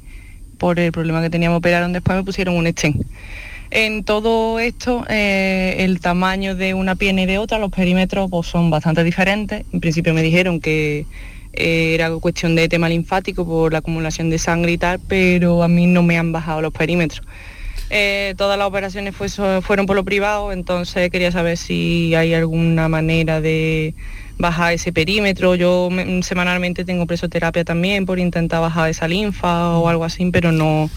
por 0.59 0.79
el 0.79 0.93
problema 0.93 1.21
que 1.23 1.31
tenía 1.31 1.51
me 1.51 1.57
operaron 1.57 1.93
después 1.93 2.17
me 2.17 2.23
pusieron 2.23 2.55
un 2.55 2.69
stent. 2.69 3.05
En 3.73 4.05
todo 4.05 4.61
esto, 4.61 5.05
eh, 5.09 5.79
el 5.81 5.99
tamaño 5.99 6.55
de 6.55 6.75
una 6.75 6.95
pierna 6.95 7.23
y 7.23 7.27
de 7.27 7.39
otra, 7.39 7.59
los 7.59 7.73
perímetros 7.73 8.31
pues, 8.31 8.47
son 8.47 8.71
bastante 8.71 9.03
diferentes. 9.03 9.65
En 9.73 9.81
principio 9.81 10.15
me 10.15 10.23
dijeron 10.23 10.61
que 10.61 11.05
era 11.57 12.11
cuestión 12.17 12.55
de 12.57 12.69
tema 12.69 12.89
linfático 12.89 13.47
por 13.47 13.73
la 13.73 13.79
acumulación 13.79 14.31
de 14.31 14.39
sangre 14.39 14.73
y 14.73 14.79
tal, 14.79 15.01
pero 15.01 15.63
a 15.63 15.69
mí 15.69 15.87
no 15.87 16.03
me 16.03 16.19
han 16.19 16.33
bajado 16.33 16.61
los 16.63 16.73
perímetros. 16.73 17.27
Eh, 17.91 18.35
todas 18.37 18.59
las 18.59 18.67
operaciones 18.67 19.15
fue- 19.15 19.29
fueron 19.63 19.87
por 19.87 19.95
lo 19.95 20.05
privado, 20.05 20.53
entonces 20.53 21.11
quería 21.11 21.31
saber 21.31 21.57
si 21.57 22.15
hay 22.15 22.35
alguna 22.35 22.89
manera 22.89 23.41
de 23.41 23.95
bajar 24.39 24.73
ese 24.73 24.93
perímetro. 24.93 25.55
Yo 25.55 25.89
me- 25.93 26.23
semanalmente 26.23 26.85
tengo 26.85 27.07
presoterapia 27.07 27.63
también 27.65 28.05
por 28.07 28.19
intentar 28.19 28.61
bajar 28.61 28.91
esa 28.91 29.07
linfa 29.07 29.77
o 29.79 29.89
algo 29.89 30.05
así, 30.05 30.29
pero 30.33 30.51
no, 30.51 30.91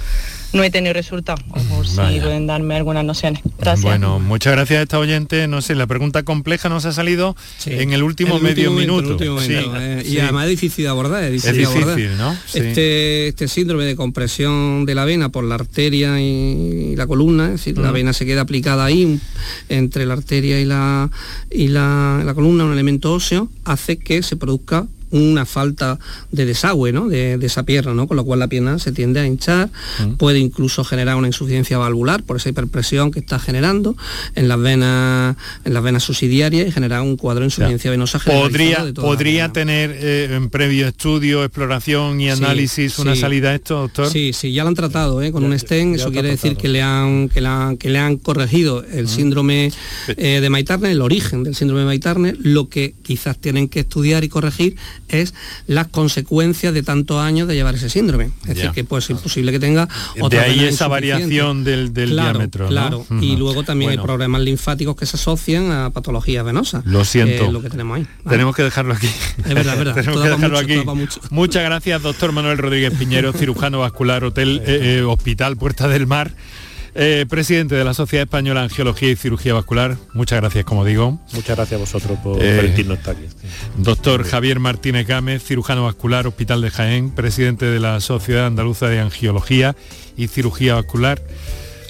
no 0.54 0.64
he 0.64 0.70
tenido 0.70 0.93
resultados. 0.93 1.41
O 1.50 1.60
por 1.76 1.88
si 1.88 1.95
pueden 1.95 2.48
darme 2.48 2.76
algunas 2.76 3.04
nociones. 3.06 3.41
Gracias. 3.60 3.82
Bueno, 3.84 4.20
muchas 4.20 4.54
gracias 4.54 4.80
a 4.80 4.84
esta 4.84 5.00
oyente. 5.00 5.48
No 5.48 5.62
sé, 5.62 5.76
la 5.76 5.88
pregunta 5.88 6.24
compleja 6.24 6.70
nos 6.70 6.86
ha 6.86 6.93
salido 6.93 7.36
en 7.66 7.93
el 7.93 8.04
último 8.04 8.38
el 8.38 8.43
medio 8.43 8.72
último 8.72 8.80
minuto. 9.00 9.24
el 9.24 9.30
último 9.32 9.39
Sí, 9.41 9.54
momento, 9.66 9.78
eh, 9.82 10.04
y 10.06 10.10
sí. 10.12 10.20
además 10.20 10.45
es 10.45 10.50
difícil 10.52 10.84
de 10.86 10.89
abordar. 10.89 11.24
Es 11.24 11.32
difícil, 11.34 11.52
Es 11.52 11.58
de 11.58 11.66
abordar. 11.66 12.00
¿no? 12.18 12.34
Sí. 12.48 12.60
Este, 12.60 13.28
este 13.30 13.48
síndrome 13.48 13.86
de 13.86 13.95
compresión 13.95 14.86
de 14.86 14.95
la 14.95 15.06
vena 15.06 15.30
por 15.30 15.43
la 15.43 15.56
arteria 15.56 16.20
y 16.22 16.95
la 16.95 17.08
columna, 17.08 17.45
es 17.45 17.52
decir, 17.52 17.78
la 17.78 17.91
Mm. 17.91 17.93
vena 17.93 18.14
se 18.14 18.26
queda 18.26 18.41
aplicada 18.41 18.86
ahí 18.86 19.20
entre 19.70 20.06
la 20.06 20.14
arteria 20.14 20.60
y 20.60 20.66
la, 20.66 21.10
y 21.52 21.68
la, 21.68 22.22
la 22.26 22.34
columna, 22.34 22.66
un 22.66 22.74
elemento 22.74 23.14
óseo, 23.14 23.50
hace 23.66 23.98
que 23.98 24.24
se 24.24 24.36
produzca 24.38 24.88
una 25.12 25.45
falta 25.45 25.99
de 26.32 26.45
desagüe 26.45 26.91
¿no? 26.91 27.08
de, 27.08 27.38
de 27.38 27.45
esa 27.47 27.64
pierna, 27.64 27.93
¿no? 27.93 28.08
con 28.08 28.18
lo 28.18 28.26
cual 28.26 28.39
la 28.39 28.47
pierna 28.47 28.80
se 28.80 28.91
tiende 28.91 29.20
a 29.20 29.26
hinchar, 29.26 29.70
Mm. 29.99 30.14
puede 30.18 30.39
incluso 30.39 30.84
generar 30.84 31.16
una 31.16 31.28
insuficiencia 31.28 31.78
valvular 31.78 32.24
por 32.24 32.38
esa 32.38 32.49
hiperpresión 32.49 33.12
que 33.12 33.20
está 33.20 33.39
generando 33.39 33.95
en 34.36 34.47
las 34.47 34.60
venas, 34.60 35.36
en 35.66 35.74
las 35.74 35.82
venas 35.84 36.03
subsidiarias 36.03 36.68
y 36.68 36.72
generar 36.72 37.01
un 37.01 37.16
cuadro 37.18 37.41
de 37.41 37.45
insuficiencia 37.47 37.89
venosa 37.91 38.20
generalizado 38.20 38.49
¿Podría, 38.49 38.86
de 38.86 38.93
podría 38.93 39.53
tener 39.53 39.91
eh, 39.99 40.30
en 40.36 40.49
previo 40.49 40.88
estudio, 40.88 41.43
exploración 41.43 42.22
y 42.22 42.26
Sí, 42.26 42.30
análisis 42.32 42.99
una 42.99 43.16
sí. 43.16 43.22
salida 43.22 43.49
a 43.51 43.55
esto, 43.55 43.80
doctor? 43.80 44.10
Sí, 44.10 44.34
sí, 44.34 44.51
ya 44.53 44.64
lo 44.64 44.70
han 44.70 44.76
tratado 44.76 45.22
¿eh? 45.22 45.32
con 45.32 45.43
un 45.43 45.58
stent, 45.58 45.95
eso 45.95 46.12
quiere 46.12 46.30
decir 46.30 46.55
que 46.58 46.68
le, 46.68 46.82
han, 46.82 47.30
que, 47.30 47.41
le 47.41 47.47
han, 47.47 47.78
que 47.78 47.89
le 47.89 47.99
han 47.99 48.18
corregido 48.18 48.84
el 48.84 49.08
síndrome 49.08 49.72
eh, 50.10 50.39
de 50.41 50.49
Maitarne, 50.49 50.91
el 50.91 51.01
origen 51.01 51.43
del 51.43 51.55
síndrome 51.55 51.82
de 51.82 51.88
Maitarne, 51.88 52.36
lo 52.39 52.70
que 52.70 52.93
quizás 53.03 53.38
tienen 53.38 53.70
que 53.70 53.82
estudiar 53.82 54.24
y 54.24 54.30
corregir 54.30 54.76
es 55.08 55.34
las 55.68 55.88
consecuencias 55.88 56.74
de 56.74 56.84
tantos 56.84 57.20
años 57.20 57.48
de 57.48 57.56
llevar 57.56 57.76
ese 57.76 57.89
síndrome. 57.89 58.32
Es 58.48 58.56
decir, 58.56 58.72
que 58.72 58.84
pues 58.84 59.10
es 59.10 59.18
posible 59.20 59.52
que 59.52 59.60
tenga 59.60 59.88
De 60.16 60.22
otra 60.22 60.43
ahí 60.43 60.58
vena 60.58 60.70
esa 60.70 60.88
variación 60.88 61.64
del, 61.64 61.93
del 61.93 62.12
Claro, 62.12 62.39
diámetro. 62.39 62.64
¿no? 62.66 62.70
Claro, 62.70 63.06
y 63.22 63.36
luego 63.36 63.64
también 63.64 63.89
Bueno, 63.89 64.02
hay 64.02 64.06
problemas 64.06 64.41
linfáticos 64.41 64.95
que 64.95 65.06
se 65.06 65.18
asocian 65.18 65.72
a 65.72 65.89
patologías 65.91 66.43
venosas. 66.45 66.86
Lo 66.86 67.06
siento. 67.06 67.39
que 67.39 67.45
es 67.48 67.54
lo 67.54 67.62
que 67.62 67.70
tenemos 67.70 67.98
ahí. 67.98 68.04
¿vale? 68.24 68.36
Tenemos 68.36 68.56
que 68.56 68.64
dejarlo 68.64 68.93
aquí. 68.93 69.08
Es 69.08 69.54
verdad, 69.54 69.74
es 69.74 69.80
verdad. 69.80 69.95
Tenemos 69.95 70.22
que 70.22 70.30
dejarlo 70.30 70.95
mucho, 70.95 71.20
aquí. 71.20 71.30
Muchas 71.34 71.64
gracias, 71.64 72.02
doctor 72.02 72.32
Manuel 72.32 72.58
Rodríguez 72.58 72.93
Piñero, 72.98 73.34
cirujano 73.38 73.80
vascular, 73.80 74.24
Hotel 74.24 74.62
eh, 74.66 75.00
eh, 75.00 75.02
Hospital 75.04 75.58
Puerta 75.58 75.88
del 75.88 76.08
Mar, 76.08 76.34
eh, 76.98 77.26
presidente 77.30 77.76
de 77.76 77.84
la 77.84 77.93
Sociedad 77.93 78.24
Española 78.24 78.62
de 78.62 78.66
Angiología 78.66 79.12
y 79.12 79.16
Cirugía 79.16 79.54
Vascular. 79.54 79.95
Muchas 80.14 80.41
gracias, 80.41 80.66
como 80.66 80.84
digo. 80.84 81.20
Muchas 81.34 81.56
gracias 81.56 81.78
a 81.78 81.82
vosotros 81.82 82.18
por 82.24 82.41
Eh, 82.43 82.58
permitirnos 82.60 82.98
estar 82.98 83.16
aquí. 83.16 83.26
Doctor 83.78 84.24
Javier 84.24 84.60
Martínez 84.60 85.06
Gámez, 85.08 85.43
cirujano 85.43 85.84
vascular, 85.86 86.26
Hospital 86.28 86.62
de 86.62 86.72
Jaén, 86.72 87.12
presidente 87.12 87.66
de 87.66 87.80
la 87.80 88.00
Sociedad 88.02 88.48
Andaluza 88.48 88.88
de 88.88 89.00
Angiología 89.00 89.76
y 90.18 90.28
Cirugía 90.28 90.76
Vascular. 90.76 91.22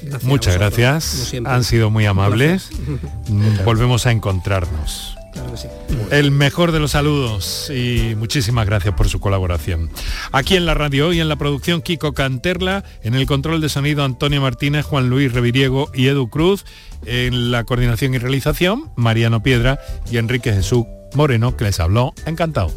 Gracias 0.04 0.24
Muchas 0.26 0.54
gracias. 0.56 1.34
Han 1.46 1.64
sido 1.64 1.90
muy 1.90 2.06
amables. 2.06 2.70
Mm, 3.30 3.66
Volvemos 3.66 4.06
a 4.06 4.12
encontrarnos. 4.14 5.17
Claro 5.38 5.52
que 5.52 5.58
sí. 5.58 5.68
El 6.10 6.32
mejor 6.32 6.72
de 6.72 6.80
los 6.80 6.92
saludos 6.92 7.70
y 7.70 8.16
muchísimas 8.16 8.66
gracias 8.66 8.96
por 8.96 9.08
su 9.08 9.20
colaboración. 9.20 9.90
Aquí 10.32 10.56
en 10.56 10.66
la 10.66 10.74
radio 10.74 11.14
y 11.14 11.20
en 11.20 11.30
la 11.30 11.36
producción 11.36 11.82
Kiko 11.82 12.14
Canterla, 12.14 12.84
en 13.04 13.14
el 13.14 13.26
control 13.28 13.62
de 13.62 13.70
sonido 13.70 14.04
Antonio 14.04 14.42
Martínez, 14.42 14.86
Juan 14.86 15.10
Luis 15.10 15.32
Reviriego 15.32 15.92
y 15.94 16.08
Edu 16.08 16.30
Cruz, 16.30 16.66
en 17.06 17.52
la 17.52 17.66
coordinación 17.66 18.16
y 18.16 18.18
realización 18.18 18.90
Mariano 18.96 19.44
Piedra 19.44 19.80
y 20.10 20.18
Enrique 20.18 20.54
Jesús 20.54 20.86
Moreno, 21.14 21.56
que 21.56 21.66
les 21.66 21.80
habló. 21.80 22.14
Encantado. 22.26 22.72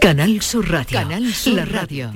Canal 0.00 0.42
Sur 0.42 0.70
Radio. 0.70 0.98
Canal 0.98 1.32
Sur 1.32 1.54
La 1.54 1.64
radio. 1.64 2.12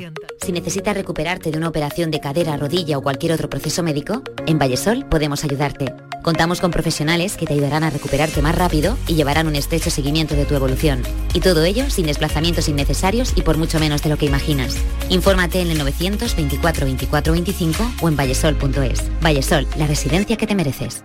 Si 0.48 0.52
necesitas 0.52 0.96
recuperarte 0.96 1.50
de 1.50 1.58
una 1.58 1.68
operación 1.68 2.10
de 2.10 2.20
cadera, 2.20 2.56
rodilla 2.56 2.96
o 2.96 3.02
cualquier 3.02 3.32
otro 3.32 3.50
proceso 3.50 3.82
médico, 3.82 4.22
en 4.46 4.58
Vallesol 4.58 5.04
podemos 5.04 5.44
ayudarte. 5.44 5.94
Contamos 6.22 6.62
con 6.62 6.70
profesionales 6.70 7.36
que 7.36 7.44
te 7.44 7.52
ayudarán 7.52 7.84
a 7.84 7.90
recuperarte 7.90 8.40
más 8.40 8.56
rápido 8.56 8.96
y 9.06 9.14
llevarán 9.14 9.46
un 9.46 9.56
estrecho 9.56 9.90
seguimiento 9.90 10.36
de 10.36 10.46
tu 10.46 10.54
evolución. 10.54 11.02
Y 11.34 11.40
todo 11.40 11.64
ello 11.64 11.90
sin 11.90 12.06
desplazamientos 12.06 12.66
innecesarios 12.66 13.34
y 13.36 13.42
por 13.42 13.58
mucho 13.58 13.78
menos 13.78 14.02
de 14.02 14.08
lo 14.08 14.16
que 14.16 14.24
imaginas. 14.24 14.74
Infórmate 15.10 15.60
en 15.60 15.70
el 15.70 15.76
924 15.76 16.86
24 16.86 17.32
25 17.34 17.92
o 18.00 18.08
en 18.08 18.16
vallesol.es. 18.16 19.02
Vallesol, 19.22 19.66
la 19.76 19.86
residencia 19.86 20.38
que 20.38 20.46
te 20.46 20.54
mereces. 20.54 21.04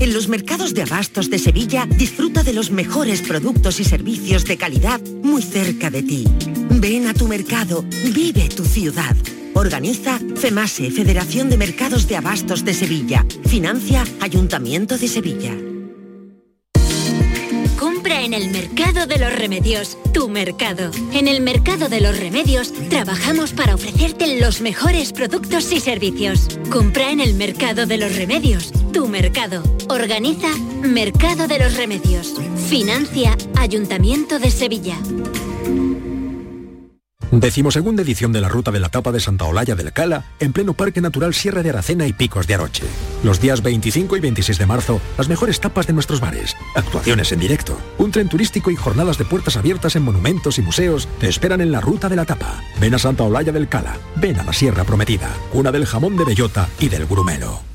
En 0.00 0.14
los 0.14 0.28
mercados 0.28 0.72
de 0.72 0.80
abastos 0.80 1.28
de 1.28 1.38
Sevilla 1.38 1.86
disfruta 1.86 2.42
de 2.42 2.54
los 2.54 2.70
mejores 2.70 3.20
productos 3.20 3.80
y 3.80 3.84
servicios 3.84 4.46
de 4.46 4.56
calidad 4.56 4.98
muy 5.22 5.42
cerca 5.42 5.90
de 5.90 6.02
ti. 6.02 6.24
Ven 6.70 7.06
a 7.06 7.12
tu 7.12 7.28
mercado, 7.28 7.84
vive 8.14 8.48
tu 8.48 8.64
ciudad. 8.64 9.14
Organiza 9.52 10.18
FEMASE, 10.36 10.90
Federación 10.90 11.50
de 11.50 11.58
Mercados 11.58 12.08
de 12.08 12.16
Abastos 12.16 12.64
de 12.64 12.72
Sevilla. 12.72 13.26
Financia 13.44 14.02
Ayuntamiento 14.20 14.96
de 14.96 15.06
Sevilla. 15.06 15.69
En 18.20 18.34
el 18.34 18.50
Mercado 18.50 19.06
de 19.06 19.18
los 19.18 19.32
Remedios, 19.34 19.96
tu 20.12 20.28
mercado. 20.28 20.90
En 21.14 21.26
el 21.26 21.40
Mercado 21.40 21.88
de 21.88 22.02
los 22.02 22.20
Remedios 22.20 22.70
trabajamos 22.90 23.54
para 23.54 23.74
ofrecerte 23.74 24.38
los 24.38 24.60
mejores 24.60 25.14
productos 25.14 25.72
y 25.72 25.80
servicios. 25.80 26.46
Compra 26.70 27.12
en 27.12 27.20
el 27.20 27.32
Mercado 27.32 27.86
de 27.86 27.96
los 27.96 28.14
Remedios, 28.14 28.72
tu 28.92 29.08
mercado. 29.08 29.62
Organiza 29.88 30.54
Mercado 30.82 31.48
de 31.48 31.60
los 31.60 31.78
Remedios. 31.78 32.34
Financia 32.68 33.38
Ayuntamiento 33.56 34.38
de 34.38 34.50
Sevilla. 34.50 34.98
Decimosegunda 37.30 38.02
edición 38.02 38.32
de 38.32 38.40
la 38.40 38.48
Ruta 38.48 38.72
de 38.72 38.80
la 38.80 38.88
Tapa 38.88 39.12
de 39.12 39.20
Santa 39.20 39.44
Olalla 39.44 39.76
del 39.76 39.92
Cala, 39.92 40.24
en 40.40 40.52
pleno 40.52 40.74
Parque 40.74 41.00
Natural 41.00 41.32
Sierra 41.32 41.62
de 41.62 41.70
Aracena 41.70 42.08
y 42.08 42.12
Picos 42.12 42.48
de 42.48 42.54
Aroche. 42.54 42.82
Los 43.22 43.40
días 43.40 43.62
25 43.62 44.16
y 44.16 44.20
26 44.20 44.58
de 44.58 44.66
marzo, 44.66 45.00
las 45.16 45.28
mejores 45.28 45.60
tapas 45.60 45.86
de 45.86 45.92
nuestros 45.92 46.20
bares, 46.20 46.56
actuaciones 46.74 47.30
en 47.30 47.38
directo, 47.38 47.78
un 47.98 48.10
tren 48.10 48.28
turístico 48.28 48.72
y 48.72 48.76
jornadas 48.76 49.16
de 49.16 49.24
puertas 49.24 49.56
abiertas 49.56 49.94
en 49.94 50.02
monumentos 50.02 50.58
y 50.58 50.62
museos 50.62 51.08
te 51.20 51.28
esperan 51.28 51.60
en 51.60 51.70
la 51.70 51.80
Ruta 51.80 52.08
de 52.08 52.16
la 52.16 52.24
Tapa. 52.24 52.64
Ven 52.80 52.94
a 52.94 52.98
Santa 52.98 53.22
Olalla 53.22 53.52
del 53.52 53.68
Cala, 53.68 53.96
ven 54.16 54.40
a 54.40 54.44
la 54.44 54.52
Sierra 54.52 54.82
Prometida, 54.82 55.30
una 55.52 55.70
del 55.70 55.86
jamón 55.86 56.16
de 56.16 56.24
bellota 56.24 56.68
y 56.80 56.88
del 56.88 57.06
grumelo. 57.06 57.69